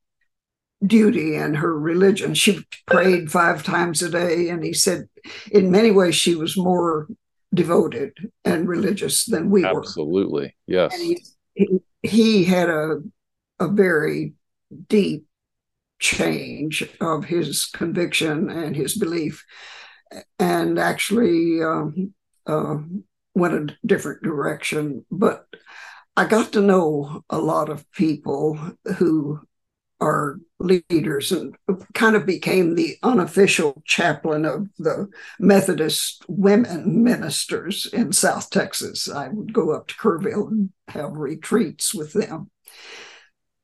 duty 0.85 1.35
and 1.35 1.57
her 1.57 1.79
religion. 1.79 2.33
She 2.33 2.65
prayed 2.85 3.31
five 3.31 3.63
times 3.63 4.01
a 4.01 4.09
day, 4.09 4.49
and 4.49 4.63
he 4.63 4.73
said, 4.73 5.07
in 5.51 5.71
many 5.71 5.91
ways, 5.91 6.15
she 6.15 6.35
was 6.35 6.57
more 6.57 7.07
devoted 7.53 8.31
and 8.43 8.67
religious 8.67 9.25
than 9.25 9.49
we 9.49 9.63
Absolutely. 9.63 9.73
were. 9.73 9.79
Absolutely, 9.79 10.55
yes. 10.67 10.93
And 10.93 11.01
he, 11.03 11.25
he, 11.53 11.79
he 12.01 12.43
had 12.43 12.69
a 12.69 13.01
a 13.59 13.69
very 13.69 14.33
deep 14.89 15.25
change 15.99 16.83
of 16.99 17.23
his 17.23 17.65
conviction 17.67 18.49
and 18.49 18.75
his 18.75 18.97
belief. 18.97 19.45
and 20.39 20.77
actually 20.79 21.61
um, 21.63 22.13
uh, 22.47 22.77
went 23.33 23.53
a 23.53 23.75
different 23.85 24.23
direction. 24.23 25.05
But 25.11 25.45
I 26.17 26.25
got 26.25 26.53
to 26.53 26.61
know 26.61 27.23
a 27.29 27.39
lot 27.39 27.69
of 27.69 27.89
people 27.91 28.57
who 28.97 29.41
are 29.99 30.39
leaders 30.59 31.31
and 31.31 31.55
kind 31.93 32.15
of 32.15 32.25
became 32.25 32.75
the 32.75 32.97
unofficial 33.03 33.81
chaplain 33.85 34.45
of 34.45 34.67
the 34.77 35.07
Methodist 35.39 36.25
women 36.27 37.03
ministers 37.03 37.85
in 37.87 38.11
South 38.11 38.49
Texas. 38.49 39.09
I 39.09 39.29
would 39.29 39.53
go 39.53 39.71
up 39.71 39.87
to 39.87 39.95
Kerrville 39.95 40.49
and 40.49 40.69
have 40.89 41.13
retreats 41.13 41.93
with 41.93 42.13
them. 42.13 42.49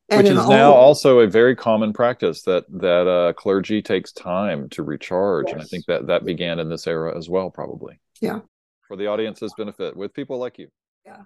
And 0.09 0.27
Which 0.27 0.37
is 0.37 0.49
now 0.49 0.73
also 0.73 1.19
a 1.19 1.27
very 1.27 1.55
common 1.55 1.93
practice 1.93 2.41
that 2.43 2.65
that 2.81 3.07
uh, 3.07 3.31
clergy 3.33 3.81
takes 3.81 4.11
time 4.11 4.67
to 4.69 4.83
recharge, 4.83 5.45
yes. 5.47 5.53
and 5.53 5.61
I 5.61 5.65
think 5.65 5.85
that 5.85 6.07
that 6.07 6.25
began 6.25 6.59
in 6.59 6.67
this 6.67 6.85
era 6.85 7.17
as 7.17 7.29
well, 7.29 7.49
probably. 7.49 7.97
Yeah, 8.19 8.41
for 8.89 8.97
the 8.97 9.07
audience's 9.07 9.53
benefit 9.57 9.95
with 9.95 10.13
people 10.13 10.37
like 10.37 10.59
you. 10.59 10.67
Yeah, 11.05 11.23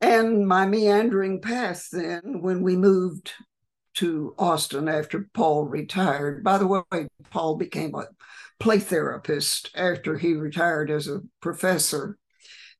and 0.00 0.46
my 0.46 0.66
meandering 0.66 1.40
path 1.40 1.88
then 1.90 2.40
when 2.42 2.62
we 2.62 2.76
moved 2.76 3.32
to 3.94 4.34
Austin 4.38 4.88
after 4.88 5.28
Paul 5.32 5.64
retired. 5.64 6.44
By 6.44 6.58
the 6.58 6.66
way, 6.66 7.08
Paul 7.30 7.56
became 7.56 7.94
a 7.94 8.06
play 8.60 8.78
therapist 8.78 9.70
after 9.74 10.18
he 10.18 10.34
retired 10.34 10.90
as 10.90 11.08
a 11.08 11.22
professor 11.40 12.18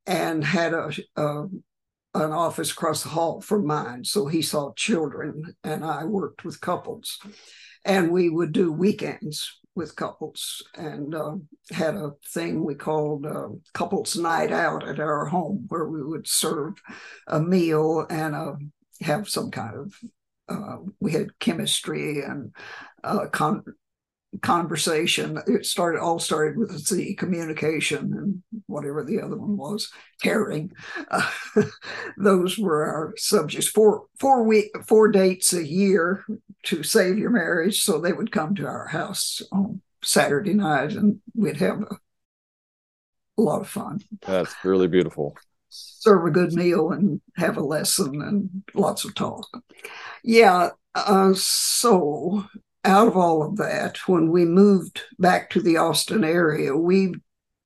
and 0.07 0.45
had 0.45 0.75
a, 0.75 0.91
a 1.17 1.47
an 2.15 2.33
office 2.33 2.71
across 2.71 3.03
the 3.03 3.11
hall 3.11 3.41
from 3.41 3.67
mine. 3.67 4.05
So 4.05 4.27
he 4.27 4.41
saw 4.41 4.73
children 4.73 5.55
and 5.63 5.85
I 5.85 6.05
worked 6.05 6.45
with 6.45 6.61
couples. 6.61 7.19
And 7.85 8.11
we 8.11 8.31
would 8.31 8.53
do 8.53 8.73
weekends 8.73 9.59
with 9.77 9.95
couples 9.95 10.63
and 10.75 11.15
uh, 11.15 11.37
had 11.71 11.95
a 11.95 12.13
thing 12.33 12.65
we 12.65 12.75
called 12.75 13.27
uh, 13.27 13.49
couples 13.75 14.17
night 14.17 14.51
out 14.51 14.89
at 14.89 14.99
our 14.99 15.27
home 15.27 15.67
where 15.69 15.87
we 15.87 16.03
would 16.03 16.27
serve 16.27 16.75
a 17.29 17.41
meal 17.41 18.07
and 18.11 18.35
uh, 18.35 18.55
have 19.03 19.29
some 19.29 19.51
kind 19.51 19.77
of 19.77 19.95
uh, 20.49 20.79
we 21.01 21.13
had 21.13 21.39
chemistry 21.39 22.23
and 22.23 22.55
uh, 23.05 23.27
con- 23.31 23.65
conversation. 24.43 25.39
It 25.47 25.67
started 25.67 26.01
all 26.01 26.19
started 26.19 26.59
with 26.59 26.89
the 26.89 27.15
communication 27.15 28.13
and 28.13 28.43
whatever 28.67 29.05
the 29.05 29.21
other 29.21 29.37
one 29.37 29.57
was, 29.57 29.91
caring. 30.23 30.73
Uh, 31.11 31.31
those 32.17 32.59
were 32.59 32.85
our 32.85 33.15
subjects. 33.17 33.69
Four 33.69 34.07
four 34.19 34.43
week 34.45 34.71
four 34.87 35.09
dates 35.09 35.53
a 35.53 35.67
year 35.67 36.25
to 36.65 36.83
save 36.83 37.19
your 37.19 37.31
marriage. 37.31 37.83
So 37.83 37.99
they 37.99 38.13
would 38.13 38.33
come 38.33 38.55
to 38.57 38.67
our 38.67 38.89
house 38.89 39.43
on 39.53 39.81
Saturday 40.03 40.55
night, 40.55 40.93
and 40.93 41.21
we'd 41.35 41.57
have 41.57 41.83
a, 41.83 41.97
a 43.39 43.43
lot 43.43 43.61
of 43.61 43.69
fun. 43.69 44.01
That's 44.23 44.55
really 44.65 44.89
beautiful 44.89 45.37
serve 46.07 46.25
a 46.25 46.31
good 46.31 46.53
meal 46.53 46.93
and 46.93 47.21
have 47.37 47.57
a 47.57 47.63
lesson 47.63 48.23
and 48.23 48.63
lots 48.75 49.05
of 49.05 49.15
talk. 49.15 49.47
Yeah. 50.23 50.71
Uh, 50.95 51.35
so, 51.35 52.45
out 52.87 53.09
of 53.09 53.17
all 53.17 53.43
of 53.43 53.57
that, 53.57 53.99
when 54.09 54.31
we 54.31 54.45
moved 54.45 55.03
back 55.19 55.51
to 55.51 55.61
the 55.61 55.77
Austin 55.77 56.25
area, 56.25 56.77
we 56.77 57.15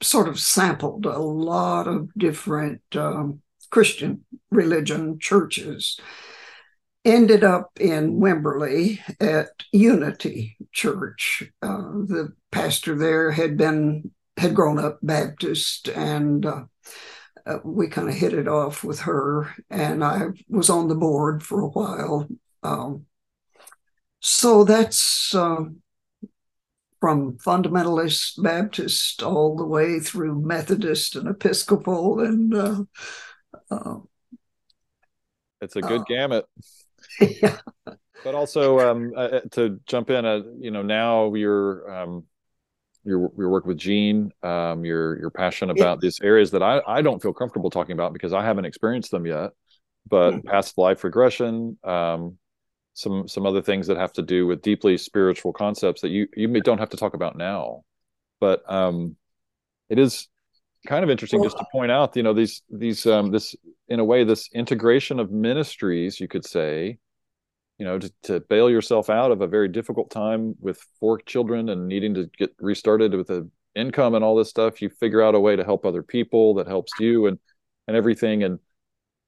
sort 0.03 0.29
of 0.29 0.41
sampled 0.41 1.07
a 1.07 1.19
lot 1.19 1.87
of 1.87 2.13
different 2.15 2.81
um, 2.95 3.43
Christian 3.71 4.25
religion 4.51 5.19
churches. 5.19 6.01
Ended 7.05 7.45
up 7.45 7.71
in 7.81 8.21
Wimberley 8.21 9.01
at 9.21 9.49
Unity 9.73 10.57
Church. 10.73 11.45
Uh, 11.63 11.79
the 12.07 12.33
pastor 12.51 12.95
there 12.95 13.31
had 13.31 13.57
been 13.57 14.11
had 14.37 14.55
grown 14.55 14.79
up 14.79 14.99
Baptist 15.03 15.89
and 15.89 16.45
uh, 16.45 16.65
uh, 17.47 17.59
we 17.65 17.89
kind 17.89 18.09
of 18.09 18.15
hit 18.15 18.33
it 18.33 18.49
off 18.49 18.85
with 18.85 19.01
her, 19.01 19.55
and 19.71 20.05
I 20.05 20.29
was 20.49 20.71
on 20.71 20.89
the 20.89 20.95
board 20.95 21.43
for 21.43 21.61
a 21.61 21.69
while. 21.69 22.29
Um, 22.63 23.07
so 24.21 24.65
that's 24.65 25.35
uh, 25.35 25.65
from 27.01 27.39
fundamentalist 27.39 28.43
Baptist 28.43 29.23
all 29.23 29.57
the 29.57 29.65
way 29.65 29.99
through 29.99 30.41
Methodist 30.41 31.17
and 31.17 31.29
Episcopal, 31.29 32.21
and 32.21 32.55
uh, 32.55 32.83
uh 33.71 33.97
it's 35.61 35.77
a 35.77 35.81
good 35.81 36.03
uh, 36.03 36.05
gamut. 36.05 36.47
Yeah. 37.21 37.59
But 38.23 38.35
also 38.35 38.79
um, 38.81 39.13
uh, 39.17 39.41
to 39.53 39.81
jump 39.87 40.11
in, 40.11 40.25
you 40.61 40.71
know, 40.71 40.83
now 40.83 41.35
you're 41.35 41.91
um, 41.91 42.25
you're 43.05 43.31
you're 43.37 43.49
working 43.49 43.69
with 43.69 43.79
Jean. 43.79 44.31
Um, 44.43 44.85
you're 44.85 45.19
you're 45.19 45.31
passionate 45.31 45.79
about 45.79 45.99
yeah. 45.99 46.01
these 46.03 46.21
areas 46.23 46.51
that 46.51 46.63
I 46.63 46.81
I 46.87 47.03
don't 47.03 47.21
feel 47.21 47.33
comfortable 47.33 47.71
talking 47.71 47.93
about 47.93 48.13
because 48.13 48.33
I 48.33 48.45
haven't 48.45 48.67
experienced 48.67 49.11
them 49.11 49.27
yet. 49.27 49.51
But 50.07 50.33
mm-hmm. 50.33 50.49
past 50.49 50.77
life 50.79 51.03
regression, 51.05 51.79
um, 51.83 52.39
some 53.01 53.29
some 53.29 53.47
other 53.47 53.63
things 53.63 53.87
that 53.87 53.97
have 53.97 54.13
to 54.15 54.23
do 54.23 54.47
with 54.47 54.63
deeply 54.63 54.97
spiritual 54.99 55.53
concepts 55.53 56.03
that 56.03 56.11
you 56.11 56.29
you 56.37 56.49
don't 56.61 56.79
have 56.79 56.91
to 56.91 56.97
talk 56.97 57.15
about 57.15 57.37
now. 57.37 57.83
But 58.41 58.63
um, 58.71 59.17
it 59.89 59.99
is 59.99 60.29
kind 60.87 61.05
of 61.05 61.11
interesting 61.11 61.43
just 61.43 61.59
to 61.59 61.67
point 61.73 61.91
out, 61.91 62.17
you 62.17 62.23
know, 62.23 62.33
these 62.33 62.63
these 62.71 63.07
um, 63.07 63.31
this 63.31 63.55
in 63.89 64.01
a 64.01 64.05
way 64.05 64.25
this 64.25 64.49
integration 64.55 65.19
of 65.19 65.31
ministries, 65.31 66.21
you 66.21 66.29
could 66.29 66.45
say, 66.45 66.99
you 67.81 67.87
know 67.87 67.99
to, 67.99 68.13
to 68.23 68.41
bail 68.41 68.71
yourself 68.71 69.11
out 69.11 69.33
of 69.33 69.41
a 69.41 69.47
very 69.47 69.67
difficult 69.67 70.11
time 70.11 70.55
with 70.61 70.79
four 71.01 71.19
children 71.19 71.71
and 71.71 71.89
needing 71.89 72.15
to 72.15 72.31
get 72.39 72.55
restarted 72.61 73.15
with 73.15 73.31
a 73.31 73.49
income 73.75 74.15
and 74.15 74.23
all 74.23 74.37
this 74.37 74.51
stuff 74.51 74.83
you 74.83 74.91
figure 74.91 75.23
out 75.23 75.35
a 75.35 75.41
way 75.41 75.57
to 75.57 75.65
help 75.65 75.87
other 75.87 76.03
people 76.03 76.55
that 76.55 76.69
helps 76.69 76.93
you 77.01 77.27
and 77.27 77.39
and 77.89 77.97
everything 77.97 78.45
and 78.45 78.59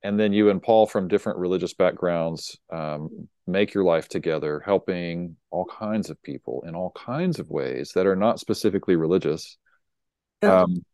and 0.05 0.21
then 0.21 0.35
you 0.35 0.51
and 0.51 0.63
paul 0.63 0.87
from 0.87 1.09
different 1.09 1.39
religious 1.39 1.73
backgrounds 1.73 2.59
um, 2.71 3.27
make 3.47 3.75
your 3.75 3.85
life 3.85 4.09
together 4.09 4.63
helping 4.65 5.37
all 5.51 5.65
kinds 5.65 6.11
of 6.11 6.23
people 6.23 6.65
in 6.67 6.75
all 6.75 6.93
kinds 6.93 7.39
of 7.39 7.51
ways 7.51 7.93
that 7.95 8.07
are 8.07 8.17
not 8.17 8.39
specifically 8.39 8.97
religious 8.97 9.59
yeah. 10.43 10.63
um, 10.63 10.85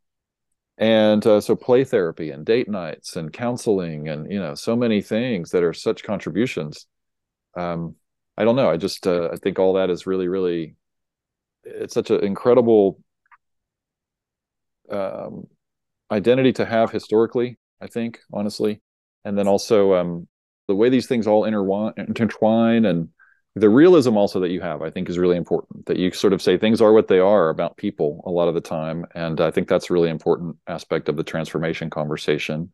and 0.79 1.27
uh, 1.27 1.41
so 1.41 1.55
play 1.55 1.85
therapy 1.85 2.31
and 2.31 2.47
date 2.47 2.69
nights 2.69 3.17
and 3.17 3.33
counseling 3.33 4.09
and 4.09 4.31
you 4.33 4.39
know 4.39 4.55
so 4.55 4.75
many 4.75 5.03
things 5.03 5.51
that 5.51 5.63
are 5.63 5.75
such 5.75 6.03
contributions 6.03 6.87
um, 7.57 7.97
I 8.39 8.45
don't 8.45 8.55
know. 8.55 8.71
I 8.71 8.77
just 8.77 9.07
uh, 9.07 9.31
I 9.33 9.37
think 9.37 9.59
all 9.59 9.75
that 9.75 9.91
is 9.91 10.07
really 10.07 10.29
really 10.29 10.77
it's 11.65 11.93
such 11.93 12.11
an 12.11 12.25
incredible 12.25 13.01
um, 14.91 15.49
identity 16.11 16.53
to 16.55 16.65
have 16.65 16.93
historically. 16.93 17.59
I 17.81 17.89
think 17.89 18.21
honestly, 18.33 18.81
and 19.25 19.37
then 19.37 19.49
also 19.49 19.95
um, 19.95 20.29
the 20.69 20.77
way 20.77 20.89
these 20.89 21.07
things 21.07 21.27
all 21.27 21.45
intertwine, 21.45 22.85
and 22.85 23.09
the 23.55 23.69
realism 23.69 24.16
also 24.16 24.41
that 24.41 24.51
you 24.51 24.61
have 24.61 24.83
i 24.83 24.91
think 24.91 25.09
is 25.09 25.19
really 25.19 25.37
important 25.37 25.85
that 25.87 25.97
you 25.97 26.12
sort 26.12 26.33
of 26.33 26.43
say 26.43 26.57
things 26.57 26.81
are 26.81 26.93
what 26.93 27.09
they 27.09 27.19
are 27.19 27.49
about 27.49 27.77
people 27.77 28.23
a 28.27 28.31
lot 28.31 28.49
of 28.49 28.55
the 28.55 28.61
time. 28.61 29.05
And 29.14 29.41
i 29.41 29.51
think 29.51 29.69
that's 29.69 29.91
a 29.91 29.93
really 29.93 30.11
important 30.11 30.57
aspect 30.66 31.09
of 31.09 31.16
the 31.16 31.25
transformation 31.25 31.91
conversation. 31.91 32.73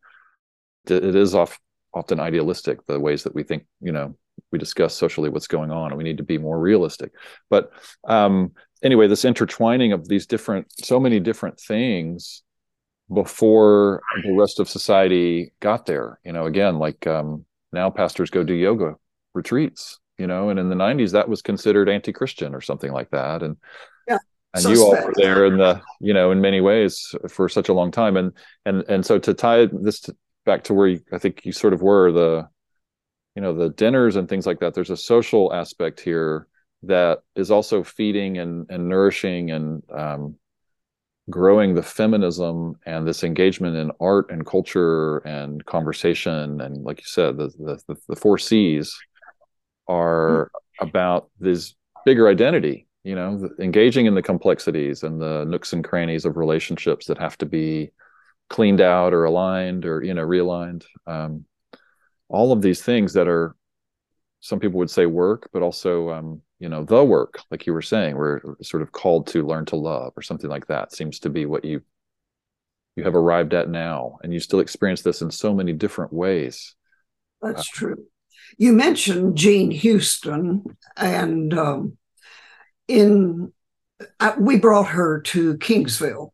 It 0.87 1.15
is 1.15 1.33
off, 1.33 1.59
often 1.93 2.19
idealistic 2.19 2.85
the 2.85 2.99
ways 2.99 3.23
that 3.23 3.33
we 3.33 3.43
think 3.43 3.65
you 3.81 3.91
know 3.91 4.15
we 4.51 4.59
discuss 4.59 4.93
socially 4.93 5.29
what's 5.29 5.47
going 5.47 5.71
on 5.71 5.91
and 5.91 5.97
we 5.97 6.03
need 6.03 6.17
to 6.17 6.23
be 6.23 6.37
more 6.37 6.59
realistic. 6.59 7.11
But 7.49 7.71
um, 8.07 8.51
anyway 8.83 9.07
this 9.07 9.25
intertwining 9.25 9.93
of 9.93 10.07
these 10.07 10.27
different 10.27 10.71
so 10.83 10.99
many 10.99 11.19
different 11.19 11.59
things 11.59 12.43
before 13.13 14.01
the 14.23 14.33
rest 14.33 14.59
of 14.59 14.67
society 14.67 15.53
got 15.59 15.85
there 15.85 16.19
you 16.23 16.33
know 16.33 16.45
again 16.45 16.79
like 16.79 17.05
um, 17.07 17.45
now 17.75 17.89
pastors 17.91 18.31
go 18.31 18.43
do 18.43 18.53
yoga 18.53 18.95
retreats 19.35 19.99
you 20.17 20.27
know 20.27 20.49
and 20.49 20.59
in 20.59 20.69
the 20.69 20.75
90s 20.75 21.11
that 21.11 21.29
was 21.29 21.41
considered 21.41 21.89
anti-christian 21.89 22.55
or 22.55 22.61
something 22.61 22.91
like 22.91 23.09
that. 23.11 23.43
And 23.43 23.57
yeah. 24.07 24.17
and 24.53 24.63
you 24.65 24.83
all 24.83 24.91
were 24.91 25.13
there 25.15 25.45
in 25.45 25.57
the 25.57 25.81
you 25.99 26.13
know 26.13 26.31
in 26.31 26.41
many 26.41 26.61
ways 26.61 27.13
for 27.29 27.49
such 27.49 27.69
a 27.69 27.73
long 27.73 27.91
time. 27.91 28.17
And 28.17 28.33
and 28.65 28.83
and 28.87 29.05
so 29.05 29.19
to 29.19 29.33
tie 29.33 29.67
this 29.71 30.01
to, 30.01 30.15
back 30.45 30.63
to 30.63 30.73
where 30.75 30.87
you, 30.87 31.01
i 31.11 31.17
think 31.17 31.43
you 31.43 31.51
sort 31.51 31.73
of 31.73 31.81
were 31.81 32.11
the 32.11 32.47
you 33.35 33.41
know 33.41 33.53
the 33.53 33.69
dinners 33.69 34.15
and 34.15 34.29
things 34.29 34.45
like 34.45 34.59
that 34.59 34.75
there's 34.75 34.91
a 34.91 34.97
social 34.97 35.51
aspect 35.51 35.99
here 35.99 36.47
that 36.83 37.19
is 37.35 37.49
also 37.49 37.83
feeding 37.83 38.37
and, 38.37 38.67
and 38.69 38.87
nourishing 38.87 39.49
and 39.49 39.81
um, 39.91 40.35
growing 41.29 41.73
the 41.73 41.83
feminism 41.83 42.75
and 42.85 43.07
this 43.07 43.23
engagement 43.23 43.75
in 43.75 43.91
art 43.99 44.29
and 44.29 44.45
culture 44.45 45.17
and 45.19 45.65
conversation 45.65 46.61
and 46.61 46.83
like 46.83 46.99
you 46.99 47.07
said 47.07 47.35
the 47.37 47.49
the, 47.87 47.95
the 48.07 48.15
four 48.15 48.37
c's 48.37 48.95
are 49.87 50.51
mm-hmm. 50.79 50.87
about 50.87 51.29
this 51.39 51.73
bigger 52.05 52.27
identity 52.27 52.87
you 53.03 53.15
know 53.15 53.49
engaging 53.59 54.05
in 54.05 54.13
the 54.13 54.21
complexities 54.21 55.01
and 55.01 55.19
the 55.19 55.45
nooks 55.45 55.73
and 55.73 55.83
crannies 55.83 56.25
of 56.25 56.37
relationships 56.37 57.07
that 57.07 57.17
have 57.17 57.37
to 57.37 57.45
be 57.45 57.89
cleaned 58.49 58.81
out 58.81 59.11
or 59.11 59.25
aligned 59.25 59.85
or 59.85 60.03
you 60.03 60.13
know 60.13 60.25
realigned 60.25 60.85
um, 61.07 61.45
all 62.29 62.51
of 62.51 62.61
these 62.61 62.83
things 62.83 63.13
that 63.13 63.27
are 63.27 63.55
some 64.39 64.59
people 64.59 64.79
would 64.79 64.89
say 64.89 65.05
work, 65.05 65.49
but 65.53 65.61
also 65.61 66.11
um, 66.11 66.41
you 66.59 66.69
know 66.69 66.83
the 66.83 67.03
work, 67.03 67.39
like 67.51 67.65
you 67.65 67.73
were 67.73 67.81
saying, 67.81 68.15
we're 68.15 68.41
sort 68.61 68.83
of 68.83 68.91
called 68.91 69.27
to 69.27 69.45
learn 69.45 69.65
to 69.65 69.75
love 69.75 70.13
or 70.15 70.21
something 70.21 70.49
like 70.49 70.67
that. 70.67 70.93
Seems 70.93 71.19
to 71.19 71.29
be 71.29 71.45
what 71.45 71.65
you 71.65 71.81
you 72.95 73.03
have 73.03 73.15
arrived 73.15 73.53
at 73.53 73.69
now, 73.69 74.19
and 74.23 74.33
you 74.33 74.39
still 74.39 74.59
experience 74.59 75.01
this 75.01 75.21
in 75.21 75.31
so 75.31 75.53
many 75.53 75.73
different 75.73 76.13
ways. 76.13 76.75
That's 77.41 77.61
uh, 77.61 77.73
true. 77.73 78.05
You 78.57 78.71
mentioned 78.71 79.37
Jean 79.37 79.71
Houston, 79.71 80.63
and 80.95 81.53
um, 81.53 81.97
in 82.87 83.51
uh, 84.19 84.35
we 84.39 84.57
brought 84.57 84.89
her 84.89 85.21
to 85.21 85.57
Kingsville 85.57 86.31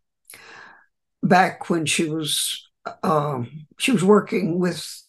back 1.24 1.70
when 1.70 1.86
she 1.86 2.10
was 2.10 2.70
um, 3.04 3.68
she 3.78 3.92
was 3.92 4.04
working 4.04 4.60
with 4.60 5.04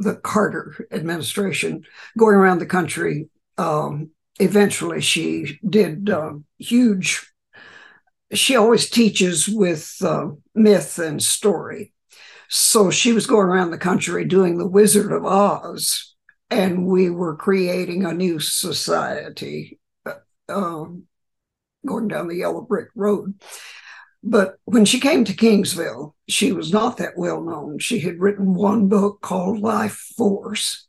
the 0.00 0.16
Carter 0.16 0.86
administration, 0.90 1.84
going 2.18 2.34
around 2.34 2.58
the 2.58 2.66
country. 2.66 3.28
Um, 3.58 4.10
eventually, 4.38 5.00
she 5.00 5.58
did 5.68 6.10
uh, 6.10 6.32
huge. 6.58 7.30
She 8.32 8.56
always 8.56 8.88
teaches 8.88 9.48
with 9.48 9.96
uh, 10.02 10.30
myth 10.54 10.98
and 10.98 11.22
story. 11.22 11.92
So 12.48 12.90
she 12.90 13.12
was 13.12 13.26
going 13.26 13.46
around 13.46 13.70
the 13.70 13.78
country 13.78 14.24
doing 14.24 14.58
the 14.58 14.66
Wizard 14.66 15.12
of 15.12 15.24
Oz, 15.24 16.14
and 16.50 16.86
we 16.86 17.10
were 17.10 17.36
creating 17.36 18.04
a 18.04 18.14
new 18.14 18.40
society 18.40 19.78
uh, 20.06 20.14
um, 20.48 21.04
going 21.86 22.08
down 22.08 22.26
the 22.26 22.36
yellow 22.36 22.62
brick 22.62 22.88
road. 22.96 23.40
But 24.22 24.56
when 24.64 24.84
she 24.84 25.00
came 25.00 25.24
to 25.24 25.32
Kingsville, 25.32 26.12
she 26.28 26.52
was 26.52 26.72
not 26.72 26.98
that 26.98 27.16
well 27.16 27.40
known. 27.40 27.78
She 27.78 28.00
had 28.00 28.20
written 28.20 28.54
one 28.54 28.88
book 28.88 29.20
called 29.22 29.60
Life 29.60 29.96
Force. 30.16 30.86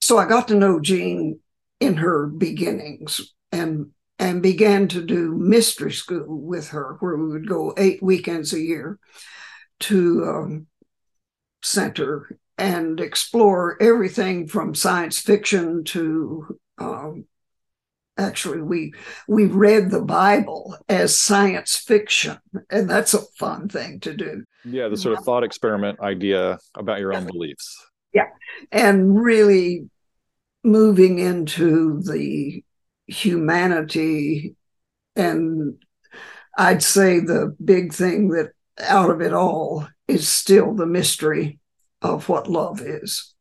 So 0.00 0.18
I 0.18 0.26
got 0.26 0.48
to 0.48 0.54
know 0.54 0.80
Jean 0.80 1.40
in 1.80 1.96
her 1.96 2.26
beginnings 2.26 3.34
and 3.52 3.90
and 4.18 4.42
began 4.42 4.86
to 4.88 5.04
do 5.04 5.34
mystery 5.34 5.92
school 5.92 6.40
with 6.40 6.68
her, 6.68 6.96
where 7.00 7.16
we 7.16 7.28
would 7.28 7.48
go 7.48 7.74
eight 7.76 8.02
weekends 8.02 8.52
a 8.52 8.60
year 8.60 8.98
to 9.80 10.24
um, 10.24 10.66
center 11.62 12.38
and 12.56 13.00
explore 13.00 13.76
everything 13.82 14.46
from 14.46 14.74
science 14.74 15.18
fiction 15.18 15.82
to 15.82 16.58
um, 16.78 17.26
actually 18.16 18.62
we 18.62 18.92
we 19.26 19.46
read 19.46 19.90
the 19.90 20.00
bible 20.02 20.76
as 20.88 21.18
science 21.18 21.76
fiction 21.76 22.38
and 22.70 22.88
that's 22.88 23.14
a 23.14 23.22
fun 23.38 23.68
thing 23.68 24.00
to 24.00 24.14
do. 24.14 24.44
Yeah 24.64 24.88
the 24.88 24.96
sort 24.96 25.18
of 25.18 25.24
thought 25.24 25.44
experiment 25.44 26.00
idea 26.00 26.58
about 26.74 27.00
your 27.00 27.14
own 27.14 27.26
beliefs. 27.26 27.76
Yeah 28.12 28.28
and 28.70 29.20
really 29.20 29.88
moving 30.62 31.18
into 31.18 32.00
the 32.02 32.64
humanity 33.06 34.54
and 35.14 35.74
i'd 36.56 36.82
say 36.82 37.20
the 37.20 37.54
big 37.62 37.92
thing 37.92 38.28
that 38.28 38.52
out 38.80 39.10
of 39.10 39.20
it 39.20 39.32
all 39.32 39.86
is 40.08 40.28
still 40.28 40.74
the 40.74 40.86
mystery 40.86 41.58
of 42.02 42.28
what 42.28 42.48
love 42.48 42.80
is. 42.80 43.34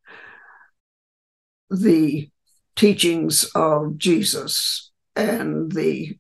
The 1.70 2.30
teachings 2.76 3.46
of 3.56 3.98
Jesus 3.98 4.92
and 5.16 5.72
the 5.72 6.18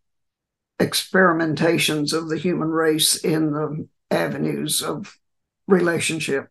experimentations 0.79 2.13
of 2.13 2.29
the 2.29 2.37
human 2.37 2.69
race 2.69 3.15
in 3.15 3.51
the 3.51 3.87
avenues 4.11 4.81
of 4.81 5.17
relationship. 5.67 6.49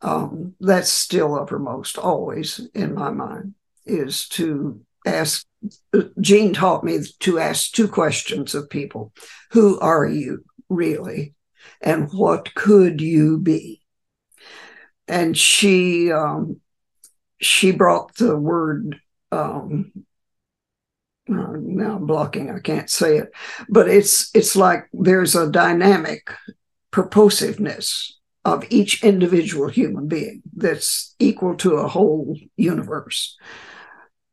Um, 0.00 0.54
that's 0.60 0.90
still 0.90 1.34
uppermost, 1.34 1.98
always 1.98 2.60
in 2.74 2.94
my 2.94 3.10
mind, 3.10 3.54
is 3.86 4.28
to 4.30 4.80
ask. 5.06 5.46
Jean 6.20 6.52
taught 6.52 6.84
me 6.84 6.98
to 7.20 7.38
ask 7.38 7.72
two 7.72 7.88
questions 7.88 8.54
of 8.54 8.68
people 8.68 9.12
Who 9.52 9.80
are 9.80 10.06
you 10.06 10.44
really? 10.68 11.34
And 11.80 12.12
what 12.12 12.54
could 12.54 13.00
you 13.00 13.38
be? 13.38 13.80
And 15.08 15.36
she 15.36 16.12
um, 16.12 16.60
she 17.44 17.70
brought 17.70 18.14
the 18.16 18.36
word 18.36 19.00
um, 19.32 19.92
uh, 21.30 21.52
now 21.56 21.96
I'm 21.96 22.06
blocking 22.06 22.50
i 22.50 22.58
can't 22.60 22.90
say 22.90 23.16
it 23.18 23.30
but 23.68 23.88
it's 23.88 24.30
it's 24.34 24.54
like 24.54 24.86
there's 24.92 25.34
a 25.34 25.50
dynamic 25.50 26.30
purposiveness 26.92 28.12
of 28.44 28.64
each 28.70 29.02
individual 29.02 29.68
human 29.68 30.06
being 30.06 30.42
that's 30.54 31.14
equal 31.18 31.56
to 31.56 31.76
a 31.76 31.88
whole 31.88 32.36
universe. 32.56 33.36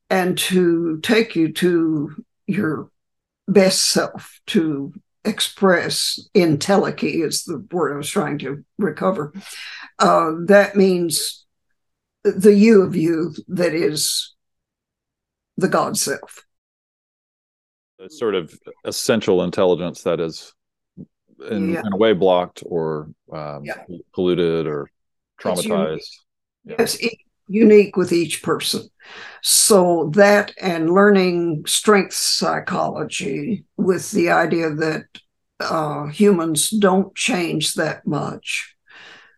And 0.09 0.37
to 0.39 0.99
take 1.01 1.35
you 1.35 1.53
to 1.53 2.23
your 2.45 2.89
best 3.47 3.81
self 3.89 4.41
to 4.47 4.93
express 5.23 6.19
entelechy 6.35 7.23
is 7.23 7.43
the 7.43 7.63
word 7.71 7.93
i 7.93 7.97
was 7.97 8.09
trying 8.09 8.39
to 8.39 8.65
recover. 8.77 9.33
Uh, 9.99 10.31
that 10.45 10.75
means 10.75 11.40
the 12.23 12.53
you 12.53 12.81
of 12.81 12.95
you 12.95 13.33
that 13.47 13.73
is 13.73 14.33
the 15.57 15.67
God 15.67 15.97
self. 15.97 16.45
It's 17.99 18.17
sort 18.17 18.35
of 18.35 18.53
essential 18.83 19.43
intelligence 19.43 20.03
that 20.03 20.19
is 20.19 20.53
in, 21.49 21.73
yeah. 21.73 21.81
in 21.85 21.93
a 21.93 21.97
way 21.97 22.13
blocked 22.13 22.63
or 22.65 23.09
um, 23.31 23.63
yeah. 23.63 23.83
polluted 24.13 24.67
or 24.67 24.89
traumatized. 25.39 25.97
It's 26.65 27.01
unique. 27.01 27.09
Yes, 27.09 27.15
unique 27.47 27.97
with 27.97 28.11
each 28.11 28.41
person. 28.41 28.87
So 29.41 30.11
that 30.15 30.53
and 30.59 30.93
learning 30.93 31.63
strength 31.67 32.13
psychology 32.13 33.65
with 33.77 34.11
the 34.11 34.29
idea 34.29 34.69
that 34.69 35.05
uh, 35.59 36.07
humans 36.07 36.69
don't 36.69 37.13
change 37.15 37.75
that 37.75 38.07
much 38.07 38.75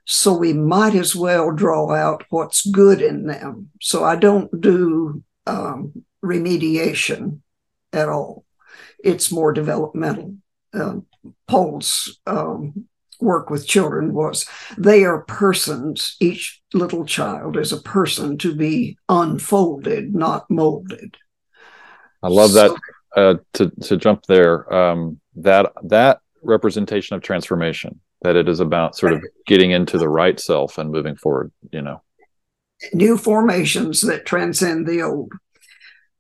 so 0.06 0.34
we 0.34 0.54
might 0.54 0.96
as 0.96 1.16
well 1.16 1.52
draw 1.52 1.94
out 1.94 2.26
what's 2.30 2.66
good 2.66 3.02
in 3.02 3.26
them. 3.26 3.70
So 3.82 4.04
I 4.04 4.16
don't 4.16 4.62
do 4.62 5.24
um, 5.48 6.06
remediation 6.24 7.40
at 7.92 8.10
all. 8.10 8.46
It's 9.04 9.32
more 9.32 9.54
developmental. 9.54 10.36
Uh, 10.74 10.98
Paul's 11.48 12.20
um, 12.26 12.88
work 13.20 13.50
with 13.50 13.68
children 13.68 14.14
was 14.14 14.46
they 14.78 15.04
are 15.06 15.22
persons. 15.22 16.18
Each 16.20 16.62
little 16.74 17.06
child 17.06 17.58
is 17.58 17.72
a 17.72 17.82
person 17.82 18.38
to 18.40 18.56
be 18.56 18.98
unfolded, 19.08 20.14
not 20.14 20.50
molded. 20.50 21.18
I 22.22 22.28
love 22.30 22.52
so, 22.52 22.56
that. 22.56 22.80
Uh, 23.16 23.36
to 23.54 23.70
to 23.84 23.96
jump 23.96 24.24
there, 24.26 24.74
um, 24.74 25.20
that 25.36 25.72
that 25.84 26.20
representation 26.42 27.16
of 27.16 27.22
transformation 27.22 28.00
that 28.24 28.36
it 28.36 28.50
is 28.50 28.60
about 28.60 28.96
sort 28.96 29.14
of 29.14 29.24
getting 29.48 29.72
into 29.72 29.98
the 29.98 30.10
right 30.10 30.40
self 30.40 30.78
and 30.78 30.92
moving 30.92 31.16
forward 31.16 31.52
you 31.72 31.82
know? 31.82 32.02
New 32.94 33.18
formations 33.18 34.02
that 34.02 34.26
transcend 34.26 34.88
the 34.88 35.02
old. 35.02 35.32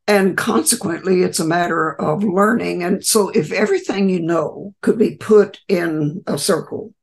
And 0.08 0.38
consequently 0.38 1.22
it's 1.22 1.40
a 1.40 1.46
matter 1.46 2.00
of 2.00 2.24
learning. 2.24 2.84
And 2.84 3.06
so 3.06 3.30
if 3.30 3.52
everything 3.52 4.10
you 4.10 4.22
know 4.22 4.74
could 4.82 4.98
be 4.98 5.16
put 5.16 5.62
in 5.68 6.24
a 6.28 6.38
circle 6.38 6.94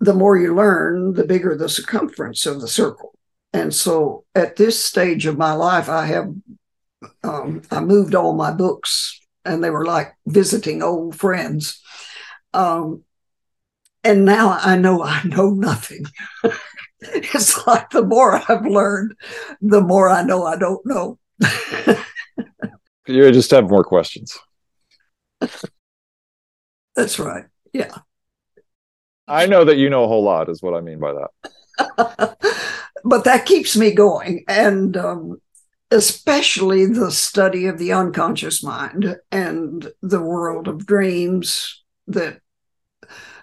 the 0.00 0.14
more 0.14 0.36
you 0.36 0.52
learn 0.52 1.12
the 1.12 1.22
bigger 1.22 1.56
the 1.56 1.68
circumference 1.68 2.44
of 2.44 2.60
the 2.60 2.66
circle. 2.66 3.16
And 3.52 3.72
so 3.72 4.24
at 4.34 4.56
this 4.56 4.82
stage 4.82 5.26
of 5.26 5.38
my 5.38 5.52
life 5.52 5.88
i 5.88 6.06
have 6.06 6.34
um, 7.22 7.62
i 7.70 7.80
moved 7.80 8.14
all 8.14 8.34
my 8.34 8.50
books 8.50 9.20
and 9.44 9.62
they 9.62 9.70
were 9.70 9.86
like 9.86 10.14
visiting 10.26 10.82
old 10.82 11.16
friends. 11.16 11.80
Um, 12.54 13.04
and 14.04 14.24
now 14.24 14.58
I 14.60 14.76
know 14.76 15.02
I 15.02 15.22
know 15.24 15.50
nothing. 15.50 16.04
it's 17.00 17.66
like 17.66 17.90
the 17.90 18.02
more 18.02 18.40
I've 18.48 18.66
learned, 18.66 19.14
the 19.60 19.80
more 19.80 20.08
I 20.08 20.22
know 20.22 20.44
I 20.44 20.56
don't 20.56 20.84
know. 20.86 21.18
you 23.06 23.30
just 23.32 23.50
have 23.50 23.68
more 23.68 23.84
questions. 23.84 24.38
That's 26.94 27.18
right. 27.18 27.44
Yeah. 27.72 27.96
I 29.26 29.46
know 29.46 29.64
that 29.64 29.76
you 29.76 29.88
know 29.88 30.04
a 30.04 30.08
whole 30.08 30.22
lot, 30.22 30.48
is 30.48 30.62
what 30.62 30.74
I 30.74 30.80
mean 30.80 30.98
by 30.98 31.12
that. 31.14 31.30
but 33.04 33.24
that 33.24 33.46
keeps 33.46 33.76
me 33.76 33.92
going. 33.92 34.44
And 34.46 34.96
um, 34.96 35.40
especially 35.90 36.86
the 36.86 37.10
study 37.10 37.66
of 37.66 37.78
the 37.78 37.92
unconscious 37.92 38.62
mind 38.62 39.16
and 39.30 39.90
the 40.02 40.20
world 40.20 40.68
of 40.68 40.86
dreams 40.86 41.82
that 42.08 42.40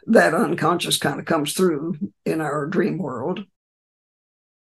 that 0.06 0.34
unconscious 0.34 0.98
kind 0.98 1.20
of 1.20 1.26
comes 1.26 1.54
through 1.54 1.98
in 2.26 2.42
our 2.42 2.68
dream 2.68 2.98
world. 2.98 3.46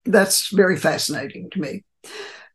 That's 0.06 0.50
very 0.50 0.78
fascinating 0.78 1.50
to 1.52 1.62
me. 1.62 1.84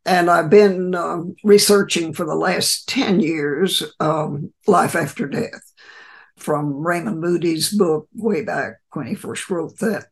And 0.05 0.31
I've 0.31 0.51
been 0.51 0.95
um, 0.95 1.35
researching 1.43 2.13
for 2.13 2.25
the 2.25 2.37
last 2.37 2.89
10 2.89 3.21
years 3.21 3.83
um, 3.99 4.53
Life 4.67 4.95
After 4.95 5.27
Death 5.27 5.73
from 6.37 6.87
Raymond 6.87 7.21
Moody's 7.21 7.71
book 7.77 8.09
way 8.15 8.43
back 8.43 8.75
when 8.93 9.07
he 9.07 9.15
first 9.15 9.51
wrote 9.51 9.79
that. 9.79 10.07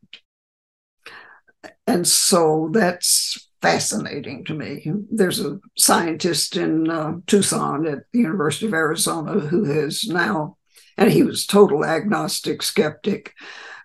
And 1.87 2.07
so 2.07 2.71
that's 2.73 3.49
fascinating 3.63 4.45
to 4.45 4.55
me. 4.55 4.85
There's 5.11 5.41
a 5.41 5.61
scientist 5.77 6.57
in 6.57 6.91
uh, 6.91 7.15
Tucson 7.27 7.87
at 7.87 8.01
the 8.13 8.19
University 8.19 8.67
of 8.67 8.75
Arizona 8.75 9.39
who 9.41 9.65
has 9.65 10.07
now, 10.07 10.57
and 10.97 11.13
he 11.13 11.23
was 11.23 11.47
total 11.47 11.85
agnostic 11.85 12.63
skeptic, 12.63 13.35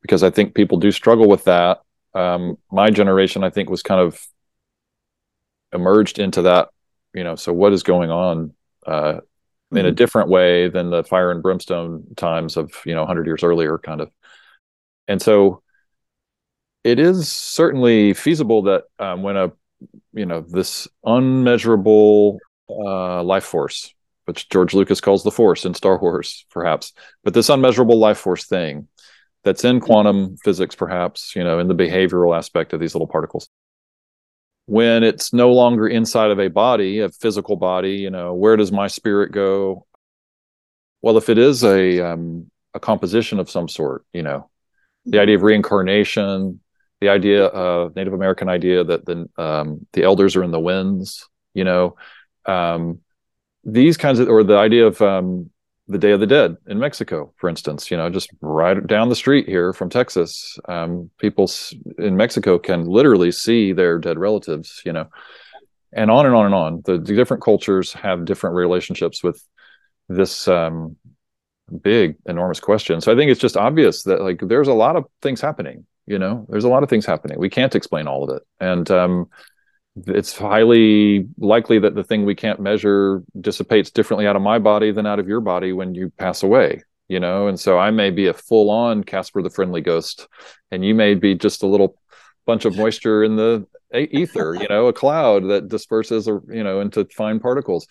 because 0.00 0.22
I 0.22 0.30
think 0.30 0.54
people 0.54 0.78
do 0.78 0.90
struggle 0.90 1.28
with 1.28 1.44
that. 1.44 1.82
Um, 2.14 2.58
my 2.70 2.90
generation, 2.90 3.44
I 3.44 3.50
think, 3.50 3.70
was 3.70 3.82
kind 3.82 4.00
of 4.00 4.20
emerged 5.72 6.18
into 6.18 6.42
that. 6.42 6.68
You 7.14 7.24
know, 7.24 7.36
so 7.36 7.52
what 7.52 7.72
is 7.72 7.82
going 7.82 8.10
on 8.10 8.54
uh, 8.86 8.92
mm-hmm. 8.92 9.76
in 9.76 9.86
a 9.86 9.88
mm-hmm. 9.88 9.96
different 9.96 10.28
way 10.28 10.68
than 10.68 10.90
the 10.90 11.04
fire 11.04 11.30
and 11.30 11.42
brimstone 11.42 12.04
times 12.16 12.56
of 12.56 12.72
you 12.86 12.94
know 12.94 13.02
100 13.02 13.26
years 13.26 13.42
earlier, 13.42 13.78
kind 13.78 14.00
of. 14.00 14.10
And 15.08 15.20
so 15.20 15.62
it 16.84 16.98
is 16.98 17.30
certainly 17.30 18.14
feasible 18.14 18.62
that 18.62 18.84
um, 18.98 19.22
when 19.22 19.36
a 19.36 19.52
you 20.12 20.26
know 20.26 20.40
this 20.40 20.88
unmeasurable 21.04 22.38
uh, 22.68 23.22
life 23.22 23.44
force 23.44 23.92
which 24.24 24.48
george 24.48 24.74
lucas 24.74 25.00
calls 25.00 25.22
the 25.22 25.30
force 25.30 25.64
in 25.64 25.74
star 25.74 25.98
wars 25.98 26.46
perhaps. 26.50 26.92
But 27.24 27.34
this 27.34 27.48
unmeasurable 27.48 27.98
life 27.98 28.18
force 28.18 28.44
thing 28.44 28.88
that's 29.44 29.64
in 29.64 29.80
quantum 29.80 30.36
physics 30.38 30.74
perhaps 30.74 31.34
you 31.36 31.44
know 31.44 31.58
in 31.58 31.68
the 31.68 31.74
behavioral 31.74 32.36
aspect 32.36 32.72
of 32.72 32.80
these 32.80 32.94
little 32.94 33.08
particles. 33.08 33.48
When 34.66 35.02
it's 35.02 35.32
no 35.32 35.52
longer 35.52 35.88
inside 35.88 36.30
of 36.30 36.38
a 36.38 36.48
body 36.48 37.00
a 37.00 37.08
physical 37.08 37.56
body 37.56 37.96
you 37.96 38.10
know 38.10 38.34
where 38.34 38.56
does 38.56 38.72
my 38.72 38.86
spirit 38.86 39.32
go? 39.32 39.86
Well 41.00 41.18
if 41.18 41.28
it 41.28 41.38
is 41.38 41.64
a 41.64 42.00
um, 42.00 42.50
a 42.74 42.80
composition 42.80 43.38
of 43.38 43.50
some 43.50 43.68
sort 43.68 44.04
you 44.12 44.22
know 44.22 44.48
the 45.04 45.20
idea 45.20 45.36
of 45.36 45.42
reincarnation 45.42 46.60
the 47.02 47.08
idea 47.08 47.46
of 47.46 47.96
Native 47.96 48.12
American 48.12 48.48
idea 48.48 48.84
that 48.84 49.04
the 49.04 49.28
um, 49.36 49.88
the 49.92 50.04
elders 50.04 50.36
are 50.36 50.44
in 50.44 50.52
the 50.52 50.60
winds, 50.60 51.28
you 51.52 51.64
know, 51.64 51.96
um, 52.46 53.00
these 53.64 53.96
kinds 53.96 54.18
of, 54.18 54.28
or 54.28 54.42
the 54.42 54.56
idea 54.56 54.86
of 54.86 55.00
um, 55.00 55.50
the 55.88 55.98
Day 55.98 56.12
of 56.12 56.20
the 56.20 56.26
Dead 56.26 56.56
in 56.66 56.78
Mexico, 56.78 57.32
for 57.36 57.48
instance, 57.48 57.90
you 57.90 57.96
know, 57.96 58.08
just 58.10 58.30
right 58.40 58.84
down 58.86 59.08
the 59.08 59.16
street 59.16 59.46
here 59.46 59.72
from 59.72 59.90
Texas, 59.90 60.58
um, 60.68 61.10
people 61.18 61.50
in 61.98 62.16
Mexico 62.16 62.58
can 62.58 62.86
literally 62.86 63.32
see 63.32 63.72
their 63.72 63.98
dead 63.98 64.18
relatives, 64.18 64.82
you 64.84 64.92
know, 64.92 65.08
and 65.92 66.10
on 66.10 66.26
and 66.26 66.34
on 66.34 66.46
and 66.46 66.54
on. 66.54 66.82
The, 66.84 66.98
the 66.98 67.14
different 67.14 67.42
cultures 67.42 67.92
have 67.92 68.24
different 68.24 68.56
relationships 68.56 69.22
with 69.22 69.42
this 70.08 70.48
um, 70.48 70.96
big, 71.82 72.16
enormous 72.26 72.60
question. 72.60 73.00
So 73.00 73.12
I 73.12 73.16
think 73.16 73.30
it's 73.30 73.40
just 73.40 73.56
obvious 73.56 74.02
that 74.04 74.22
like 74.22 74.40
there's 74.40 74.68
a 74.68 74.74
lot 74.74 74.96
of 74.96 75.06
things 75.20 75.40
happening 75.40 75.86
you 76.06 76.18
know 76.18 76.46
there's 76.48 76.64
a 76.64 76.68
lot 76.68 76.82
of 76.82 76.88
things 76.88 77.06
happening 77.06 77.38
we 77.38 77.48
can't 77.48 77.74
explain 77.74 78.08
all 78.08 78.24
of 78.24 78.36
it 78.36 78.42
and 78.60 78.90
um, 78.90 79.28
it's 80.06 80.36
highly 80.36 81.28
likely 81.38 81.78
that 81.78 81.94
the 81.94 82.04
thing 82.04 82.24
we 82.24 82.34
can't 82.34 82.60
measure 82.60 83.22
dissipates 83.40 83.90
differently 83.90 84.26
out 84.26 84.36
of 84.36 84.42
my 84.42 84.58
body 84.58 84.90
than 84.90 85.06
out 85.06 85.18
of 85.18 85.28
your 85.28 85.40
body 85.40 85.72
when 85.72 85.94
you 85.94 86.10
pass 86.10 86.42
away 86.42 86.82
you 87.08 87.20
know? 87.20 87.46
And 87.46 87.60
so 87.60 87.78
i 87.78 87.90
may 87.90 88.10
be 88.10 88.26
a 88.28 88.32
full 88.32 88.70
on 88.70 89.04
casper 89.04 89.42
the 89.42 89.50
friendly 89.50 89.82
ghost 89.82 90.28
and 90.70 90.84
you 90.84 90.94
may 90.94 91.14
be 91.14 91.34
just 91.34 91.62
a 91.62 91.66
little 91.66 91.96
bunch 92.46 92.64
of 92.64 92.76
moisture 92.76 93.22
in 93.22 93.36
the 93.36 93.66
ether 93.94 94.56
you 94.58 94.66
know 94.68 94.86
a 94.86 94.92
cloud 94.92 95.48
that 95.50 95.68
disperses 95.68 96.26
or 96.26 96.42
you 96.48 96.64
know 96.64 96.80
into 96.80 97.04
fine 97.14 97.38
particles 97.38 97.86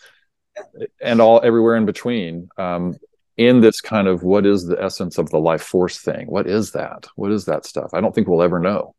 and 1.02 1.22
all 1.22 1.40
everywhere 1.44 1.76
in 1.76 1.86
between 1.86 2.50
um, 2.58 2.96
in 3.38 3.62
this 3.62 3.82
kind 3.82 4.08
of 4.08 4.24
what 4.24 4.46
is 4.46 4.66
the 4.66 4.82
essence 4.82 5.18
of 5.18 5.30
the 5.30 5.40
life 5.40 5.62
force 5.62 6.00
thing? 6.00 6.28
What 6.28 6.48
is 6.48 6.72
that? 6.72 7.08
What 7.16 7.32
is 7.32 7.46
that 7.46 7.66
stuff? 7.66 7.92
I 7.94 8.02
don't 8.02 8.14
think 8.14 8.28
we'll 8.28 8.44
ever 8.44 8.60
know 8.60 8.96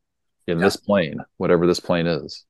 in 0.46 0.58
yeah. 0.58 0.64
this 0.64 0.76
plane 0.76 1.18
whatever 1.36 1.66
this 1.66 1.80
plane 1.80 2.06
is 2.06 2.44